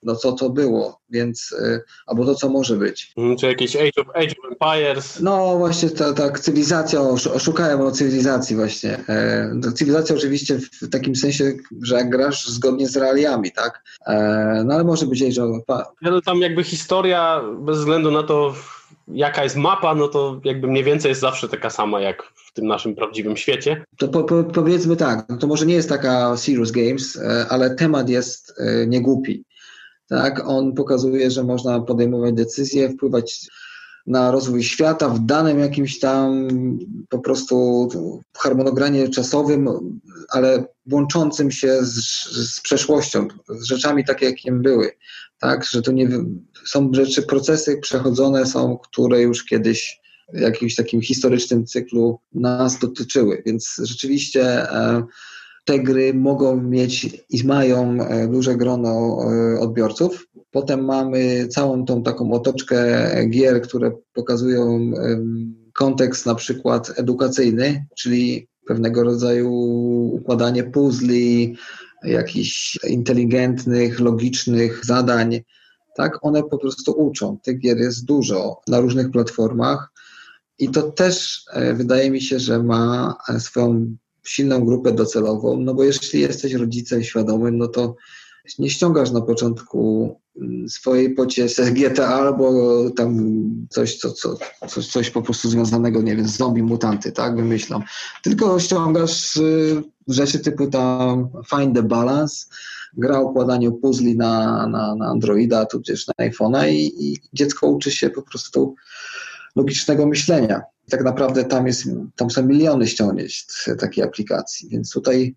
no 0.05 0.15
co 0.15 0.31
to 0.31 0.49
było, 0.49 1.01
więc, 1.09 1.51
y, 1.51 1.81
albo 2.07 2.25
to, 2.25 2.35
co 2.35 2.49
może 2.49 2.77
być. 2.77 3.13
Mhm, 3.17 3.37
czy 3.37 3.45
jakieś 3.45 3.75
Age 3.75 4.01
of, 4.01 4.07
Age 4.15 4.33
of 4.43 4.51
Empires? 4.51 5.19
No 5.21 5.57
właśnie, 5.57 5.89
tak, 5.89 6.15
ta 6.17 6.31
cywilizacja, 6.31 7.01
oszukałem 7.33 7.81
o 7.81 7.91
cywilizacji 7.91 8.55
właśnie. 8.55 8.99
E, 9.09 9.49
no, 9.53 9.71
cywilizacja 9.71 10.15
oczywiście 10.15 10.59
w 10.81 10.89
takim 10.89 11.15
sensie, 11.15 11.53
że 11.81 11.95
jak 11.95 12.09
grasz 12.09 12.47
zgodnie 12.47 12.87
z 12.87 12.97
realiami, 12.97 13.51
tak? 13.51 13.83
E, 14.07 14.63
no 14.65 14.73
ale 14.73 14.83
może 14.83 15.05
być 15.05 15.21
Age 15.21 15.43
of 15.43 15.55
Empires. 15.55 15.87
No 16.01 16.21
tam 16.21 16.37
jakby 16.41 16.63
historia, 16.63 17.41
bez 17.59 17.77
względu 17.77 18.11
na 18.11 18.23
to, 18.23 18.55
jaka 19.07 19.43
jest 19.43 19.55
mapa, 19.55 19.95
no 19.95 20.07
to 20.07 20.41
jakby 20.43 20.67
mniej 20.67 20.83
więcej 20.83 21.09
jest 21.09 21.21
zawsze 21.21 21.49
taka 21.49 21.69
sama 21.69 22.01
jak 22.01 22.23
w 22.23 22.53
tym 22.53 22.67
naszym 22.67 22.95
prawdziwym 22.95 23.37
świecie. 23.37 23.85
To 23.97 24.07
po, 24.07 24.23
po, 24.23 24.43
powiedzmy 24.43 24.95
tak, 24.95 25.25
no 25.29 25.37
to 25.37 25.47
może 25.47 25.65
nie 25.65 25.73
jest 25.73 25.89
taka 25.89 26.37
Serious 26.37 26.71
Games, 26.71 27.15
e, 27.15 27.45
ale 27.49 27.75
temat 27.75 28.09
jest 28.09 28.53
niegłupi. 28.87 29.43
Tak, 30.07 30.47
on 30.47 30.73
pokazuje, 30.73 31.31
że 31.31 31.43
można 31.43 31.79
podejmować 31.79 32.33
decyzje, 32.33 32.89
wpływać 32.89 33.47
na 34.07 34.31
rozwój 34.31 34.63
świata 34.63 35.09
w 35.09 35.19
danym 35.19 35.59
jakimś 35.59 35.99
tam 35.99 36.47
po 37.09 37.19
prostu 37.19 37.87
harmonogramie 38.37 39.09
czasowym, 39.09 39.69
ale 40.29 40.65
łączącym 40.91 41.51
się 41.51 41.77
z, 41.81 41.95
z 42.55 42.61
przeszłością, 42.61 43.27
z 43.49 43.63
rzeczami 43.63 44.05
takie, 44.05 44.25
jakie 44.25 44.51
były. 44.51 44.91
Tak, 45.39 45.65
że 45.65 45.81
to 45.81 45.91
nie 45.91 46.07
są 46.67 46.89
rzeczy, 46.93 47.21
procesy 47.21 47.77
przechodzone 47.77 48.45
są, 48.45 48.77
które 48.77 49.21
już 49.21 49.45
kiedyś 49.45 50.01
w 50.33 50.39
jakimś 50.39 50.75
takim 50.75 51.01
historycznym 51.01 51.65
cyklu 51.65 52.19
nas 52.33 52.79
dotyczyły. 52.79 53.43
Więc 53.45 53.81
rzeczywiście 53.83 54.71
e, 54.71 55.03
te 55.65 55.79
gry 55.79 56.13
mogą 56.13 56.61
mieć 56.61 57.23
i 57.29 57.43
mają 57.43 58.01
e, 58.01 58.27
duże 58.27 58.55
grono 58.55 59.19
e, 59.23 59.59
odbiorców. 59.59 60.27
Potem 60.51 60.85
mamy 60.85 61.47
całą 61.47 61.85
tą 61.85 62.03
taką 62.03 62.31
otoczkę 62.31 63.09
gier, 63.29 63.61
które 63.61 63.91
pokazują 64.13 64.91
kontekst 65.73 66.25
na 66.25 66.35
przykład 66.35 66.91
edukacyjny, 66.95 67.85
czyli 67.97 68.47
pewnego 68.67 69.03
rodzaju 69.03 69.51
układanie 70.13 70.63
puzli, 70.63 71.55
jakichś 72.03 72.77
inteligentnych, 72.87 73.99
logicznych 73.99 74.85
zadań. 74.85 75.41
Tak, 75.95 76.25
one 76.25 76.43
po 76.43 76.57
prostu 76.57 76.91
uczą. 76.91 77.37
Tych 77.43 77.59
gier 77.59 77.77
jest 77.77 78.05
dużo 78.05 78.61
na 78.67 78.79
różnych 78.79 79.11
platformach. 79.11 79.91
I 80.59 80.69
to 80.69 80.91
też 80.91 81.45
e, 81.51 81.73
wydaje 81.73 82.11
mi 82.11 82.21
się, 82.21 82.39
że 82.39 82.63
ma 82.63 83.15
swoją 83.39 83.95
silną 84.23 84.65
grupę 84.65 84.91
docelową, 84.91 85.59
no 85.59 85.73
bo 85.73 85.83
jeśli 85.83 86.19
jesteś 86.19 86.53
rodzicem 86.53 87.03
świadomym, 87.03 87.57
no 87.57 87.67
to 87.67 87.95
nie 88.59 88.69
ściągasz 88.69 89.11
na 89.11 89.21
początku 89.21 90.09
mm, 90.41 90.69
swojej 90.69 91.13
pociesy 91.13 91.71
GTA 91.71 92.07
albo 92.07 92.53
tam 92.89 93.39
coś, 93.69 93.97
co, 93.97 94.11
co, 94.11 94.37
coś, 94.67 94.87
coś 94.87 95.09
po 95.09 95.21
prostu 95.21 95.49
związanego, 95.49 96.01
nie 96.01 96.15
wiem, 96.15 96.27
z 96.27 96.37
zombie 96.37 96.63
mutanty, 96.63 97.11
tak, 97.11 97.35
wymyślam. 97.35 97.83
Tylko 98.23 98.59
ściągasz 98.59 99.35
y, 99.35 99.83
rzeczy 100.07 100.39
typu 100.39 100.67
tam 100.67 101.29
Find 101.49 101.75
the 101.75 101.83
Balance, 101.83 102.45
gra 102.97 103.19
o 103.19 103.23
układaniu 103.23 103.73
puzli 103.73 104.17
na, 104.17 104.67
na, 104.67 104.95
na 104.95 105.07
Androida, 105.07 105.65
tudzież 105.65 106.07
na 106.07 106.13
iPhone'a 106.25 106.69
i, 106.69 107.11
i 107.11 107.17
dziecko 107.33 107.67
uczy 107.67 107.91
się 107.91 108.09
po 108.09 108.21
prostu 108.21 108.75
logicznego 109.55 110.05
myślenia 110.05 110.61
tak 110.89 111.03
naprawdę 111.03 111.43
tam, 111.43 111.67
jest, 111.67 111.83
tam 112.15 112.31
są 112.31 112.45
miliony 112.45 112.87
ściągnięć 112.87 113.45
takiej 113.79 114.03
aplikacji, 114.03 114.69
więc 114.69 114.91
tutaj 114.91 115.35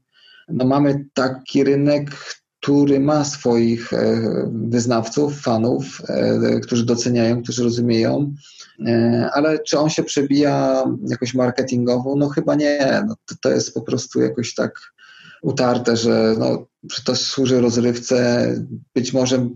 no 0.48 0.64
mamy 0.64 1.04
taki 1.14 1.64
rynek, 1.64 2.10
który 2.60 3.00
ma 3.00 3.24
swoich 3.24 3.92
e, 3.92 4.20
wyznawców, 4.52 5.40
fanów, 5.40 6.02
e, 6.08 6.60
którzy 6.60 6.86
doceniają, 6.86 7.42
którzy 7.42 7.64
rozumieją, 7.64 8.34
e, 8.86 9.30
ale 9.32 9.58
czy 9.58 9.78
on 9.78 9.90
się 9.90 10.04
przebija 10.04 10.84
jakoś 11.08 11.34
marketingowo? 11.34 12.16
No 12.16 12.28
chyba 12.28 12.54
nie. 12.54 13.02
No 13.06 13.14
to, 13.26 13.34
to 13.40 13.50
jest 13.50 13.74
po 13.74 13.82
prostu 13.82 14.20
jakoś 14.20 14.54
tak 14.54 14.80
utarte, 15.42 15.96
że, 15.96 16.34
no, 16.38 16.66
że 16.90 17.02
to 17.04 17.16
służy 17.16 17.60
rozrywce. 17.60 18.46
Być 18.94 19.12
może 19.12 19.48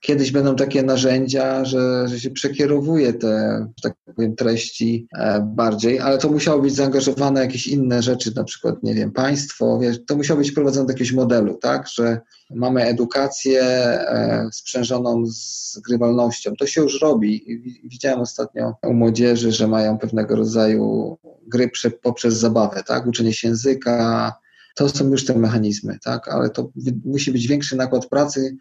kiedyś 0.00 0.30
będą 0.30 0.56
takie 0.56 0.82
narzędzia, 0.82 1.64
że, 1.64 2.08
że 2.08 2.20
się 2.20 2.30
przekierowuje 2.30 3.12
te, 3.12 3.66
tak 3.82 3.94
powiem, 4.16 4.36
treści 4.36 5.08
bardziej, 5.42 5.98
ale 5.98 6.18
to 6.18 6.28
musiało 6.28 6.62
być 6.62 6.74
zaangażowane 6.74 7.40
jakieś 7.40 7.66
inne 7.66 8.02
rzeczy, 8.02 8.32
na 8.36 8.44
przykład, 8.44 8.82
nie 8.82 8.94
wiem, 8.94 9.12
państwo, 9.12 9.78
wiesz, 9.78 9.98
to 10.06 10.16
musiało 10.16 10.40
być 10.40 10.52
prowadzone 10.52 10.86
do 10.86 10.92
jakiegoś 10.92 11.12
modelu, 11.12 11.54
tak, 11.54 11.88
że 11.88 12.20
Mamy 12.54 12.82
edukację 12.84 13.62
e, 13.62 14.48
sprzężoną 14.52 15.26
z 15.26 15.78
grywalnością. 15.88 16.56
To 16.56 16.66
się 16.66 16.80
już 16.80 17.00
robi. 17.00 17.44
Widziałem 17.84 18.20
ostatnio 18.20 18.74
u 18.82 18.92
młodzieży, 18.92 19.52
że 19.52 19.68
mają 19.68 19.98
pewnego 19.98 20.36
rodzaju 20.36 21.16
gry 21.46 21.70
poprzez 22.02 22.34
zabawę, 22.34 22.82
tak? 22.86 23.06
Uczenie 23.06 23.32
się 23.32 23.48
języka. 23.48 24.32
To 24.80 24.88
są 24.88 25.10
już 25.10 25.24
te 25.24 25.38
mechanizmy, 25.38 25.98
tak? 26.04 26.28
Ale 26.28 26.50
to 26.50 26.70
musi 27.04 27.32
być 27.32 27.46
większy 27.46 27.76
nakład 27.76 28.06
pracy, 28.06 28.56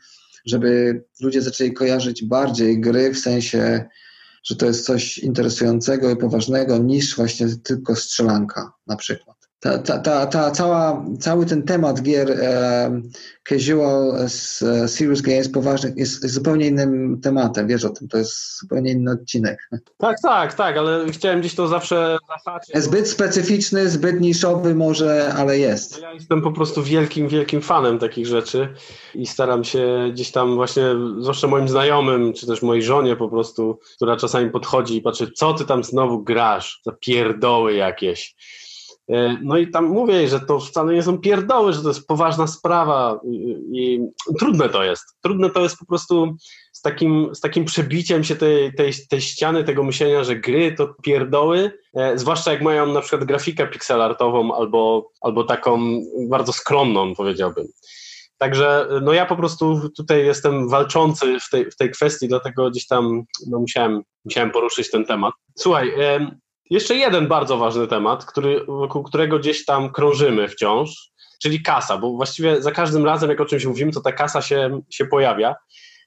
żeby 0.46 1.02
ludzie 1.22 1.42
zaczęli 1.42 1.74
kojarzyć 1.74 2.26
bardziej 2.26 2.82
gry 2.82 3.14
w 3.14 3.20
sensie, 3.20 3.86
że 4.44 4.56
to 4.56 4.66
jest 4.66 4.86
coś 4.86 5.18
interesującego 5.18 6.12
i 6.12 6.18
poważnego 6.18 6.78
niż 6.78 7.16
właśnie 7.16 7.48
tylko 7.64 7.96
strzelanka 7.96 8.72
na 8.88 8.96
przykład 8.96 9.39
ta, 9.60 9.78
ta, 9.78 10.00
ta, 10.00 10.26
ta 10.26 10.52
cała, 10.52 11.06
cały 11.20 11.46
ten 11.46 11.64
temat 11.64 12.02
gier 12.02 12.32
e, 12.32 13.02
casual, 13.50 14.16
e, 14.16 14.88
serious 14.88 15.22
games 15.22 15.50
poważnych 15.50 15.98
jest, 15.98 16.24
jest, 16.24 16.36
zupełnie 16.36 16.68
innym 16.68 17.22
tematem, 17.22 17.68
wiesz 17.68 17.86
o 17.86 17.90
tym, 17.90 18.08
to 18.08 18.18
jest 18.18 18.60
zupełnie 18.60 18.92
inny 18.92 19.12
odcinek. 19.12 19.70
Tak, 19.98 20.18
tak, 20.24 20.54
tak, 20.54 20.78
ale 20.78 21.12
chciałem 21.12 21.40
gdzieś 21.40 21.56
to 21.56 21.68
zawsze 21.68 22.18
zahaczyć. 22.28 22.78
Zbyt 22.78 23.10
specyficzny, 23.10 23.90
zbyt 23.90 24.22
niszowy 24.22 24.76
może, 24.76 25.34
ale 25.34 25.60
jest. 25.60 26.02
Ja 26.02 26.14
jestem 26.14 26.42
po 26.42 26.52
prostu 26.52 26.84
wielkim, 26.84 27.28
wielkim 27.28 27.62
fanem 27.62 28.00
takich 28.00 28.28
rzeczy 28.28 28.74
i 29.16 29.28
staram 29.28 29.64
się 29.64 30.10
gdzieś 30.14 30.32
tam 30.32 30.56
właśnie, 30.56 30.84
zwłaszcza 31.20 31.48
moim 31.48 31.70
znajomym, 31.70 32.34
czy 32.34 32.48
też 32.48 32.62
mojej 32.62 32.84
żonie 32.84 33.16
po 33.16 33.30
prostu, 33.30 33.80
która 33.96 34.18
czasami 34.18 34.50
podchodzi 34.50 34.96
i 34.96 35.02
patrzy, 35.02 35.32
co 35.32 35.54
ty 35.54 35.66
tam 35.66 35.84
znowu 35.84 36.24
grasz, 36.24 36.82
za 36.86 36.92
pierdoły 36.92 37.74
jakieś 37.74 38.36
E, 38.40 38.59
no 39.42 39.58
i 39.58 39.72
tam 39.72 39.86
mówię, 39.86 40.28
że 40.28 40.40
to 40.40 40.60
wcale 40.60 40.94
nie 40.94 41.04
są 41.04 41.18
pierdoły, 41.18 41.74
że 41.74 41.82
to 41.82 41.88
jest 41.88 42.08
poważna 42.08 42.48
sprawa 42.48 43.20
i, 43.24 43.56
i 43.74 44.00
trudne 44.40 44.70
to 44.70 44.84
jest. 44.84 45.04
Trudne 45.22 45.50
to 45.50 45.62
jest 45.62 45.78
po 45.78 45.86
prostu 45.86 46.36
z 46.74 46.82
takim, 46.82 47.30
z 47.36 47.40
takim 47.40 47.66
przebiciem 47.66 48.24
się 48.24 48.36
tej, 48.36 48.74
tej, 48.74 48.94
tej 49.10 49.22
ściany, 49.22 49.64
tego 49.64 49.84
myślenia, 49.84 50.24
że 50.24 50.36
gry 50.36 50.76
to 50.78 50.94
pierdoły, 51.04 51.72
e, 51.96 52.18
zwłaszcza 52.18 52.52
jak 52.52 52.62
mają 52.62 52.94
na 52.94 53.02
przykład 53.02 53.24
grafikę 53.24 53.68
pixelartową 53.68 54.56
albo, 54.56 55.12
albo 55.22 55.44
taką 55.44 56.02
bardzo 56.30 56.54
skromną, 56.54 57.16
powiedziałbym. 57.16 57.68
Także 58.38 58.88
no 59.02 59.14
ja 59.14 59.26
po 59.26 59.36
prostu 59.36 59.90
tutaj 59.98 60.26
jestem 60.26 60.70
walczący 60.70 61.38
w 61.40 61.50
tej, 61.50 61.72
w 61.72 61.76
tej 61.76 61.92
kwestii, 61.92 62.28
dlatego 62.28 62.70
gdzieś 62.70 62.88
tam 62.88 63.24
no 63.48 63.60
musiałem, 63.60 64.02
musiałem 64.26 64.52
poruszyć 64.52 64.92
ten 64.92 65.06
temat. 65.06 65.34
Słuchaj, 65.56 65.94
jeszcze 66.70 66.96
jeden 66.96 67.28
bardzo 67.28 67.58
ważny 67.58 67.88
temat, 67.88 68.26
który, 68.26 68.66
wokół 68.66 69.04
którego 69.04 69.40
gdzieś 69.40 69.66
tam 69.66 69.92
krążymy 69.92 70.48
wciąż, 70.48 71.12
czyli 71.42 71.62
kasa, 71.62 71.98
bo 71.98 72.12
właściwie 72.12 72.62
za 72.62 72.72
każdym 72.72 73.06
razem, 73.06 73.30
jak 73.30 73.42
o 73.42 73.46
czymś 73.46 73.66
mówimy, 73.66 73.92
to 73.92 74.02
ta 74.02 74.12
kasa 74.12 74.42
się, 74.42 74.82
się 74.90 75.06
pojawia. 75.06 75.56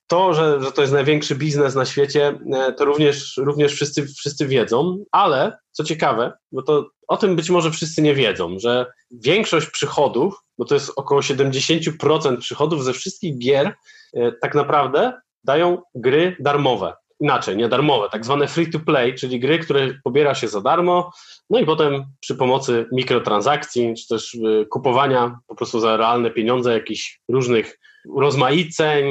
To, 0.06 0.34
że, 0.34 0.62
że 0.62 0.72
to 0.72 0.80
jest 0.80 0.94
największy 0.94 1.34
biznes 1.34 1.74
na 1.74 1.84
świecie, 1.84 2.38
e, 2.54 2.72
to 2.72 2.84
również, 2.84 3.36
również 3.36 3.72
wszyscy, 3.72 4.06
wszyscy 4.06 4.46
wiedzą, 4.46 5.04
ale 5.12 5.58
co 5.72 5.84
ciekawe, 5.84 6.32
bo 6.52 6.62
to 6.62 6.86
o 7.08 7.16
tym 7.16 7.36
być 7.36 7.50
może 7.50 7.70
wszyscy 7.70 8.02
nie 8.02 8.14
wiedzą, 8.14 8.58
że 8.58 8.86
większość 9.10 9.70
przychodów, 9.70 10.34
bo 10.58 10.64
to 10.64 10.74
jest 10.74 10.92
około 10.96 11.20
70% 11.20 12.36
przychodów 12.36 12.84
ze 12.84 12.92
wszystkich 12.92 13.38
gier, 13.38 13.74
e, 14.14 14.32
tak 14.32 14.54
naprawdę 14.54 15.20
dają 15.44 15.82
gry 15.94 16.36
darmowe 16.40 16.94
inaczej, 17.22 17.56
nie 17.56 17.68
darmowe, 17.68 18.08
tak 18.12 18.24
zwane 18.24 18.48
free 18.48 18.70
to 18.70 18.80
play, 18.80 19.14
czyli 19.14 19.40
gry, 19.40 19.58
które 19.58 19.94
pobiera 20.04 20.34
się 20.34 20.48
za 20.48 20.60
darmo, 20.60 21.12
no 21.50 21.58
i 21.60 21.66
potem 21.66 22.04
przy 22.20 22.34
pomocy 22.34 22.86
mikrotransakcji, 22.92 23.94
czy 23.94 24.08
też 24.08 24.34
y, 24.34 24.66
kupowania 24.70 25.38
po 25.46 25.54
prostu 25.54 25.80
za 25.80 25.96
realne 25.96 26.30
pieniądze 26.30 26.72
jakichś 26.72 27.20
różnych 27.28 27.78
rozmaiceń, 28.16 29.04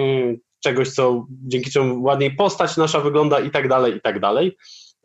czegoś, 0.63 0.89
co 0.89 1.25
dzięki 1.29 1.71
czemu 1.71 2.03
ładniej 2.03 2.35
postać 2.35 2.77
nasza 2.77 2.99
wygląda 2.99 3.39
i 3.39 3.51
tak 3.51 3.67
dalej, 3.67 3.95
i 3.95 4.01
tak 4.01 4.19
dalej. 4.19 4.57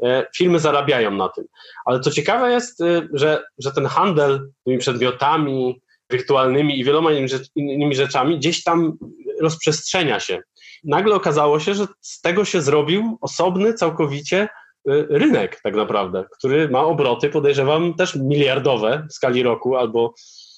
E, 0.02 0.26
firmy 0.36 0.58
zarabiają 0.58 1.10
na 1.10 1.28
tym. 1.28 1.44
Ale 1.84 2.00
co 2.00 2.10
ciekawe 2.10 2.52
jest, 2.52 2.80
y, 2.80 3.08
że, 3.12 3.44
że 3.58 3.72
ten 3.72 3.86
handel 3.86 4.50
tymi 4.64 4.78
przedmiotami 4.78 5.80
wirtualnymi 6.10 6.80
i 6.80 6.84
wieloma 6.84 7.10
innymi 7.54 7.94
rzeczami 7.94 8.38
gdzieś 8.38 8.62
tam 8.62 8.98
rozprzestrzenia 9.40 10.20
się 10.20 10.42
nagle 10.84 11.14
okazało 11.14 11.60
się, 11.60 11.74
że 11.74 11.86
z 12.00 12.20
tego 12.20 12.44
się 12.44 12.62
zrobił 12.62 13.18
osobny 13.20 13.74
całkowicie 13.74 14.48
y, 14.88 15.06
rynek 15.10 15.60
tak 15.62 15.74
naprawdę, 15.74 16.24
który 16.38 16.68
ma 16.68 16.80
obroty, 16.80 17.28
podejrzewam, 17.28 17.94
też 17.94 18.14
miliardowe 18.14 19.06
w 19.10 19.14
skali 19.14 19.42
roku 19.42 19.76
albo, 19.76 20.14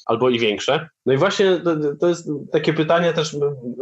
albo 0.07 0.31
i 0.31 0.39
większe. 0.39 0.89
No 1.07 1.13
i 1.13 1.17
właśnie 1.17 1.57
to, 1.57 1.77
to 2.01 2.09
jest 2.09 2.31
takie 2.53 2.73
pytanie 2.73 3.13
też 3.13 3.37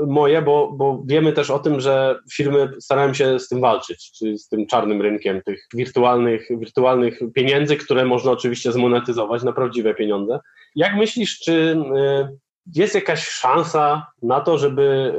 moje, 0.07 0.43
bo, 0.43 0.73
bo 0.73 1.03
wiemy 1.07 1.33
też 1.33 1.51
o 1.51 1.59
tym, 1.59 1.81
że 1.81 2.21
firmy 2.33 2.73
starają 2.81 3.15
się 3.15 3.39
z 3.39 3.49
tym 3.49 3.61
walczyć, 3.61 4.13
czyli 4.19 4.39
z 4.39 4.49
tym 4.49 4.67
czarnym 4.67 5.03
rynkiem 5.03 5.43
tych 5.43 5.67
wirtualnych, 5.75 6.49
wirtualnych 6.59 7.21
pieniędzy, 7.35 7.77
które 7.77 8.05
można 8.05 8.31
oczywiście 8.31 8.73
zmonetyzować 8.73 9.43
na 9.43 9.53
prawdziwe 9.53 9.95
pieniądze. 9.95 10.39
Jak 10.77 10.97
myślisz, 10.97 11.39
czy 11.39 11.53
y, 11.53 12.46
jest 12.75 12.95
jakaś 12.95 13.29
szansa 13.29 14.07
na 14.23 14.41
to, 14.41 14.59
żeby, 14.59 15.13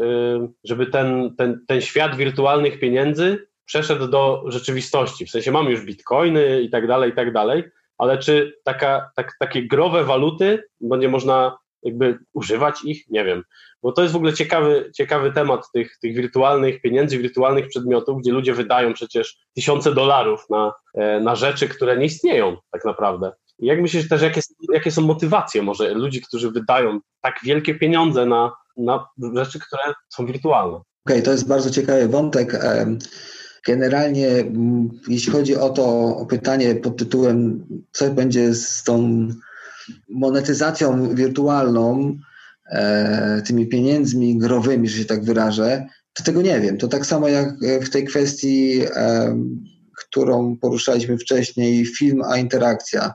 y, 0.44 0.54
żeby 0.64 0.86
ten, 0.86 1.36
ten, 1.38 1.66
ten 1.68 1.82
świat 1.82 2.16
wirtualnych 2.16 2.80
pieniędzy 2.80 3.48
przeszedł 3.66 4.08
do 4.08 4.44
rzeczywistości. 4.48 5.26
W 5.26 5.30
sensie 5.30 5.52
mamy 5.52 5.72
już 5.72 5.86
bitcoiny 5.86 6.62
i 6.62 6.70
tak 6.70 6.88
dalej, 6.88 7.12
i 7.12 7.16
tak 7.16 7.34
dalej, 7.34 7.64
ale 7.98 8.18
czy 8.18 8.60
taka, 8.64 9.12
tak, 9.16 9.36
takie 9.40 9.68
growe 9.68 10.04
waluty 10.04 10.64
będzie 10.82 11.10
można 11.10 11.58
jakby 11.84 12.20
używać 12.34 12.84
ich? 12.84 13.10
Nie 13.10 13.26
wiem. 13.26 13.44
Bo 13.84 13.92
to 13.92 14.02
jest 14.02 14.14
w 14.14 14.18
ogóle 14.18 14.34
ciekawy, 14.34 14.92
ciekawy 14.96 15.32
temat 15.32 15.72
tych, 15.74 15.98
tych 16.02 16.16
wirtualnych 16.16 16.82
pieniędzy, 16.82 17.18
wirtualnych 17.18 17.68
przedmiotów, 17.68 18.22
gdzie 18.22 18.32
ludzie 18.32 18.54
wydają 18.54 18.94
przecież 18.94 19.38
tysiące 19.56 19.94
dolarów 19.94 20.50
na, 20.50 20.74
e, 20.94 21.20
na 21.20 21.36
rzeczy, 21.36 21.70
które 21.70 21.98
nie 21.98 22.06
istnieją 22.06 22.58
tak 22.72 22.86
naprawdę. 22.86 23.32
Jak 23.60 23.82
myślisz 23.82 24.10
też, 24.10 24.22
jakie, 24.22 24.42
jakie 24.74 24.92
są 24.92 25.02
motywacje 25.02 25.62
może 25.62 25.94
ludzi, 25.94 26.22
którzy 26.22 26.52
wydają 26.52 27.00
tak 27.22 27.36
wielkie 27.44 27.76
pieniądze 27.76 28.26
na, 28.26 28.52
na 28.78 29.08
rzeczy, 29.36 29.60
które 29.60 29.94
są 30.10 30.26
wirtualne? 30.26 30.76
Okej, 30.78 30.86
okay, 31.06 31.22
to 31.22 31.32
jest 31.32 31.48
bardzo 31.48 31.70
ciekawy 31.70 32.08
wątek. 32.08 32.60
Generalnie, 33.66 34.30
jeśli 35.08 35.32
chodzi 35.32 35.56
o 35.56 35.70
to 35.70 36.16
pytanie 36.30 36.76
pod 36.76 36.98
tytułem, 36.98 37.66
co 37.92 38.10
będzie 38.10 38.54
z 38.54 38.84
tą 38.84 39.28
monetyzacją 40.10 41.16
wirtualną, 41.16 42.18
e, 42.72 43.42
tymi 43.48 43.68
pieniędzmi 43.68 44.38
growymi, 44.38 44.90
że 44.90 44.98
się 44.98 45.06
tak 45.06 45.24
wyrażę, 45.24 45.88
to 46.14 46.24
tego 46.24 46.42
nie 46.42 46.60
wiem. 46.60 46.78
To 46.78 46.88
tak 46.88 47.06
samo 47.06 47.28
jak 47.28 47.50
w 47.82 47.90
tej 47.90 48.06
kwestii, 48.06 48.82
którą 49.98 50.58
poruszaliśmy 50.58 51.18
wcześniej, 51.18 51.86
film 51.86 52.22
a 52.30 52.38
interakcja. 52.38 53.14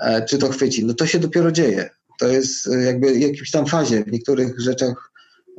E, 0.00 0.24
czy 0.24 0.38
to 0.38 0.48
chwyci. 0.48 0.84
No 0.84 0.94
to 0.94 1.06
się 1.06 1.18
dopiero 1.18 1.52
dzieje. 1.52 1.90
To 2.18 2.28
jest 2.28 2.68
e, 2.68 2.82
jakby 2.82 3.12
w 3.14 3.20
jakiejś 3.20 3.50
tam 3.50 3.66
fazie, 3.66 4.04
w 4.04 4.12
niektórych 4.12 4.60
rzeczach 4.60 5.12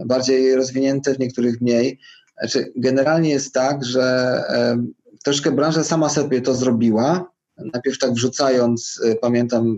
bardziej 0.06 0.56
rozwinięte, 0.56 1.14
w 1.14 1.20
niektórych 1.20 1.62
mniej. 1.62 2.00
Znaczy, 2.39 2.72
generalnie 2.76 3.30
jest 3.30 3.54
tak, 3.54 3.86
że 3.86 4.04
e, 4.50 4.84
troszkę 5.24 5.52
branża 5.52 5.84
sama 5.84 6.10
sobie 6.10 6.42
to 6.42 6.56
zrobiła. 6.56 7.32
Najpierw 7.74 7.98
tak 7.98 8.14
wrzucając, 8.14 9.02
pamiętam 9.22 9.78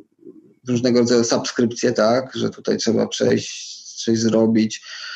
różnego 0.68 0.99
rodzaju 0.99 1.24
subskrypcje, 1.24 1.91
tak, 1.91 2.36
że 2.36 2.49
tutaj 2.49 2.78
trzeba 2.78 3.07
przejść, 3.07 4.03
coś 4.03 4.20
zrobić 4.20 4.82
E, 4.82 5.12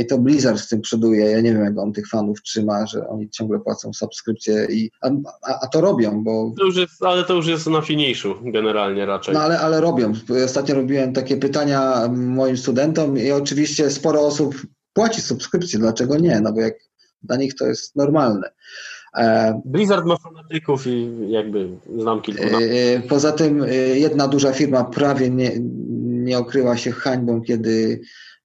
I 0.00 0.06
to 0.06 0.18
Blizzard 0.18 0.60
z 0.60 0.68
tym 0.68 0.80
przoduje. 0.80 1.30
Ja 1.30 1.40
nie 1.40 1.52
wiem, 1.52 1.64
jak 1.64 1.78
on 1.78 1.92
tych 1.92 2.08
fanów 2.08 2.42
trzyma, 2.42 2.86
że 2.86 3.08
oni 3.08 3.30
ciągle 3.30 3.60
płacą 3.60 3.92
subskrypcje, 3.92 4.66
i, 4.70 4.90
a, 5.00 5.10
a, 5.42 5.60
a 5.62 5.66
to 5.66 5.80
robią, 5.80 6.24
bo. 6.24 6.52
To 6.58 6.64
już 6.64 6.76
jest, 6.76 7.02
ale 7.02 7.24
to 7.24 7.34
już 7.34 7.46
jest 7.46 7.66
na 7.66 7.80
finiszu 7.80 8.34
generalnie 8.42 9.06
raczej. 9.06 9.34
No 9.34 9.40
ale, 9.40 9.60
ale 9.60 9.80
robią. 9.80 10.12
Ostatnio 10.44 10.74
robiłem 10.74 11.12
takie 11.12 11.36
pytania 11.36 12.08
moim 12.12 12.56
studentom 12.56 13.18
i 13.18 13.30
oczywiście 13.30 13.90
sporo 13.90 14.20
osób 14.20 14.54
płaci 14.92 15.20
subskrypcję. 15.20 15.78
Dlaczego 15.78 16.18
nie? 16.18 16.40
No 16.40 16.52
bo 16.52 16.60
jak 16.60 16.74
dla 17.22 17.36
nich 17.36 17.54
to 17.54 17.66
jest 17.66 17.96
normalne. 17.96 18.50
E, 19.16 19.60
Blizzard 19.64 20.06
ma 20.06 20.16
fanatyków 20.16 20.86
i 20.86 21.10
jakby 21.28 21.68
znam 21.98 22.22
kilku. 22.22 22.42
E, 22.42 23.00
poza 23.08 23.32
tym 23.32 23.64
jedna 23.94 24.28
duża 24.28 24.52
firma 24.52 24.84
prawie 24.84 25.30
nie, 25.30 25.52
nie 26.04 26.38
okryła 26.38 26.76
się 26.76 26.92
hańbą, 26.92 27.42
kiedy 27.42 28.00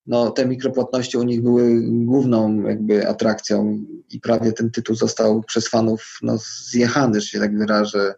no, 0.10 0.32
te 0.32 0.46
mikropłatności 0.46 1.18
u 1.18 1.24
nich 1.24 1.42
były 1.42 1.82
główną 1.84 2.62
jakby 2.62 3.08
atrakcją 3.08 3.84
i 4.10 4.20
prawie 4.20 4.54
ten 4.54 4.72
tytuł 4.72 4.96
został 4.96 5.44
przez 5.44 5.68
fanów 5.68 6.20
no, 6.22 6.38
zjechany, 6.72 7.22
że 7.22 7.28
się 7.28 7.40
tak 7.40 7.58
wyrażę. 7.58 8.16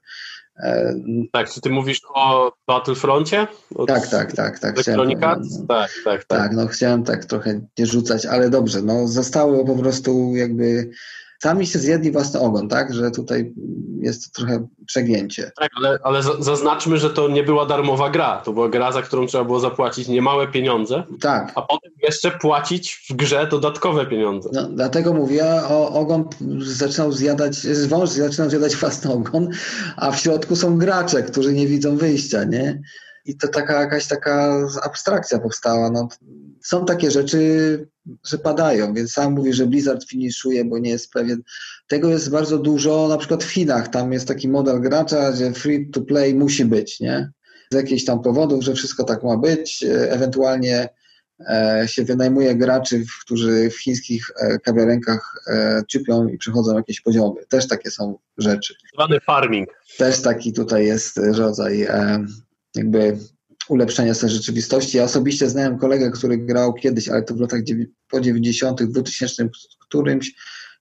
E, 0.60 0.96
tak, 1.32 1.50
czy 1.50 1.62
ty 1.62 1.70
mówisz 1.70 2.02
o 2.14 2.52
Battlefroncie? 2.68 3.48
Od 3.76 3.88
tak, 3.88 4.08
tak, 4.08 4.36
tak. 4.36 4.60
tak 4.60 4.74
Electronic 4.74 5.24
Arts? 5.24 5.60
No, 5.60 5.66
tak, 5.68 5.92
tak, 6.04 6.26
tak. 6.26 6.40
Tak, 6.40 6.52
no 6.52 6.68
chciałem 6.68 7.04
tak 7.04 7.26
trochę 7.26 7.62
nie 7.80 7.86
rzucać, 7.86 8.26
ale 8.26 8.50
dobrze, 8.50 8.82
no 8.82 9.08
zostały 9.08 9.66
po 9.66 9.76
prostu 9.76 10.36
jakby 10.36 10.90
sami 11.42 11.68
się 11.68 11.80
zjedli 11.80 12.12
własny 12.12 12.40
ogon, 12.40 12.70
tak? 12.70 12.94
Że 12.94 13.12
tutaj 13.12 13.54
jest 14.02 14.34
trochę 14.34 14.68
przegięcie. 14.86 15.52
Tak, 15.60 15.70
ale, 15.78 16.00
ale 16.04 16.24
zaznaczmy, 16.40 16.98
że 16.98 17.10
to 17.10 17.28
nie 17.28 17.44
była 17.44 17.66
darmowa 17.66 18.10
gra. 18.10 18.42
To 18.46 18.54
była 18.54 18.70
gra, 18.70 18.92
za 18.92 19.02
którą 19.02 19.26
trzeba 19.26 19.44
było 19.44 19.60
zapłacić 19.60 20.08
niemałe 20.08 20.48
pieniądze. 20.48 21.04
Tak. 21.22 21.52
A 21.56 21.62
potem 21.62 21.92
jeszcze 22.04 22.32
płacić 22.32 23.06
w 23.10 23.16
grze 23.16 23.48
dodatkowe 23.48 24.06
pieniądze. 24.06 24.50
No, 24.54 24.64
dlatego 24.64 25.14
mówię, 25.14 25.46
o, 25.70 25.90
ogon 25.90 26.26
zaczynał 26.60 27.12
zjadać, 27.12 27.68
wąż 27.88 28.10
zaczynał 28.10 28.50
zjadać 28.50 28.76
własny 28.76 29.14
ogon, 29.14 29.50
a 29.98 30.12
w 30.12 30.20
środku 30.20 30.56
są 30.56 30.78
gracze, 30.78 31.24
którzy 31.24 31.54
nie 31.54 31.68
widzą 31.68 31.98
wyjścia, 31.98 32.44
nie? 32.44 32.82
I 33.26 33.38
to 33.38 33.48
taka 33.48 33.82
jakaś 33.82 34.08
taka 34.08 34.68
abstrakcja 34.84 35.40
powstała. 35.40 35.90
No, 35.90 36.08
są 36.64 36.86
takie 36.86 37.12
rzeczy, 37.12 37.91
że 38.26 38.38
padają, 38.38 38.94
więc 38.94 39.12
sam 39.12 39.34
mówi, 39.34 39.54
że 39.54 39.66
Blizzard 39.66 40.10
finiszuje, 40.10 40.66
bo 40.66 40.78
nie 40.78 40.90
jest 40.90 41.12
pewien. 41.12 41.42
Tego 41.88 42.10
jest 42.10 42.30
bardzo 42.30 42.58
dużo, 42.58 43.08
na 43.08 43.18
przykład 43.18 43.44
w 43.44 43.52
Chinach, 43.52 43.88
tam 43.88 44.14
jest 44.14 44.28
taki 44.28 44.50
model 44.50 44.82
gracza, 44.82 45.36
że 45.36 45.52
free 45.52 45.90
to 45.90 46.02
play 46.02 46.36
musi 46.36 46.66
być, 46.66 47.00
nie? 47.00 47.32
Z 47.72 47.76
jakichś 47.76 48.06
tam 48.06 48.22
powodów, 48.22 48.64
że 48.64 48.74
wszystko 48.74 49.04
tak 49.04 49.24
ma 49.24 49.38
być, 49.38 49.86
ewentualnie 50.10 50.90
e, 51.40 51.84
się 51.88 52.04
wynajmuje 52.04 52.56
graczy, 52.56 53.04
którzy 53.26 53.70
w 53.70 53.80
chińskich 53.80 54.26
e, 54.40 54.60
kawiarenkach 54.60 55.34
e, 55.48 55.84
czypią 55.88 56.28
i 56.28 56.38
przechodzą 56.38 56.76
jakieś 56.76 57.02
poziomy. 57.02 57.46
Też 57.50 57.68
takie 57.68 57.92
są 57.92 58.18
rzeczy. 58.38 58.76
Zwany 58.94 59.20
farming. 59.20 59.70
Też 59.98 60.22
taki 60.22 60.54
tutaj 60.54 60.86
jest 60.86 61.18
rodzaj 61.18 61.88
jakby 62.76 63.18
ulepszenia 63.70 64.14
sobie 64.14 64.34
rzeczywistości. 64.34 64.98
Ja 64.98 65.04
osobiście 65.04 65.50
znałem 65.50 65.78
kolegę, 65.78 66.12
który 66.12 66.38
grał 66.38 66.74
kiedyś, 66.74 67.10
ale 67.10 67.24
to 67.24 67.36
w 67.36 67.40
latach 67.40 67.60
po 68.10 68.22
90., 68.22 68.84
2000 68.84 69.50
którymś, 69.80 70.32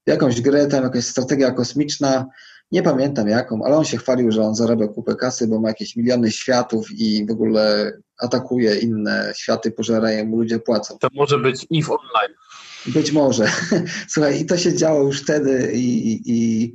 jakąś 0.06 0.40
grę, 0.40 0.66
tam 0.66 0.84
jakaś 0.84 1.04
strategia 1.04 1.50
kosmiczna, 1.50 2.26
nie 2.72 2.82
pamiętam 2.82 3.28
jaką, 3.28 3.64
ale 3.64 3.76
on 3.76 3.84
się 3.84 3.96
chwalił, 3.96 4.32
że 4.32 4.42
on 4.42 4.54
zarabia 4.54 4.88
kupę 4.88 5.16
kasy, 5.16 5.46
bo 5.46 5.60
ma 5.60 5.68
jakieś 5.68 5.96
miliony 5.96 6.30
światów 6.30 6.90
i 6.92 7.26
w 7.26 7.30
ogóle 7.30 7.92
atakuje 8.18 8.74
inne 8.74 9.32
światy, 9.36 9.70
pożerają 9.70 10.26
mu 10.26 10.36
ludzie 10.36 10.58
płacą. 10.58 10.98
To 10.98 11.08
może 11.12 11.38
być 11.38 11.66
EVE 11.72 11.92
Online. 11.92 12.36
Być 12.86 13.12
może. 13.12 13.46
Słuchaj, 14.08 14.40
i 14.40 14.46
to 14.46 14.56
się 14.56 14.74
działo 14.74 15.02
już 15.02 15.22
wtedy 15.22 15.72
i, 15.72 16.12
i, 16.12 16.22
i 16.26 16.74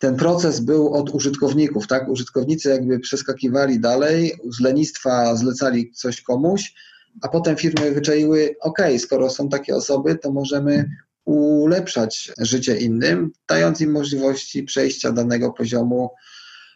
ten 0.00 0.16
proces 0.16 0.60
był 0.60 0.94
od 0.94 1.10
użytkowników, 1.10 1.86
tak? 1.86 2.08
Użytkownicy 2.08 2.68
jakby 2.68 2.98
przeskakiwali 2.98 3.80
dalej, 3.80 4.32
z 4.58 4.60
lenistwa 4.60 5.36
zlecali 5.36 5.92
coś 5.92 6.22
komuś, 6.22 6.74
a 7.22 7.28
potem 7.28 7.56
firmy 7.56 7.92
wyczaiły, 7.92 8.56
ok, 8.60 8.78
skoro 8.98 9.30
są 9.30 9.48
takie 9.48 9.76
osoby, 9.76 10.18
to 10.18 10.32
możemy 10.32 10.90
ulepszać 11.24 12.32
życie 12.38 12.76
innym, 12.76 13.30
dając 13.48 13.80
im 13.80 13.90
możliwości 13.90 14.62
przejścia 14.62 15.12
danego 15.12 15.52
poziomu, 15.52 16.10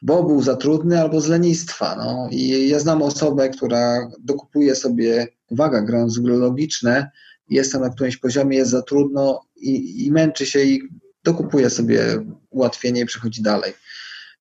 bo 0.02 0.22
był 0.22 0.42
za 0.42 0.56
trudny 0.56 1.00
albo 1.00 1.20
z 1.20 1.28
lenistwa. 1.28 1.96
No. 1.96 2.28
I 2.30 2.68
ja 2.68 2.78
znam 2.78 3.02
osobę, 3.02 3.48
która 3.48 4.10
dokupuje 4.20 4.74
sobie, 4.74 5.28
uwaga, 5.50 5.80
grając 5.82 6.18
w 6.18 6.24
logiczne, 6.24 7.10
jest 7.48 7.72
tam 7.72 7.82
na 7.82 7.90
którymś 7.90 8.16
poziomie, 8.16 8.56
jest 8.56 8.70
za 8.70 8.82
trudno 8.82 9.40
i, 9.56 10.06
i 10.06 10.12
męczy 10.12 10.46
się 10.46 10.60
i 10.60 10.82
dokupuje 11.24 11.70
sobie 11.70 12.24
ułatwienie 12.50 13.00
i 13.00 13.06
przechodzi 13.06 13.42
dalej. 13.42 13.72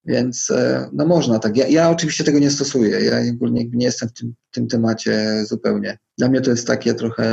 Więc 0.05 0.51
e, 0.51 0.89
no 0.93 1.05
można 1.05 1.39
tak. 1.39 1.57
Ja, 1.57 1.67
ja 1.67 1.89
oczywiście 1.89 2.23
tego 2.23 2.39
nie 2.39 2.51
stosuję. 2.51 2.99
Ja 2.99 3.31
ogólnie 3.33 3.65
nie 3.73 3.85
jestem 3.85 4.09
w 4.09 4.13
tym, 4.13 4.33
tym 4.51 4.67
temacie 4.67 5.45
zupełnie. 5.45 5.97
Dla 6.17 6.29
mnie 6.29 6.41
to 6.41 6.49
jest 6.51 6.67
takie 6.67 6.93
trochę 6.93 7.25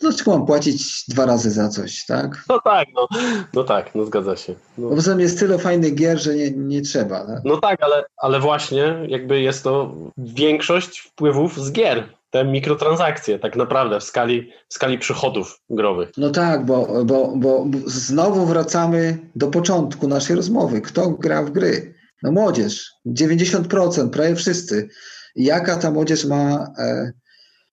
Dlaczego 0.00 0.30
mam 0.30 0.46
płacić 0.46 1.04
dwa 1.08 1.26
razy 1.26 1.50
za 1.50 1.68
coś, 1.68 2.06
tak? 2.06 2.44
No 2.48 2.60
tak, 2.64 2.88
no, 2.94 3.08
no 3.54 3.64
tak, 3.64 3.94
no 3.94 4.04
zgadza 4.04 4.36
się. 4.36 4.54
No. 4.78 4.88
Poza 4.88 5.10
tym 5.10 5.20
jest 5.20 5.38
tyle 5.38 5.58
fajnych 5.58 5.94
gier, 5.94 6.18
że 6.18 6.34
nie, 6.34 6.50
nie 6.50 6.82
trzeba. 6.82 7.26
Tak? 7.26 7.40
No 7.44 7.56
tak, 7.56 7.82
ale, 7.82 8.04
ale 8.16 8.40
właśnie 8.40 8.98
jakby 9.08 9.40
jest 9.40 9.64
to 9.64 9.94
większość 10.18 10.98
wpływów 10.98 11.64
z 11.64 11.72
gier 11.72 12.08
te 12.30 12.44
mikrotransakcje 12.44 13.38
tak 13.38 13.56
naprawdę 13.56 14.00
w 14.00 14.04
skali, 14.04 14.52
w 14.68 14.74
skali 14.74 14.98
przychodów 14.98 15.60
growych. 15.70 16.10
No 16.16 16.30
tak, 16.30 16.64
bo, 16.64 17.04
bo, 17.04 17.32
bo 17.36 17.66
znowu 17.86 18.46
wracamy 18.46 19.18
do 19.36 19.48
początku 19.48 20.08
naszej 20.08 20.36
rozmowy. 20.36 20.80
Kto 20.80 21.10
gra 21.10 21.42
w 21.42 21.50
gry? 21.50 21.94
No 22.22 22.32
młodzież. 22.32 22.92
90%, 23.06 24.10
prawie 24.10 24.34
wszyscy. 24.34 24.88
Jaka 25.36 25.76
ta 25.76 25.90
młodzież 25.90 26.24
ma, 26.24 26.72
e, 26.78 27.12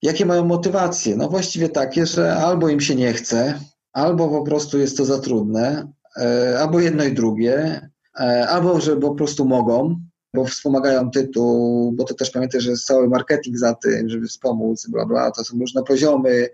jakie 0.01 0.26
mają 0.26 0.45
motywacje? 0.45 1.16
No 1.16 1.30
właściwie 1.30 1.70
takie, 1.70 2.06
że 2.06 2.36
albo 2.36 2.70
im 2.70 2.82
się 2.82 2.95
nie 2.95 3.14
chce, 3.14 3.60
albo 3.93 4.30
po 4.30 4.43
prostu 4.43 4.80
jest 4.80 4.97
to 4.97 5.06
za 5.06 5.20
trudne, 5.20 5.88
e, 6.18 6.60
albo 6.60 6.80
jedno 6.80 7.03
i 7.03 7.14
drugie, 7.14 7.89
e, 8.20 8.47
albo 8.49 8.82
że 8.82 8.97
po 8.97 9.16
prostu 9.16 9.45
mogą, 9.45 10.05
bo 10.36 10.45
wspomagają 10.45 11.11
tytuł, 11.11 11.91
bo 11.91 12.03
to 12.03 12.13
też 12.13 12.31
pamiętaj, 12.31 12.61
że 12.61 12.69
jest 12.69 12.86
cały 12.86 13.09
marketing 13.09 13.57
za 13.57 13.73
tym, 13.73 14.09
żeby 14.09 14.27
wspomóc, 14.27 14.88
bla, 14.88 15.05
bla, 15.05 15.31
to 15.31 15.43
są 15.43 15.59
różne 15.59 15.83
poziomy 15.83 16.49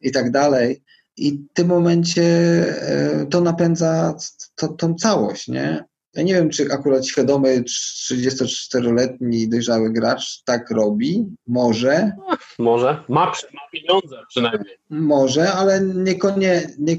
i 0.00 0.12
tak 0.12 0.30
dalej. 0.30 0.82
I 1.16 1.32
w 1.32 1.52
tym 1.52 1.68
momencie 1.68 2.22
e, 2.22 3.26
to 3.26 3.40
napędza 3.40 4.14
to, 4.54 4.68
tą 4.68 4.94
całość, 4.94 5.48
nie? 5.48 5.84
Ja 6.14 6.22
nie 6.22 6.34
wiem, 6.34 6.50
czy 6.50 6.72
akurat 6.72 7.06
świadomy 7.06 7.62
34-letni 7.62 9.48
dojrzały 9.48 9.92
gracz 9.92 10.42
tak 10.44 10.70
robi. 10.70 11.26
Może. 11.46 12.12
Może. 12.58 13.04
Ma, 13.08 13.26
ma 13.26 13.32
pieniądze 13.72 14.16
przynajmniej. 14.28 14.78
Może, 14.90 15.52
ale 15.52 15.80
niekoniecznie. 15.80 16.74
Nie, 16.78 16.96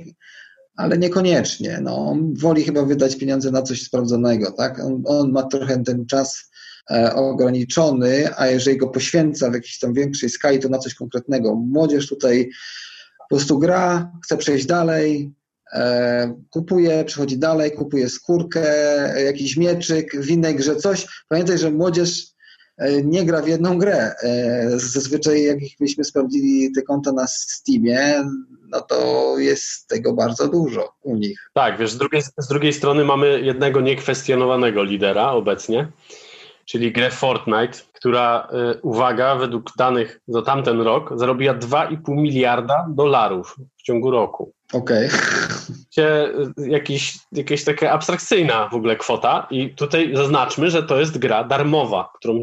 ale 0.75 0.97
niekoniecznie. 0.97 1.79
No, 1.81 2.09
on 2.09 2.33
woli 2.33 2.63
chyba 2.63 2.85
wydać 2.85 3.15
pieniądze 3.15 3.51
na 3.51 3.61
coś 3.61 3.81
sprawdzonego, 3.81 4.51
tak? 4.51 4.79
On, 4.79 5.03
on 5.05 5.31
ma 5.31 5.43
trochę 5.43 5.83
ten 5.83 6.05
czas 6.05 6.51
e, 6.91 7.15
ograniczony, 7.15 8.29
a 8.37 8.47
jeżeli 8.47 8.77
go 8.77 8.87
poświęca 8.87 9.49
w 9.49 9.53
jakiejś 9.53 9.79
tam 9.79 9.93
większej 9.93 10.29
skali, 10.29 10.59
to 10.59 10.69
na 10.69 10.77
coś 10.77 10.93
konkretnego. 10.93 11.55
Młodzież 11.55 12.07
tutaj 12.07 12.49
po 13.19 13.35
prostu 13.35 13.59
gra, 13.59 14.11
chce 14.23 14.37
przejść 14.37 14.65
dalej, 14.65 15.33
e, 15.73 16.35
kupuje, 16.49 17.03
przechodzi 17.05 17.37
dalej, 17.37 17.71
kupuje 17.71 18.09
skórkę, 18.09 18.63
jakiś 19.25 19.57
mieczyk, 19.57 20.21
w 20.21 20.29
innej 20.29 20.55
grze 20.55 20.75
coś. 20.75 21.07
Pamiętaj, 21.29 21.57
że 21.57 21.71
młodzież 21.71 22.34
nie 23.03 23.25
gra 23.25 23.41
w 23.41 23.47
jedną 23.47 23.77
grę. 23.77 24.15
E, 24.23 24.69
zazwyczaj, 24.69 25.43
jakbyśmy 25.43 26.03
sprawdzili 26.03 26.71
te 26.71 26.81
konta 26.81 27.11
na 27.11 27.27
Steamie, 27.27 28.23
no 28.69 28.81
to 28.81 29.33
jest 29.39 29.87
tego 29.87 30.13
bardzo 30.13 30.47
dużo 30.47 30.93
u 31.01 31.15
nich. 31.15 31.49
Tak, 31.53 31.77
wiesz, 31.77 31.91
z 31.91 31.97
drugiej, 31.97 32.21
z 32.37 32.47
drugiej 32.47 32.73
strony 32.73 33.05
mamy 33.05 33.41
jednego 33.41 33.81
niekwestionowanego 33.81 34.83
lidera 34.83 35.31
obecnie, 35.31 35.91
czyli 36.65 36.91
grę 36.91 37.11
Fortnite, 37.11 37.79
która, 37.93 38.47
y, 38.75 38.81
uwaga, 38.81 39.35
według 39.35 39.71
danych 39.77 40.19
za 40.27 40.41
tamten 40.41 40.81
rok 40.81 41.13
zarobiła 41.15 41.53
2,5 41.53 41.97
miliarda 42.07 42.87
dolarów 42.89 43.55
w 43.77 43.83
ciągu 43.83 44.11
roku. 44.11 44.51
Okej. 44.73 45.07
Okay. 45.07 45.19
Jakiś, 46.57 47.17
jakaś 47.31 47.63
taka 47.63 47.91
abstrakcyjna 47.91 48.69
w 48.69 48.75
ogóle 48.75 48.95
kwota 48.95 49.47
i 49.51 49.75
tutaj 49.75 50.11
zaznaczmy, 50.15 50.69
że 50.69 50.83
to 50.83 50.99
jest 50.99 51.17
gra 51.17 51.43
darmowa, 51.43 52.09
którą 52.15 52.41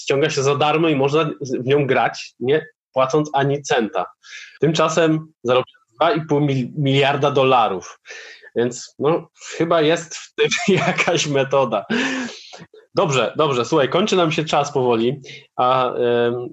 ściąga 0.00 0.30
się 0.30 0.42
za 0.42 0.56
darmo 0.56 0.88
i 0.88 0.96
można 0.96 1.30
w 1.40 1.66
nią 1.66 1.86
grać, 1.86 2.34
nie 2.40 2.66
płacąc 2.92 3.30
ani 3.32 3.62
centa. 3.62 4.06
Tymczasem 4.60 5.32
zarobił 5.42 5.74
2,5 6.00 6.68
miliarda 6.78 7.30
dolarów. 7.30 8.00
Więc 8.56 8.94
no, 8.98 9.28
chyba 9.56 9.82
jest 9.82 10.16
w 10.16 10.34
tym 10.34 10.48
jakaś 10.86 11.26
metoda. 11.26 11.86
Dobrze, 12.94 13.32
dobrze, 13.36 13.64
słuchaj, 13.64 13.88
kończy 13.88 14.16
nam 14.16 14.32
się 14.32 14.44
czas 14.44 14.72
powoli, 14.72 15.20
a 15.56 15.94
y, 15.94 15.98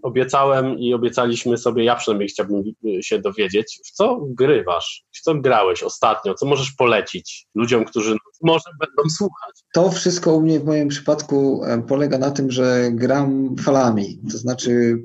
obiecałem 0.01 0.79
i 0.79 0.93
obiecaliśmy 0.93 1.57
sobie, 1.57 1.83
ja 1.83 1.95
przynajmniej 1.95 2.29
chciałbym 2.29 2.63
się 3.01 3.19
dowiedzieć, 3.19 3.79
w 3.85 3.91
co 3.91 4.19
grywasz, 4.21 5.03
w 5.11 5.21
co 5.21 5.35
grałeś 5.35 5.83
ostatnio, 5.83 6.33
co 6.33 6.45
możesz 6.45 6.71
polecić 6.71 7.47
ludziom, 7.55 7.85
którzy 7.85 8.17
może 8.41 8.69
będą 8.79 9.09
słuchać. 9.09 9.55
To 9.73 9.91
wszystko 9.91 10.35
u 10.35 10.41
mnie 10.41 10.59
w 10.59 10.65
moim 10.65 10.87
przypadku 10.87 11.61
polega 11.87 12.17
na 12.17 12.31
tym, 12.31 12.51
że 12.51 12.89
gram 12.91 13.55
falami, 13.63 14.19
to 14.31 14.37
znaczy 14.37 14.97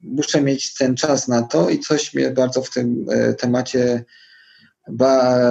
muszę 0.00 0.42
mieć 0.42 0.74
ten 0.74 0.96
czas 0.96 1.28
na 1.28 1.42
to 1.42 1.70
i 1.70 1.78
coś 1.78 2.14
mnie 2.14 2.30
bardzo 2.30 2.62
w 2.62 2.70
tym 2.70 3.06
e, 3.10 3.34
temacie 3.34 4.04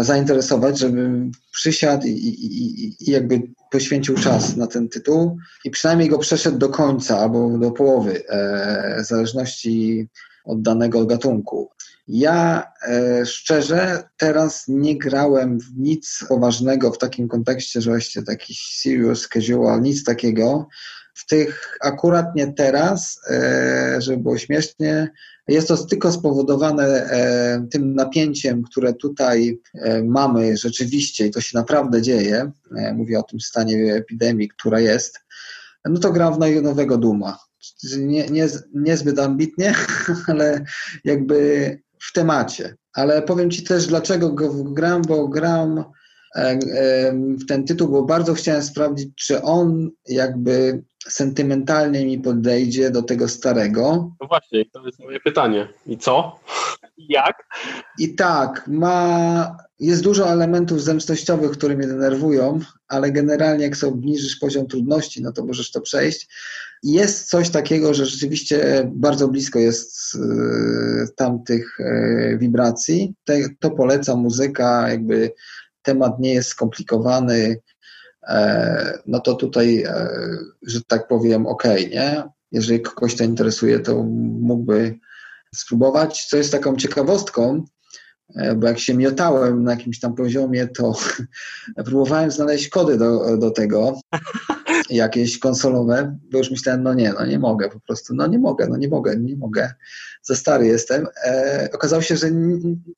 zainteresować, 0.01 0.79
żebym 0.79 1.31
przysiadł 1.51 2.07
i, 2.07 2.09
i, 2.09 2.85
i, 2.85 3.11
jakby 3.11 3.41
poświęcił 3.71 4.15
czas 4.15 4.55
na 4.55 4.67
ten 4.67 4.89
tytuł 4.89 5.37
i 5.65 5.71
przynajmniej 5.71 6.09
go 6.09 6.17
przeszedł 6.17 6.57
do 6.57 6.69
końca 6.69 7.19
albo 7.19 7.57
do 7.57 7.71
połowy, 7.71 8.27
e, 8.27 9.03
w 9.03 9.05
zależności 9.05 10.07
od 10.45 10.61
danego 10.61 11.05
gatunku. 11.05 11.69
Ja 12.07 12.71
e, 12.87 13.25
szczerze 13.25 14.03
teraz 14.17 14.65
nie 14.67 14.97
grałem 14.97 15.59
w 15.59 15.77
nic 15.77 16.25
poważnego 16.29 16.91
w 16.91 16.97
takim 16.97 17.27
kontekście, 17.27 17.81
że 17.81 17.91
właśnie 17.91 18.23
taki 18.23 18.55
serious 18.55 19.27
casual, 19.27 19.81
nic 19.81 20.03
takiego. 20.03 20.67
W 21.13 21.27
tych 21.27 21.77
akurat 21.81 22.35
nie 22.35 22.53
teraz, 22.53 23.19
e, 23.29 23.95
żeby 24.01 24.17
było 24.17 24.37
śmiesznie, 24.37 25.11
jest 25.47 25.67
to 25.67 25.77
tylko 25.77 26.11
spowodowane 26.11 26.83
e, 26.85 27.67
tym 27.71 27.95
napięciem, 27.95 28.63
które 28.63 28.93
tutaj 28.93 29.59
e, 29.73 30.03
mamy 30.03 30.57
rzeczywiście 30.57 31.27
i 31.27 31.31
to 31.31 31.41
się 31.41 31.57
naprawdę 31.57 32.01
dzieje. 32.01 32.51
Mówię 32.93 33.19
o 33.19 33.23
tym 33.23 33.39
stanie 33.39 33.95
epidemii, 33.95 34.49
która 34.49 34.79
jest. 34.79 35.19
No 35.85 35.99
to 35.99 36.11
gram 36.11 36.33
w 36.33 36.61
nowego 36.61 36.97
Duma. 36.97 37.37
Nie, 37.97 38.27
nie, 38.29 38.47
niezbyt 38.73 39.19
ambitnie, 39.19 39.75
ale 40.27 40.65
jakby 41.03 41.79
w 41.99 42.13
temacie. 42.13 42.75
Ale 42.93 43.21
powiem 43.21 43.51
Ci 43.51 43.63
też, 43.63 43.87
dlaczego 43.87 44.31
go 44.31 44.63
gram, 44.63 45.01
bo 45.01 45.27
gram 45.27 45.83
ten 47.47 47.65
tytuł, 47.67 47.87
bo 47.87 48.03
bardzo 48.03 48.33
chciałem 48.33 48.63
sprawdzić, 48.63 49.09
czy 49.15 49.41
on 49.41 49.89
jakby 50.07 50.83
sentymentalnie 51.07 52.05
mi 52.05 52.19
podejdzie 52.19 52.91
do 52.91 53.01
tego 53.01 53.27
starego. 53.27 54.11
No 54.21 54.27
właśnie, 54.27 54.65
to 54.73 54.85
jest 54.85 54.99
moje 54.99 55.19
pytanie. 55.19 55.67
I 55.85 55.97
co? 55.97 56.39
I 56.97 57.13
jak? 57.13 57.47
I 57.99 58.15
tak, 58.15 58.67
ma, 58.67 59.57
jest 59.79 60.03
dużo 60.03 60.29
elementów 60.29 60.83
zemstościowych, 60.83 61.51
które 61.51 61.75
mnie 61.75 61.87
denerwują, 61.87 62.59
ale 62.87 63.11
generalnie 63.11 63.63
jak 63.63 63.77
sobie 63.77 63.93
obniżysz 63.93 64.35
poziom 64.35 64.67
trudności, 64.67 65.21
no 65.21 65.31
to 65.31 65.45
możesz 65.45 65.71
to 65.71 65.81
przejść. 65.81 66.27
Jest 66.83 67.29
coś 67.29 67.49
takiego, 67.49 67.93
że 67.93 68.05
rzeczywiście 68.05 68.89
bardzo 68.93 69.27
blisko 69.27 69.59
jest 69.59 70.15
y, 70.15 70.19
tamtych 71.15 71.79
y, 71.79 72.37
wibracji. 72.39 73.13
Te, 73.23 73.39
to 73.59 73.71
poleca 73.71 74.15
muzyka, 74.15 74.89
jakby 74.89 75.31
temat 75.83 76.19
nie 76.19 76.33
jest 76.33 76.49
skomplikowany, 76.49 77.61
E, 78.27 78.99
no 79.05 79.19
to 79.19 79.35
tutaj, 79.35 79.83
e, 79.83 80.09
że 80.61 80.81
tak 80.81 81.07
powiem, 81.07 81.47
ok, 81.47 81.63
nie? 81.91 82.23
Jeżeli 82.51 82.81
kogoś 82.81 83.15
to 83.15 83.23
interesuje, 83.23 83.79
to 83.79 84.03
mógłby 84.41 84.99
spróbować. 85.55 86.25
Co 86.25 86.37
jest 86.37 86.51
taką 86.51 86.75
ciekawostką, 86.75 87.65
e, 88.35 88.55
bo 88.55 88.67
jak 88.67 88.79
się 88.79 88.93
miotałem 88.93 89.63
na 89.63 89.71
jakimś 89.71 89.99
tam 89.99 90.15
poziomie, 90.15 90.67
to 90.67 90.93
próbowałem 91.85 92.31
znaleźć 92.31 92.69
kody 92.69 92.97
do, 92.97 93.37
do 93.37 93.51
tego, 93.51 93.99
jakieś 94.89 95.39
konsolowe, 95.39 96.17
bo 96.31 96.37
już 96.37 96.51
myślałem, 96.51 96.83
no 96.83 96.93
nie, 96.93 97.13
no 97.13 97.25
nie 97.25 97.39
mogę 97.39 97.69
po 97.69 97.79
prostu, 97.79 98.15
no 98.15 98.27
nie 98.27 98.39
mogę, 98.39 98.67
no 98.67 98.77
nie 98.77 98.87
mogę, 98.87 99.17
nie 99.17 99.35
mogę, 99.35 99.73
za 100.21 100.35
stary 100.35 100.67
jestem. 100.67 101.07
E, 101.25 101.69
okazało 101.73 102.01
się, 102.01 102.17
że... 102.17 102.31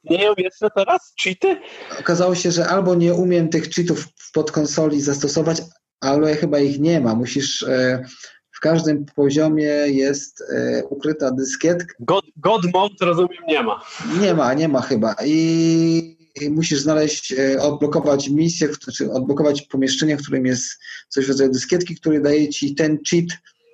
Nie 0.03 0.31
umiesz 0.31 0.53
teraz 0.75 1.13
cheaty? 1.23 1.57
Okazało 1.99 2.35
się, 2.35 2.51
że 2.51 2.67
albo 2.67 2.95
nie 2.95 3.13
umiem 3.13 3.49
tych 3.49 3.69
cheatów 3.69 4.07
pod 4.33 4.51
konsoli 4.51 5.01
zastosować, 5.01 5.61
ale 5.99 6.35
chyba 6.35 6.59
ich 6.59 6.79
nie 6.79 7.01
ma. 7.01 7.15
Musisz... 7.15 7.63
E, 7.63 8.03
w 8.51 8.59
każdym 8.59 9.05
poziomie 9.15 9.73
jest 9.87 10.41
e, 10.41 10.83
ukryta 10.85 11.31
dyskietka. 11.31 11.93
God, 11.99 12.25
God 12.37 12.61
mode, 12.73 12.95
rozumiem, 13.01 13.43
nie 13.47 13.63
ma. 13.63 13.81
Nie 14.21 14.33
ma, 14.33 14.53
nie 14.53 14.67
ma 14.67 14.81
chyba. 14.81 15.15
I 15.25 16.22
musisz 16.49 16.79
znaleźć, 16.79 17.31
e, 17.31 17.61
odblokować 17.61 18.29
misję, 18.29 18.69
czy 18.95 19.11
odblokować 19.11 19.61
pomieszczenie, 19.61 20.17
w 20.17 20.21
którym 20.21 20.45
jest 20.45 20.65
coś 21.09 21.25
w 21.25 21.29
rodzaju 21.29 21.51
dyskietki, 21.51 21.95
który 21.95 22.21
daje 22.21 22.49
ci 22.49 22.75
ten 22.75 22.97
cheat, 23.09 23.25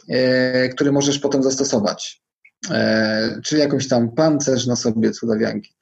e, 0.09 0.69
który 0.69 0.91
możesz 0.91 1.19
potem 1.19 1.43
zastosować. 1.43 2.21
E, 2.71 3.41
czyli 3.43 3.61
jakąś 3.61 3.87
tam 3.87 4.11
pancerz 4.11 4.67
na 4.67 4.75
sobie 4.75 5.11
cudawianki. 5.11 5.75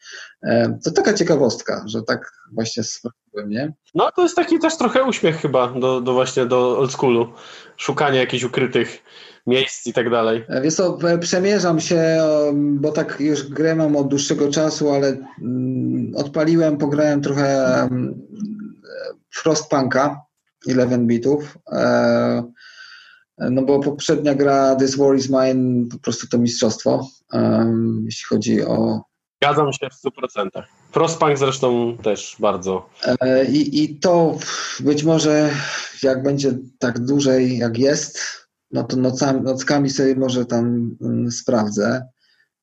To 0.83 0.91
taka 0.91 1.13
ciekawostka, 1.13 1.83
że 1.87 2.03
tak 2.03 2.31
właśnie 2.53 2.83
sprawdziłem, 2.83 3.49
nie? 3.49 3.73
No 3.95 4.11
to 4.15 4.23
jest 4.23 4.35
taki 4.35 4.59
też 4.59 4.77
trochę 4.77 5.03
uśmiech 5.03 5.37
chyba 5.37 5.79
do, 5.79 6.01
do 6.01 6.13
właśnie 6.13 6.45
do 6.45 6.79
oldschoolu. 6.79 7.33
Szukanie 7.77 8.19
jakichś 8.19 8.43
ukrytych 8.43 9.03
miejsc 9.47 9.87
i 9.87 9.93
tak 9.93 10.09
dalej. 10.09 10.45
Wiesz 10.63 10.73
co, 10.73 10.97
przemierzam 11.19 11.79
się, 11.79 12.21
bo 12.53 12.91
tak 12.91 13.19
już 13.19 13.43
grę 13.43 13.75
mam 13.75 13.95
od 13.95 14.07
dłuższego 14.07 14.51
czasu, 14.51 14.91
ale 14.91 15.17
mm, 15.41 16.11
odpaliłem, 16.15 16.77
pograłem 16.77 17.21
trochę 17.21 17.73
mm, 17.81 18.21
Frostpunka, 19.33 20.21
11 20.65 20.97
bitów. 20.97 21.57
E, 21.71 22.43
no 23.39 23.61
bo 23.61 23.79
poprzednia 23.79 24.35
gra 24.35 24.75
This 24.75 24.97
War 24.97 25.15
is 25.15 25.29
Mine 25.29 25.87
po 25.91 25.99
prostu 25.99 26.27
to 26.27 26.37
mistrzostwo, 26.37 27.07
jeśli 28.05 28.25
chodzi 28.29 28.63
o... 28.63 29.01
Zgadzam 29.43 29.73
się 29.73 29.87
w 29.89 30.07
100%. 30.37 30.63
Frostpunk 30.91 31.37
zresztą 31.37 31.97
też 32.03 32.35
bardzo. 32.39 32.89
E, 33.21 33.45
I, 33.45 33.83
I 33.83 33.99
to 33.99 34.37
być 34.79 35.03
może 35.03 35.49
jak 36.03 36.23
będzie 36.23 36.57
tak 36.79 36.99
dłużej 36.99 37.57
jak 37.57 37.77
jest, 37.77 38.46
no 38.71 38.83
to 38.83 38.97
nocami, 38.97 39.41
nockami 39.41 39.89
sobie 39.89 40.15
może 40.15 40.45
tam 40.45 40.95
mm, 41.01 41.31
sprawdzę, 41.31 42.05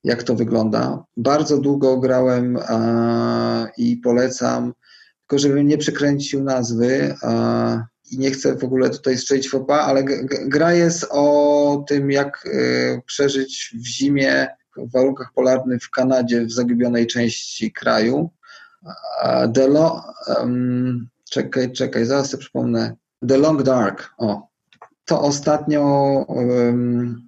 jak 0.05 0.23
to 0.23 0.35
wygląda. 0.35 1.05
Bardzo 1.17 1.59
długo 1.59 1.99
grałem 1.99 2.59
a, 2.69 3.67
i 3.77 3.97
polecam, 3.97 4.73
tylko 5.21 5.39
żebym 5.39 5.69
nie 5.69 5.79
przekręcił 5.79 6.45
nazwy 6.45 7.15
a, 7.23 7.85
i 8.11 8.19
nie 8.19 8.31
chcę 8.31 8.57
w 8.57 8.65
ogóle 8.65 8.91
tutaj 8.91 9.19
strzelić 9.19 9.49
fopa, 9.49 9.77
ale 9.77 10.05
gra 10.47 10.73
jest 10.73 11.07
o 11.11 11.85
tym, 11.89 12.11
jak 12.11 12.47
y, 12.47 13.03
przeżyć 13.07 13.75
w 13.75 13.87
zimie 13.87 14.49
w 14.77 14.93
warunkach 14.93 15.33
polarnych 15.35 15.83
w 15.83 15.91
Kanadzie, 15.91 16.47
w 16.47 16.53
zagubionej 16.53 17.07
części 17.07 17.73
kraju. 17.73 18.31
The 19.55 19.69
Lo 19.69 20.05
um, 20.27 21.09
czekaj, 21.31 21.73
czekaj, 21.73 22.07
zaraz 22.07 22.31
sobie 22.31 22.41
przypomnę. 22.41 22.97
The 23.29 23.39
Long 23.39 23.63
Dark, 23.63 24.15
o, 24.19 24.49
to 25.05 25.21
ostatnio, 25.21 26.27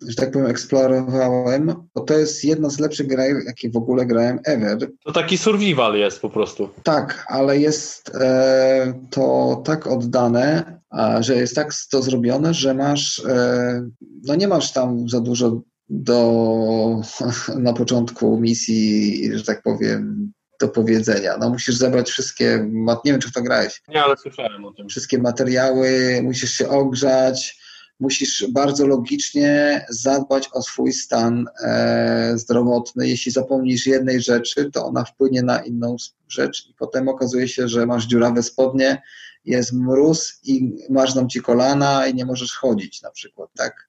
że 0.09 0.15
tak 0.15 0.31
powiem, 0.31 0.47
eksplorowałem, 0.47 1.75
bo 1.95 2.01
to 2.01 2.19
jest 2.19 2.45
jedna 2.45 2.71
z 2.71 2.81
lepszych 2.81 3.09
gier, 3.09 3.21
jakie 3.47 3.71
w 3.71 3.77
ogóle 3.77 4.07
grałem 4.07 4.39
ever. 4.45 4.79
To 5.05 5.13
taki 5.13 5.39
survival 5.39 5.95
jest 5.95 6.21
po 6.21 6.31
prostu. 6.31 6.69
Tak, 6.83 7.27
ale 7.29 7.59
jest 7.59 8.15
e, 8.15 8.95
to 9.11 9.63
tak 9.65 9.87
oddane, 9.87 10.81
że 11.21 11.37
jest 11.37 11.55
tak 11.55 11.73
to 11.91 12.03
zrobione, 12.03 12.55
że 12.55 12.75
masz, 12.75 13.19
e, 13.29 13.89
no 14.25 14.35
nie 14.35 14.49
masz 14.49 14.73
tam 14.73 15.09
za 15.09 15.21
dużo 15.21 15.61
do, 15.89 17.01
na 17.59 17.73
początku 17.73 18.41
misji, 18.41 19.31
że 19.39 19.45
tak 19.45 19.63
powiem, 19.63 20.33
do 20.61 20.69
powiedzenia. 20.69 21.37
No 21.41 21.51
musisz 21.51 21.77
zebrać 21.77 22.11
wszystkie, 22.11 22.69
nie 23.05 23.13
wiem 23.13 23.21
czy 23.21 23.29
w 23.29 23.33
to 23.33 23.43
grałeś. 23.43 23.83
Nie, 23.89 24.05
ale 24.05 24.17
słyszałem 24.17 24.65
o 24.65 24.73
tym. 24.73 24.89
Wszystkie 24.89 25.19
materiały, 25.19 26.21
musisz 26.23 26.53
się 26.53 26.69
ogrzać, 26.69 27.66
musisz 28.01 28.47
bardzo 28.53 28.87
logicznie 28.87 29.85
zadbać 29.91 30.49
o 30.53 30.63
swój 30.63 30.93
stan 30.93 31.47
e, 31.65 32.33
zdrowotny. 32.39 33.09
Jeśli 33.09 33.33
zapomnisz 33.33 33.87
jednej 33.87 34.21
rzeczy, 34.21 34.71
to 34.71 34.87
ona 34.87 35.05
wpłynie 35.05 35.43
na 35.43 35.63
inną 35.63 35.97
rzecz 36.29 36.67
i 36.71 36.75
potem 36.75 37.09
okazuje 37.09 37.49
się, 37.49 37.69
że 37.69 37.87
masz 37.87 38.07
dziurawe 38.07 38.43
spodnie, 38.43 39.03
jest 39.45 39.73
mróz 39.73 40.41
i 40.45 40.77
marzną 40.91 41.29
ci 41.29 41.41
kolana 41.41 42.07
i 42.07 42.15
nie 42.15 42.25
możesz 42.25 42.53
chodzić 42.53 43.03
na 43.03 43.11
przykład, 43.11 43.51
tak? 43.57 43.89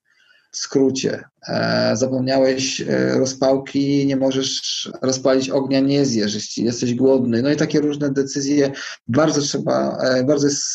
Skrócie, 0.52 1.24
e, 1.48 1.92
zapomniałeś 1.94 2.82
e, 2.82 3.20
rozpałki, 3.20 4.06
nie 4.06 4.16
możesz 4.16 4.92
rozpalić 5.02 5.50
ognia, 5.50 5.80
nie 5.80 6.06
zjesz, 6.06 6.36
jeśli 6.36 6.64
jesteś 6.64 6.94
głodny. 6.94 7.42
No 7.42 7.52
i 7.52 7.56
takie 7.56 7.80
różne 7.80 8.12
decyzje 8.12 8.72
bardzo 9.08 9.42
trzeba, 9.42 9.98
e, 9.98 10.24
bardzo 10.24 10.48
jest 10.48 10.66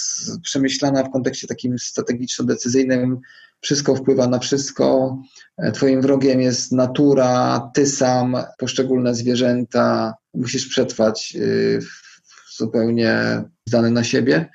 przemyślana 0.43 1.03
w 1.03 1.11
kontekście 1.11 1.47
takim 1.47 1.79
strategiczno-decyzyjnym. 1.79 3.19
Wszystko 3.61 3.95
wpływa 3.95 4.27
na 4.27 4.39
wszystko. 4.39 5.19
Twoim 5.75 6.03
wrogiem 6.03 6.41
jest 6.41 6.73
natura, 6.73 7.61
ty 7.75 7.87
sam, 7.87 8.37
poszczególne 8.59 9.15
zwierzęta. 9.15 10.15
Musisz 10.35 10.67
przetrwać 10.67 11.37
zupełnie 12.57 13.43
zdane 13.69 13.91
na 13.91 14.05
siebie. 14.05 14.49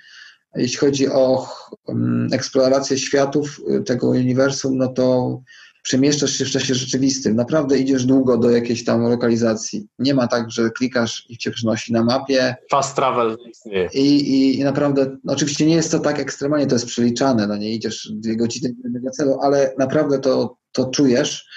Jeśli 0.58 0.78
chodzi 0.78 1.10
o 1.10 1.48
mm, 1.90 2.28
eksplorację 2.32 2.98
światów 2.98 3.62
y, 3.70 3.84
tego 3.84 4.08
uniwersum, 4.08 4.78
no 4.78 4.88
to 4.88 5.40
przemieszczasz 5.84 6.32
się 6.32 6.46
w 6.46 6.50
czasie 6.50 6.76
rzeczywistym. 6.76 7.36
Naprawdę 7.36 7.78
idziesz 7.78 8.06
długo 8.06 8.38
do 8.38 8.50
jakiejś 8.50 8.86
tam 8.86 9.02
lokalizacji. 9.02 9.88
Nie 10.00 10.14
ma 10.14 10.28
tak, 10.28 10.52
że 10.52 10.70
klikasz 10.70 11.26
i 11.30 11.38
cię 11.38 11.52
przynosi 11.52 11.94
na 11.94 12.04
mapie. 12.04 12.56
Fast 12.72 12.96
travel 12.96 13.38
istnieje. 13.52 13.90
I, 13.94 14.00
i, 14.00 14.60
I 14.60 14.64
naprawdę, 14.64 15.18
no 15.24 15.34
oczywiście 15.34 15.66
nie 15.66 15.76
jest 15.76 15.92
to 15.92 16.00
tak 16.00 16.20
ekstremalnie, 16.20 16.68
to 16.68 16.76
jest 16.76 16.86
przeliczane, 16.86 17.48
no 17.48 17.58
nie 17.58 17.74
idziesz 17.74 18.10
dwie 18.12 18.36
godziny 18.36 18.74
do 18.86 19.12
celu, 19.12 19.38
ale 19.42 19.74
naprawdę 19.78 20.20
to, 20.20 20.58
to 20.72 20.86
czujesz. 20.86 21.48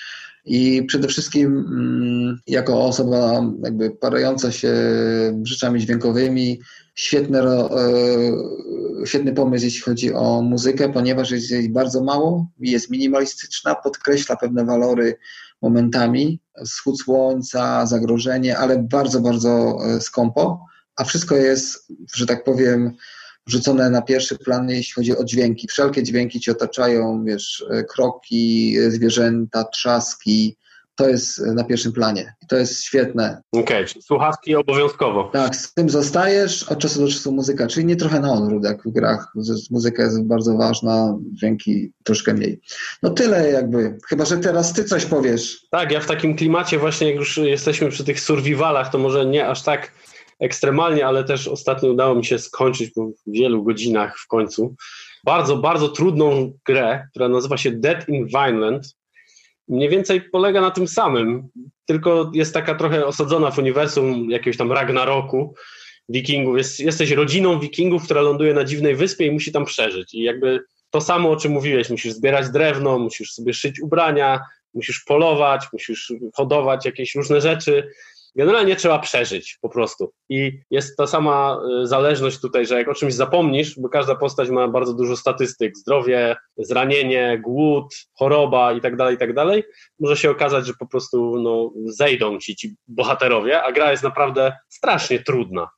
I 0.45 0.83
przede 0.83 1.09
wszystkim 1.09 1.47
mm, 1.47 2.39
jako 2.47 2.85
osoba 2.85 3.45
jakby 3.65 3.91
parająca 3.91 4.53
się 4.53 4.73
rzeczami 5.43 5.81
dźwiękowymi, 5.81 6.61
świetny, 6.95 7.39
e, 7.39 7.67
świetny 9.07 9.33
pomysł, 9.35 9.65
jeśli 9.65 9.81
chodzi 9.81 10.15
o 10.15 10.43
muzykę, 10.43 10.93
ponieważ 10.93 11.31
jest 11.31 11.51
jej 11.51 11.71
bardzo 11.71 12.05
mało, 12.05 12.47
jest 12.61 12.91
minimalistyczna, 12.91 13.75
podkreśla 13.75 14.37
pewne 14.37 14.65
walory 14.65 15.17
momentami, 15.63 16.41
wschód 16.67 17.01
słońca, 17.01 17.87
zagrożenie, 17.87 18.59
ale 18.59 18.79
bardzo, 18.79 19.21
bardzo 19.21 19.79
e, 19.87 20.01
skąpo, 20.01 20.67
a 20.97 21.05
wszystko 21.05 21.37
jest, 21.37 21.93
że 22.15 22.27
tak 22.27 22.45
powiem, 22.45 22.93
wrzucone 23.47 23.91
na 23.91 24.03
pierwszy 24.03 24.39
plan, 24.39 24.71
jeśli 24.71 24.93
chodzi 24.93 25.17
o 25.17 25.25
dźwięki. 25.25 25.69
Wszelkie 25.69 26.03
dźwięki 26.03 26.41
ci 26.41 26.51
otaczają, 26.51 27.25
wiesz, 27.25 27.65
e, 27.71 27.85
kroki, 27.85 28.77
zwierzęta, 28.89 29.65
trzaski, 29.65 30.57
to 31.01 31.09
jest 31.09 31.39
na 31.39 31.65
pierwszym 31.65 31.93
planie. 31.93 32.35
To 32.49 32.57
jest 32.57 32.85
świetne. 32.85 33.43
Okej, 33.53 33.85
okay, 33.85 34.03
słuchawki 34.03 34.57
obowiązkowo. 34.57 35.31
Tak, 35.33 35.57
z 35.57 35.75
tym 35.75 35.91
zostajesz, 35.91 36.63
od 36.63 36.79
czasu 36.79 37.01
do 37.01 37.09
czasu 37.09 37.33
muzyka, 37.33 37.67
czyli 37.67 37.87
nie 37.87 37.97
trochę 37.97 38.21
na 38.21 38.33
odwrót, 38.33 38.65
jak 38.65 38.83
w 38.83 38.93
grach. 38.93 39.33
Muzyka 39.71 40.03
jest 40.03 40.23
bardzo 40.23 40.57
ważna, 40.57 41.19
dźwięki 41.33 41.93
troszkę 42.05 42.35
mniej. 42.35 42.61
No 43.03 43.11
tyle 43.11 43.51
jakby, 43.51 43.99
chyba, 44.09 44.25
że 44.25 44.39
teraz 44.39 44.73
ty 44.73 44.85
coś 44.85 45.05
powiesz. 45.05 45.67
Tak, 45.71 45.93
ja 45.93 46.01
w 46.01 46.07
takim 46.07 46.37
klimacie 46.37 46.79
właśnie, 46.79 47.07
jak 47.07 47.17
już 47.17 47.37
jesteśmy 47.37 47.89
przy 47.89 48.05
tych 48.05 48.21
survivalach, 48.21 48.91
to 48.91 48.99
może 48.99 49.27
nie 49.27 49.49
aż 49.49 49.63
tak 49.63 49.93
ekstremalnie, 50.41 51.07
ale 51.07 51.25
też 51.25 51.49
ostatnio 51.49 51.91
udało 51.91 52.15
mi 52.15 52.25
się 52.25 52.39
skończyć 52.39 52.91
po 52.91 53.11
wielu 53.27 53.65
godzinach 53.65 54.19
w 54.19 54.27
końcu. 54.27 54.75
Bardzo, 55.25 55.57
bardzo 55.57 55.89
trudną 55.89 56.53
grę, 56.65 57.07
która 57.11 57.29
nazywa 57.29 57.57
się 57.57 57.71
Dead 57.71 58.09
in 58.09 58.27
Vineland 58.27 59.01
mniej 59.71 59.89
więcej 59.89 60.21
polega 60.21 60.61
na 60.61 60.71
tym 60.71 60.89
samym, 60.89 61.49
tylko 61.87 62.31
jest 62.35 62.55
taka 62.55 62.75
trochę 62.75 63.07
osadzona 63.07 63.51
w 63.51 63.59
uniwersum 63.59 64.31
jakiegoś 64.31 64.57
tam 64.57 64.73
Ragnaroku, 64.73 65.55
wikingów. 66.09 66.57
Jest, 66.57 66.81
jesteś 66.81 67.11
rodziną 67.11 67.61
wikingów, 67.61 68.05
która 68.05 68.21
ląduje 68.21 68.55
na 68.55 68.65
dziwnej 68.65 68.97
wyspie 68.97 69.27
i 69.27 69.31
musi 69.31 69.53
tam 69.53 69.65
przeżyć. 69.65 70.15
I 70.15 70.23
jakby 70.23 70.61
to 70.91 71.01
samo, 71.01 71.31
o 71.31 71.37
czym 71.37 71.53
mówiłeś, 71.53 71.91
musisz 71.91 72.13
zbierać 72.13 72.51
drewno, 72.51 72.99
musisz 72.99 73.33
sobie 73.33 73.55
szyć 73.55 73.81
ubrania, 73.81 74.41
musisz 74.75 75.01
polować, 75.01 75.65
musisz 75.73 76.13
hodować 76.35 76.87
jakieś 76.87 77.15
różne 77.15 77.41
rzeczy 77.41 77.89
generalnie 78.37 78.77
trzeba 78.77 78.99
przeżyć 78.99 79.59
po 79.61 79.69
prostu. 79.69 80.13
I 80.29 80.61
jest 80.71 80.97
ta 80.97 81.07
sama 81.07 81.61
y, 81.83 81.87
zależność 81.87 82.41
tutaj, 82.41 82.67
że 82.67 82.79
jak 82.79 82.89
o 82.89 82.95
czymś 82.95 83.15
zapomnisz, 83.15 83.81
bo 83.81 83.89
każda 83.89 84.15
postać 84.15 84.51
ma 84.51 84.69
bardzo 84.69 84.95
dużo 84.95 85.17
statystyk, 85.17 85.77
zdrowie, 85.77 86.37
zranienie, 86.57 87.41
głód, 87.45 87.95
choroba 88.13 88.73
i 88.73 88.81
tak 88.81 88.97
dalej, 88.97 89.15
i 89.15 89.19
tak 89.19 89.35
dalej, 89.35 89.65
może 90.01 90.17
się 90.17 90.31
okazać, 90.31 90.67
że 90.67 90.73
po 90.79 90.87
prostu 90.87 91.43
no, 91.43 91.73
zejdą 91.85 92.39
ci 92.39 92.57
ci 92.57 92.75
bohaterowie, 92.89 93.63
a 93.63 93.73
gra 93.73 93.91
jest 93.91 94.03
naprawdę 94.03 94.53
strasznie 94.69 95.23
trudna. 95.23 95.69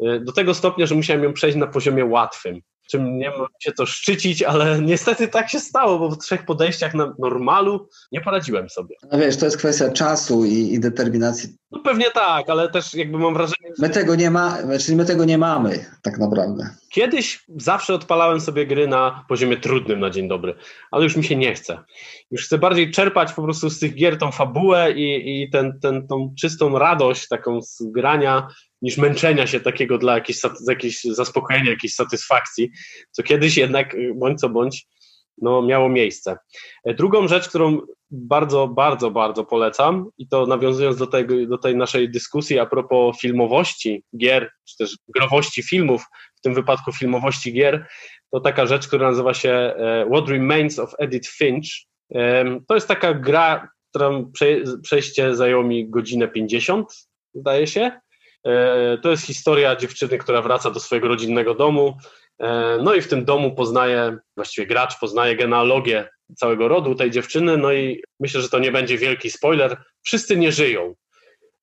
Y, 0.00 0.20
do 0.20 0.32
tego 0.32 0.54
stopnia, 0.54 0.86
że 0.86 0.94
musiałem 0.94 1.24
ją 1.24 1.32
przejść 1.32 1.56
na 1.56 1.66
poziomie 1.66 2.04
łatwym 2.04 2.60
czym 2.90 3.18
nie 3.18 3.30
ma 3.30 3.46
się 3.60 3.72
to 3.72 3.86
szczycić, 3.86 4.42
ale 4.42 4.80
niestety 4.82 5.28
tak 5.28 5.50
się 5.50 5.60
stało, 5.60 5.98
bo 5.98 6.10
w 6.10 6.18
trzech 6.18 6.44
podejściach 6.44 6.94
na 6.94 7.14
normalu 7.18 7.88
nie 8.12 8.20
poradziłem 8.20 8.68
sobie. 8.68 8.96
No 9.12 9.18
wiesz, 9.18 9.36
to 9.36 9.44
jest 9.44 9.58
kwestia 9.58 9.92
czasu 9.92 10.44
i, 10.44 10.72
i 10.72 10.80
determinacji. 10.80 11.56
No 11.70 11.80
pewnie 11.80 12.10
tak, 12.10 12.50
ale 12.50 12.68
też 12.68 12.94
jakby 12.94 13.18
mam 13.18 13.34
wrażenie... 13.34 13.70
My 13.78 13.90
tego 13.90 14.14
nie 14.14 14.30
ma, 14.30 14.58
czyli 14.80 14.96
my 14.96 15.04
tego 15.04 15.24
nie 15.24 15.38
mamy 15.38 15.84
tak 16.02 16.18
naprawdę. 16.18 16.70
Kiedyś 16.90 17.44
zawsze 17.56 17.94
odpalałem 17.94 18.40
sobie 18.40 18.66
gry 18.66 18.88
na 18.88 19.24
poziomie 19.28 19.56
trudnym 19.56 20.00
na 20.00 20.10
dzień 20.10 20.28
dobry, 20.28 20.54
ale 20.90 21.04
już 21.04 21.16
mi 21.16 21.24
się 21.24 21.36
nie 21.36 21.54
chce. 21.54 21.78
Już 22.30 22.46
chcę 22.46 22.58
bardziej 22.58 22.90
czerpać 22.90 23.32
po 23.32 23.42
prostu 23.42 23.70
z 23.70 23.78
tych 23.78 23.94
gier 23.94 24.18
tą 24.18 24.32
fabułę 24.32 24.92
i, 24.92 25.42
i 25.42 25.50
ten, 25.50 25.80
ten, 25.80 26.06
tą 26.06 26.34
czystą 26.40 26.78
radość 26.78 27.28
taką 27.28 27.62
z 27.62 27.82
grania 27.82 28.48
niż 28.84 28.96
męczenia 28.96 29.46
się 29.46 29.60
takiego 29.60 29.98
dla 29.98 30.14
jakiejś, 30.14 30.40
jakiejś 30.68 31.02
zaspokojenia, 31.02 31.70
jakiejś 31.70 31.94
satysfakcji, 31.94 32.70
co 33.10 33.22
kiedyś 33.22 33.56
jednak, 33.56 33.94
y, 33.94 34.12
bądź 34.14 34.40
co 34.40 34.48
bądź, 34.48 34.86
no, 35.38 35.62
miało 35.62 35.88
miejsce. 35.88 36.36
E, 36.84 36.94
drugą 36.94 37.28
rzecz, 37.28 37.48
którą 37.48 37.80
bardzo, 38.10 38.68
bardzo, 38.68 39.10
bardzo 39.10 39.44
polecam 39.44 40.06
i 40.18 40.28
to 40.28 40.46
nawiązując 40.46 40.96
do, 40.96 41.06
tego, 41.06 41.46
do 41.46 41.58
tej 41.58 41.76
naszej 41.76 42.10
dyskusji 42.10 42.58
a 42.58 42.66
propos 42.66 43.20
filmowości 43.20 44.04
gier, 44.18 44.50
czy 44.64 44.76
też 44.76 44.96
growości 45.08 45.62
filmów, 45.62 46.04
w 46.36 46.40
tym 46.40 46.54
wypadku 46.54 46.92
filmowości 46.92 47.52
gier, 47.52 47.86
to 48.30 48.40
taka 48.40 48.66
rzecz, 48.66 48.88
która 48.88 49.08
nazywa 49.08 49.34
się 49.34 49.50
e, 49.50 50.06
What 50.12 50.28
Remains 50.28 50.78
of 50.78 50.94
Edith 50.98 51.30
Finch. 51.30 51.66
To 52.68 52.74
jest 52.74 52.88
taka 52.88 53.14
gra, 53.14 53.68
którą 53.90 54.32
przejście 54.82 55.34
zajęło 55.34 55.64
mi 55.64 55.90
godzinę 55.90 56.28
50, 56.28 56.86
zdaje 57.34 57.66
się. 57.66 58.00
E, 58.44 58.98
to 58.98 59.10
jest 59.10 59.26
historia 59.26 59.76
dziewczyny, 59.76 60.18
która 60.18 60.42
wraca 60.42 60.70
do 60.70 60.80
swojego 60.80 61.08
rodzinnego 61.08 61.54
domu. 61.54 61.98
E, 62.38 62.78
no 62.82 62.94
i 62.94 63.00
w 63.00 63.08
tym 63.08 63.24
domu 63.24 63.54
poznaje, 63.54 64.18
właściwie 64.36 64.66
gracz 64.66 64.98
poznaje 64.98 65.36
genealogię 65.36 66.08
całego 66.36 66.68
rodu 66.68 66.94
tej 66.94 67.10
dziewczyny. 67.10 67.56
No 67.56 67.72
i 67.72 68.02
myślę, 68.20 68.40
że 68.40 68.48
to 68.48 68.58
nie 68.58 68.72
będzie 68.72 68.98
wielki 68.98 69.30
spoiler. 69.30 69.76
Wszyscy 70.02 70.36
nie 70.36 70.52
żyją. 70.52 70.94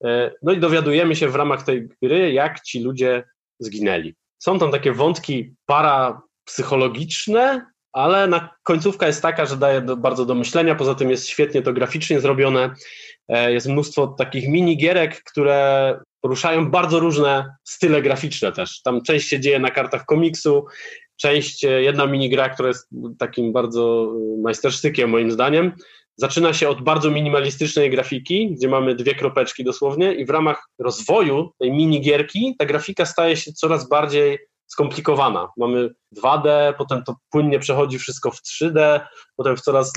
E, 0.04 0.32
no 0.42 0.52
i 0.52 0.58
dowiadujemy 0.58 1.16
się 1.16 1.28
w 1.28 1.34
ramach 1.34 1.62
tej 1.62 1.88
gry, 2.02 2.32
jak 2.32 2.60
ci 2.60 2.82
ludzie 2.82 3.24
zginęli. 3.58 4.14
Są 4.38 4.58
tam 4.58 4.72
takie 4.72 4.92
wątki 4.92 5.54
parapsychologiczne, 5.66 7.66
ale 7.92 8.26
na 8.26 8.48
końcówka 8.62 9.06
jest 9.06 9.22
taka, 9.22 9.46
że 9.46 9.56
daje 9.56 9.80
do, 9.80 9.96
bardzo 9.96 10.26
do 10.26 10.34
myślenia. 10.34 10.74
Poza 10.74 10.94
tym 10.94 11.10
jest 11.10 11.28
świetnie 11.28 11.62
to 11.62 11.72
graficznie 11.72 12.20
zrobione. 12.20 12.74
Jest 13.28 13.68
mnóstwo 13.68 14.06
takich 14.06 14.48
minigierek, 14.48 15.22
które 15.24 15.98
poruszają 16.22 16.70
bardzo 16.70 17.00
różne 17.00 17.56
style 17.64 18.02
graficzne 18.02 18.52
też. 18.52 18.82
Tam 18.82 19.02
część 19.02 19.28
się 19.28 19.40
dzieje 19.40 19.58
na 19.58 19.70
kartach 19.70 20.04
komiksu, 20.04 20.64
część, 21.16 21.64
e, 21.64 21.82
jedna 21.82 22.06
minigra, 22.06 22.48
która 22.48 22.68
jest 22.68 22.88
takim 23.18 23.52
bardzo 23.52 24.12
e, 24.38 24.42
majstersztykiem 24.42 25.10
moim 25.10 25.30
zdaniem, 25.30 25.72
zaczyna 26.16 26.52
się 26.52 26.68
od 26.68 26.82
bardzo 26.82 27.10
minimalistycznej 27.10 27.90
grafiki, 27.90 28.54
gdzie 28.54 28.68
mamy 28.68 28.94
dwie 28.94 29.14
kropeczki 29.14 29.64
dosłownie 29.64 30.14
i 30.14 30.24
w 30.24 30.30
ramach 30.30 30.68
rozwoju 30.78 31.50
tej 31.58 31.72
minigierki 31.72 32.54
ta 32.58 32.66
grafika 32.66 33.06
staje 33.06 33.36
się 33.36 33.52
coraz 33.52 33.88
bardziej 33.88 34.38
skomplikowana. 34.66 35.48
Mamy 35.56 35.90
2D, 36.16 36.74
potem 36.78 37.04
to 37.04 37.16
płynnie 37.30 37.58
przechodzi 37.58 37.98
wszystko 37.98 38.30
w 38.30 38.42
3D, 38.42 39.00
potem 39.36 39.56
w 39.56 39.60
coraz 39.60 39.92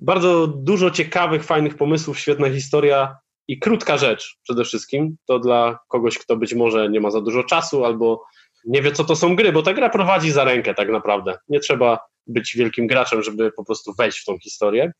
bardzo 0.00 0.46
dużo 0.46 0.90
ciekawych, 0.90 1.44
fajnych 1.44 1.76
pomysłów, 1.76 2.18
świetna 2.18 2.50
historia 2.50 3.16
i 3.48 3.58
krótka 3.58 3.96
rzecz 3.96 4.38
przede 4.42 4.64
wszystkim, 4.64 5.16
to 5.26 5.38
dla 5.38 5.78
kogoś, 5.88 6.18
kto 6.18 6.36
być 6.36 6.54
może 6.54 6.88
nie 6.88 7.00
ma 7.00 7.10
za 7.10 7.20
dużo 7.20 7.44
czasu 7.44 7.84
albo 7.84 8.24
nie 8.64 8.82
wie, 8.82 8.92
co 8.92 9.04
to 9.04 9.16
są 9.16 9.36
gry, 9.36 9.52
bo 9.52 9.62
ta 9.62 9.74
gra 9.74 9.90
prowadzi 9.90 10.30
za 10.30 10.44
rękę 10.44 10.74
tak 10.74 10.88
naprawdę. 10.88 11.38
Nie 11.48 11.60
trzeba 11.60 11.98
być 12.26 12.56
wielkim 12.56 12.86
graczem, 12.86 13.22
żeby 13.22 13.52
po 13.52 13.64
prostu 13.64 13.94
wejść 13.98 14.18
w 14.18 14.24
tą 14.24 14.38
historię. 14.38 14.92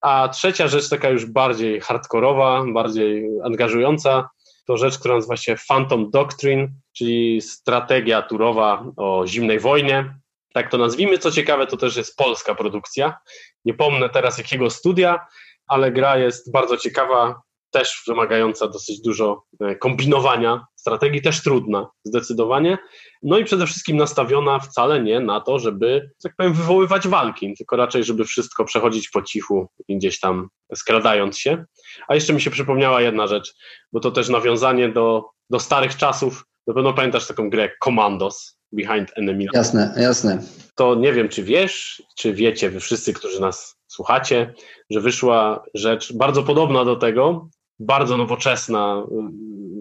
A 0.00 0.28
trzecia 0.28 0.68
rzecz, 0.68 0.88
taka 0.88 1.10
już 1.10 1.26
bardziej 1.26 1.80
hardkorowa, 1.80 2.64
bardziej 2.72 3.28
angażująca, 3.44 4.28
to 4.66 4.76
rzecz, 4.76 4.98
która 4.98 5.14
nazywa 5.14 5.36
się 5.36 5.56
Phantom 5.68 6.10
Doctrine, 6.10 6.68
czyli 6.96 7.40
strategia 7.40 8.22
turowa 8.22 8.84
o 8.96 9.26
zimnej 9.26 9.60
wojnie. 9.60 10.14
Tak 10.54 10.70
to 10.70 10.78
nazwijmy. 10.78 11.18
Co 11.18 11.30
ciekawe, 11.30 11.66
to 11.66 11.76
też 11.76 11.96
jest 11.96 12.16
polska 12.16 12.54
produkcja. 12.54 13.18
Nie 13.64 13.74
pomnę 13.74 14.08
teraz 14.08 14.38
jakiego 14.38 14.70
studia, 14.70 15.26
ale 15.66 15.92
gra 15.92 16.18
jest 16.18 16.52
bardzo 16.52 16.76
ciekawa, 16.76 17.40
też 17.70 18.02
wymagająca 18.06 18.68
dosyć 18.68 19.00
dużo 19.00 19.42
e, 19.60 19.76
kombinowania, 19.76 20.66
strategii 20.76 21.22
też 21.22 21.42
trudna, 21.42 21.88
zdecydowanie. 22.04 22.78
No 23.22 23.38
i 23.38 23.44
przede 23.44 23.66
wszystkim 23.66 23.96
nastawiona 23.96 24.58
wcale 24.58 25.02
nie 25.02 25.20
na 25.20 25.40
to, 25.40 25.58
żeby, 25.58 26.10
tak 26.22 26.32
powiem, 26.36 26.52
wywoływać 26.52 27.08
walki, 27.08 27.54
tylko 27.58 27.76
raczej, 27.76 28.04
żeby 28.04 28.24
wszystko 28.24 28.64
przechodzić 28.64 29.08
po 29.10 29.22
cichu 29.22 29.68
gdzieś 29.88 30.20
tam 30.20 30.48
skradając 30.74 31.38
się. 31.38 31.64
A 32.08 32.14
jeszcze 32.14 32.32
mi 32.32 32.40
się 32.40 32.50
przypomniała 32.50 33.00
jedna 33.00 33.26
rzecz, 33.26 33.54
bo 33.92 34.00
to 34.00 34.10
też 34.10 34.28
nawiązanie 34.28 34.88
do, 34.88 35.24
do 35.50 35.60
starych 35.60 35.96
czasów. 35.96 36.44
Na 36.66 36.74
pewno 36.74 36.92
pamiętasz 36.92 37.26
taką 37.26 37.50
grę 37.50 37.70
Commandos, 37.84 38.58
Behind 38.72 39.10
Enemy. 39.16 39.46
Jasne, 39.54 39.94
jasne. 39.96 40.42
To 40.74 40.94
nie 40.94 41.12
wiem, 41.12 41.28
czy 41.28 41.42
wiesz, 41.42 42.02
czy 42.16 42.34
wiecie 42.34 42.70
wy 42.70 42.80
wszyscy, 42.80 43.12
którzy 43.12 43.40
nas 43.40 43.76
słuchacie, 43.86 44.54
że 44.90 45.00
wyszła 45.00 45.64
rzecz 45.74 46.12
bardzo 46.12 46.42
podobna 46.42 46.84
do 46.84 46.96
tego, 46.96 47.48
bardzo 47.80 48.16
nowoczesna 48.16 49.06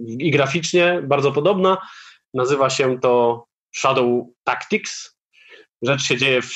i 0.07 0.31
graficznie 0.31 1.01
bardzo 1.03 1.31
podobna. 1.31 1.77
Nazywa 2.33 2.69
się 2.69 2.99
to 2.99 3.45
Shadow 3.75 4.25
Tactics. 4.43 5.17
Rzecz 5.81 6.03
się 6.03 6.17
dzieje 6.17 6.41
w, 6.41 6.53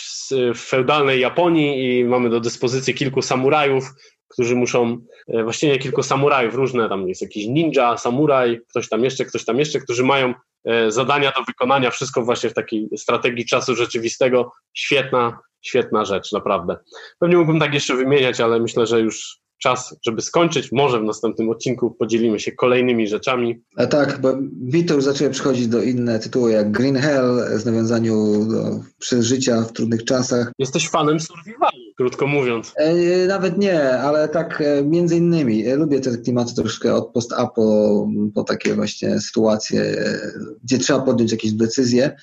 w 0.55 0.59
feudalnej 0.59 1.19
Japonii 1.19 1.99
i 1.99 2.05
mamy 2.05 2.29
do 2.29 2.39
dyspozycji 2.39 2.93
kilku 2.93 3.21
samurajów, 3.21 3.89
którzy 4.27 4.55
muszą, 4.55 4.97
e, 5.27 5.43
właściwie 5.43 5.79
kilku 5.79 6.03
samurajów 6.03 6.55
różne, 6.55 6.89
tam 6.89 7.09
jest 7.09 7.21
jakiś 7.21 7.47
ninja, 7.47 7.97
samuraj, 7.97 8.61
ktoś 8.69 8.89
tam 8.89 9.03
jeszcze, 9.03 9.25
ktoś 9.25 9.45
tam 9.45 9.59
jeszcze, 9.59 9.79
którzy 9.79 10.03
mają 10.03 10.33
e, 10.65 10.91
zadania 10.91 11.31
do 11.31 11.43
wykonania, 11.43 11.91
wszystko 11.91 12.21
właśnie 12.21 12.49
w 12.49 12.53
takiej 12.53 12.89
strategii 12.97 13.45
czasu 13.45 13.75
rzeczywistego. 13.75 14.51
Świetna, 14.73 15.39
świetna 15.61 16.05
rzecz, 16.05 16.31
naprawdę. 16.31 16.77
Pewnie 17.19 17.37
mógłbym 17.37 17.59
tak 17.59 17.73
jeszcze 17.73 17.95
wymieniać, 17.95 18.41
ale 18.41 18.59
myślę, 18.59 18.87
że 18.87 19.01
już 19.01 19.40
czas, 19.63 19.95
żeby 20.05 20.21
skończyć. 20.21 20.71
Może 20.71 20.99
w 20.99 21.03
następnym 21.03 21.49
odcinku 21.49 21.91
podzielimy 21.91 22.39
się 22.39 22.51
kolejnymi 22.51 23.07
rzeczami. 23.07 23.63
A 23.77 23.85
tak, 23.85 24.21
bo 24.21 24.29
mi 24.61 24.85
to 24.85 24.93
już 24.93 25.03
zaczęły 25.03 25.29
przychodzić 25.29 25.67
do 25.67 25.81
inne 25.81 26.19
tytuły, 26.19 26.51
jak 26.51 26.71
Green 26.71 26.95
Hell 26.95 27.59
z 27.59 27.65
nawiązaniu 27.65 28.45
do 28.45 28.79
przeżycia 28.99 29.61
w 29.61 29.71
trudnych 29.71 30.05
czasach. 30.05 30.51
Jesteś 30.59 30.89
fanem 30.89 31.19
survivalu, 31.19 31.77
krótko 31.97 32.27
mówiąc. 32.27 32.73
E, 32.75 33.27
nawet 33.27 33.57
nie, 33.57 33.99
ale 33.99 34.29
tak 34.29 34.61
e, 34.61 34.83
między 34.83 35.17
innymi. 35.17 35.63
Ja 35.63 35.75
lubię 35.75 35.99
te 35.99 36.17
klimaty 36.17 36.55
troszkę 36.55 36.95
od 36.95 37.11
post-apo 37.13 38.07
po 38.35 38.43
takie 38.43 38.75
właśnie 38.75 39.19
sytuacje, 39.19 39.81
e, 39.81 40.31
gdzie 40.63 40.77
trzeba 40.77 40.99
podjąć 40.99 41.31
jakieś 41.31 41.51
decyzje. 41.51 42.15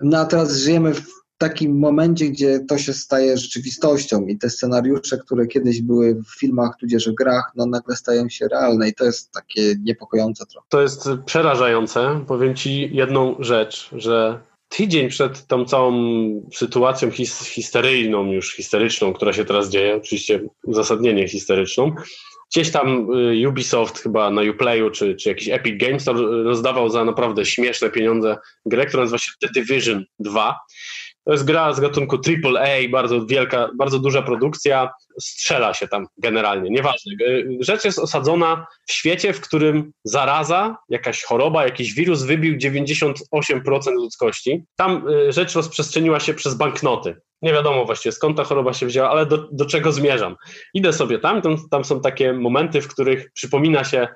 No 0.00 0.18
a 0.18 0.24
teraz 0.24 0.56
żyjemy 0.56 0.94
w 0.94 1.19
takim 1.40 1.78
momencie, 1.78 2.28
gdzie 2.28 2.60
to 2.68 2.78
się 2.78 2.92
staje 2.92 3.38
rzeczywistością 3.38 4.26
i 4.26 4.38
te 4.38 4.50
scenariusze, 4.50 5.18
które 5.18 5.46
kiedyś 5.46 5.82
były 5.82 6.14
w 6.14 6.38
filmach, 6.40 6.70
tudzież 6.80 7.08
w 7.08 7.14
grach, 7.14 7.52
no 7.56 7.66
nagle 7.66 7.96
stają 7.96 8.28
się 8.28 8.48
realne 8.48 8.88
i 8.88 8.94
to 8.94 9.04
jest 9.04 9.32
takie 9.32 9.74
niepokojące 9.82 10.46
trochę. 10.46 10.66
To 10.70 10.82
jest 10.82 11.08
przerażające. 11.26 12.24
Powiem 12.26 12.54
Ci 12.54 12.90
jedną 12.92 13.36
rzecz, 13.38 13.90
że 13.92 14.40
tydzień 14.68 15.08
przed 15.08 15.46
tą 15.46 15.64
całą 15.64 15.92
sytuacją 16.54 17.10
his 17.10 17.48
histeryjną, 17.48 18.32
już 18.32 18.56
historyczną, 18.56 19.12
która 19.12 19.32
się 19.32 19.44
teraz 19.44 19.68
dzieje, 19.68 19.96
oczywiście 19.96 20.40
uzasadnienie 20.64 21.28
historyczną, 21.28 21.94
gdzieś 22.50 22.70
tam 22.70 23.08
y, 23.14 23.48
Ubisoft 23.48 23.98
chyba 23.98 24.30
na 24.30 24.42
Uplayu 24.50 24.90
czy, 24.90 25.14
czy 25.14 25.28
jakiś 25.28 25.48
Epic 25.48 25.80
Games 25.80 26.06
rozdawał 26.44 26.88
za 26.88 27.04
naprawdę 27.04 27.44
śmieszne 27.44 27.90
pieniądze 27.90 28.36
grę, 28.66 28.86
która 28.86 29.02
nazywa 29.02 29.18
się 29.18 29.32
The 29.40 29.48
Division 29.54 30.04
2 30.18 30.56
to 31.24 31.32
jest 31.32 31.44
gra 31.44 31.72
z 31.72 31.80
gatunku 31.80 32.16
AAA, 32.16 32.88
bardzo 32.90 33.26
wielka, 33.26 33.70
bardzo 33.78 33.98
duża 33.98 34.22
produkcja, 34.22 34.90
strzela 35.20 35.74
się 35.74 35.88
tam 35.88 36.06
generalnie, 36.18 36.70
nieważne. 36.70 37.12
Rzecz 37.60 37.84
jest 37.84 37.98
osadzona 37.98 38.66
w 38.86 38.92
świecie, 38.92 39.32
w 39.32 39.40
którym 39.40 39.92
zaraza, 40.04 40.76
jakaś 40.88 41.22
choroba, 41.22 41.64
jakiś 41.64 41.94
wirus 41.94 42.22
wybił 42.22 42.56
98% 42.56 43.92
ludzkości. 43.92 44.64
Tam 44.76 45.08
y, 45.08 45.32
rzecz 45.32 45.54
rozprzestrzeniła 45.54 46.20
się 46.20 46.34
przez 46.34 46.54
banknoty. 46.54 47.16
Nie 47.42 47.52
wiadomo 47.52 47.84
właściwie 47.84 48.12
skąd 48.12 48.36
ta 48.36 48.44
choroba 48.44 48.72
się 48.72 48.86
wzięła, 48.86 49.10
ale 49.10 49.26
do, 49.26 49.48
do 49.52 49.66
czego 49.66 49.92
zmierzam. 49.92 50.36
Idę 50.74 50.92
sobie 50.92 51.18
tam, 51.18 51.42
tam, 51.42 51.56
tam 51.70 51.84
są 51.84 52.00
takie 52.00 52.32
momenty, 52.32 52.80
w 52.80 52.88
których 52.88 53.32
przypomina 53.32 53.84
się 53.84 54.08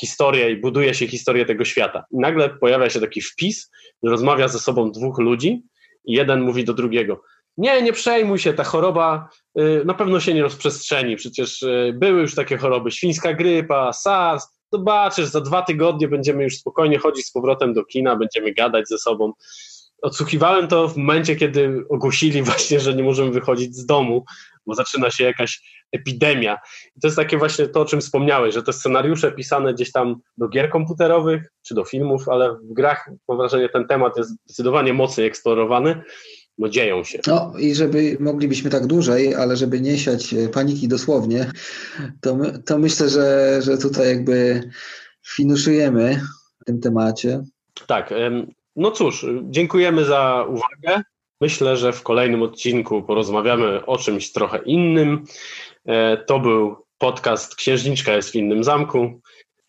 historię 0.00 0.50
i 0.50 0.56
buduje 0.56 0.94
się 0.94 1.08
historię 1.08 1.46
tego 1.46 1.64
świata. 1.64 2.04
I 2.10 2.18
nagle 2.18 2.50
pojawia 2.50 2.90
się 2.90 3.00
taki 3.00 3.20
wpis, 3.20 3.70
rozmawia 4.02 4.48
ze 4.48 4.58
sobą 4.58 4.92
dwóch 4.92 5.18
ludzi, 5.18 5.62
jeden 6.04 6.40
mówi 6.40 6.64
do 6.64 6.74
drugiego: 6.74 7.22
Nie, 7.56 7.82
nie 7.82 7.92
przejmuj 7.92 8.38
się, 8.38 8.52
ta 8.52 8.64
choroba 8.64 9.28
y, 9.58 9.82
na 9.84 9.94
pewno 9.94 10.20
się 10.20 10.34
nie 10.34 10.42
rozprzestrzeni. 10.42 11.16
Przecież 11.16 11.62
y, 11.62 11.94
były 11.96 12.20
już 12.20 12.34
takie 12.34 12.58
choroby: 12.58 12.90
świńska 12.90 13.34
grypa, 13.34 13.92
SARS. 13.92 14.48
Zobaczysz, 14.72 15.26
za 15.26 15.40
dwa 15.40 15.62
tygodnie 15.62 16.08
będziemy 16.08 16.44
już 16.44 16.56
spokojnie 16.56 16.98
chodzić 16.98 17.26
z 17.26 17.32
powrotem 17.32 17.74
do 17.74 17.84
kina, 17.84 18.16
będziemy 18.16 18.52
gadać 18.52 18.88
ze 18.88 18.98
sobą. 18.98 19.32
Odsłuchiwałem 20.02 20.68
to 20.68 20.88
w 20.88 20.96
momencie, 20.96 21.36
kiedy 21.36 21.84
ogłosili 21.90 22.42
właśnie, 22.42 22.80
że 22.80 22.94
nie 22.94 23.02
możemy 23.02 23.30
wychodzić 23.30 23.76
z 23.76 23.86
domu, 23.86 24.24
bo 24.66 24.74
zaczyna 24.74 25.10
się 25.10 25.24
jakaś 25.24 25.60
epidemia. 25.92 26.58
I 26.96 27.00
to 27.00 27.06
jest 27.06 27.16
takie 27.16 27.38
właśnie 27.38 27.68
to, 27.68 27.80
o 27.80 27.84
czym 27.84 28.00
wspomniałeś, 28.00 28.54
że 28.54 28.62
te 28.62 28.72
scenariusze 28.72 29.32
pisane 29.32 29.74
gdzieś 29.74 29.92
tam 29.92 30.16
do 30.38 30.48
gier 30.48 30.70
komputerowych 30.70 31.42
czy 31.62 31.74
do 31.74 31.84
filmów, 31.84 32.28
ale 32.28 32.52
w 32.52 32.72
grach 32.72 33.10
mam 33.28 33.38
wrażenie 33.38 33.68
ten 33.68 33.86
temat 33.86 34.16
jest 34.16 34.30
zdecydowanie 34.30 34.92
mocniej 34.92 35.26
eksplorowany. 35.26 36.02
No 36.58 36.68
dzieją 36.68 37.04
się. 37.04 37.18
No 37.26 37.52
i 37.58 37.74
żeby 37.74 38.16
moglibyśmy 38.20 38.70
tak 38.70 38.86
dłużej, 38.86 39.34
ale 39.34 39.56
żeby 39.56 39.80
nie 39.80 39.98
siać 39.98 40.34
e, 40.34 40.48
paniki 40.48 40.88
dosłownie, 40.88 41.50
to, 42.20 42.36
my, 42.36 42.62
to 42.66 42.78
myślę, 42.78 43.08
że, 43.08 43.58
że 43.62 43.78
tutaj 43.78 44.08
jakby 44.08 44.70
finiszujemy 45.26 46.20
w 46.60 46.64
tym 46.64 46.80
temacie. 46.80 47.42
Tak. 47.86 48.14
No 48.76 48.90
cóż, 48.90 49.26
dziękujemy 49.42 50.04
za 50.04 50.46
uwagę. 50.48 51.02
Myślę, 51.42 51.76
że 51.76 51.92
w 51.92 52.02
kolejnym 52.02 52.42
odcinku 52.42 53.02
porozmawiamy 53.02 53.86
o 53.86 53.98
czymś 53.98 54.32
trochę 54.32 54.58
innym. 54.58 55.24
E, 55.86 56.16
to 56.16 56.40
był 56.40 56.76
podcast 56.98 57.54
Księżniczka 57.54 58.12
jest 58.12 58.30
w 58.30 58.34
innym 58.34 58.64
zamku. 58.64 59.20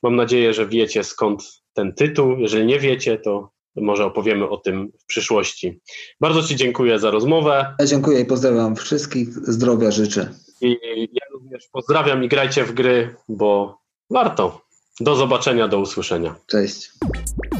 Mam 0.04 0.16
nadzieję, 0.16 0.54
że 0.54 0.68
wiecie 0.68 1.04
skąd 1.04 1.44
ten 1.74 1.94
tytuł. 1.94 2.38
Jeżeli 2.38 2.66
nie 2.66 2.80
wiecie, 2.80 3.18
to 3.18 3.50
może 3.76 4.06
opowiemy 4.06 4.50
o 4.50 4.58
tym 4.58 4.92
w 5.00 5.06
przyszłości. 5.06 5.80
Bardzo 6.22 6.44
Ci 6.44 6.56
dziękuję 6.56 7.00
za 7.00 7.12
rozmowę. 7.12 7.76
Ja 7.80 7.86
dziękuję 7.86 8.20
i 8.20 8.26
pozdrawiam 8.26 8.76
wszystkich. 8.76 9.28
Zdrowia 9.30 9.92
życzę. 9.92 10.34
I 10.62 10.78
ja 11.14 11.26
również 11.32 11.68
pozdrawiam 11.72 12.24
i 12.24 12.28
grajcie 12.28 12.64
w 12.64 12.74
gry, 12.74 13.16
bo 13.30 13.78
warto. 14.10 14.62
Do 15.00 15.16
zobaczenia, 15.16 15.68
do 15.68 15.80
usłyszenia. 15.80 16.36
Cześć. 16.48 16.92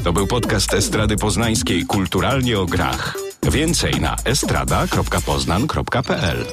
To 0.04 0.12
był 0.12 0.26
podcast 0.26 0.74
Estrady 0.74 1.16
Poznańskiej 1.16 1.84
Kulturalnie 1.86 2.58
o 2.58 2.66
grach. 2.66 3.23
Więcej 3.50 4.00
na 4.00 4.16
estrada.poznan.pl 4.24 6.46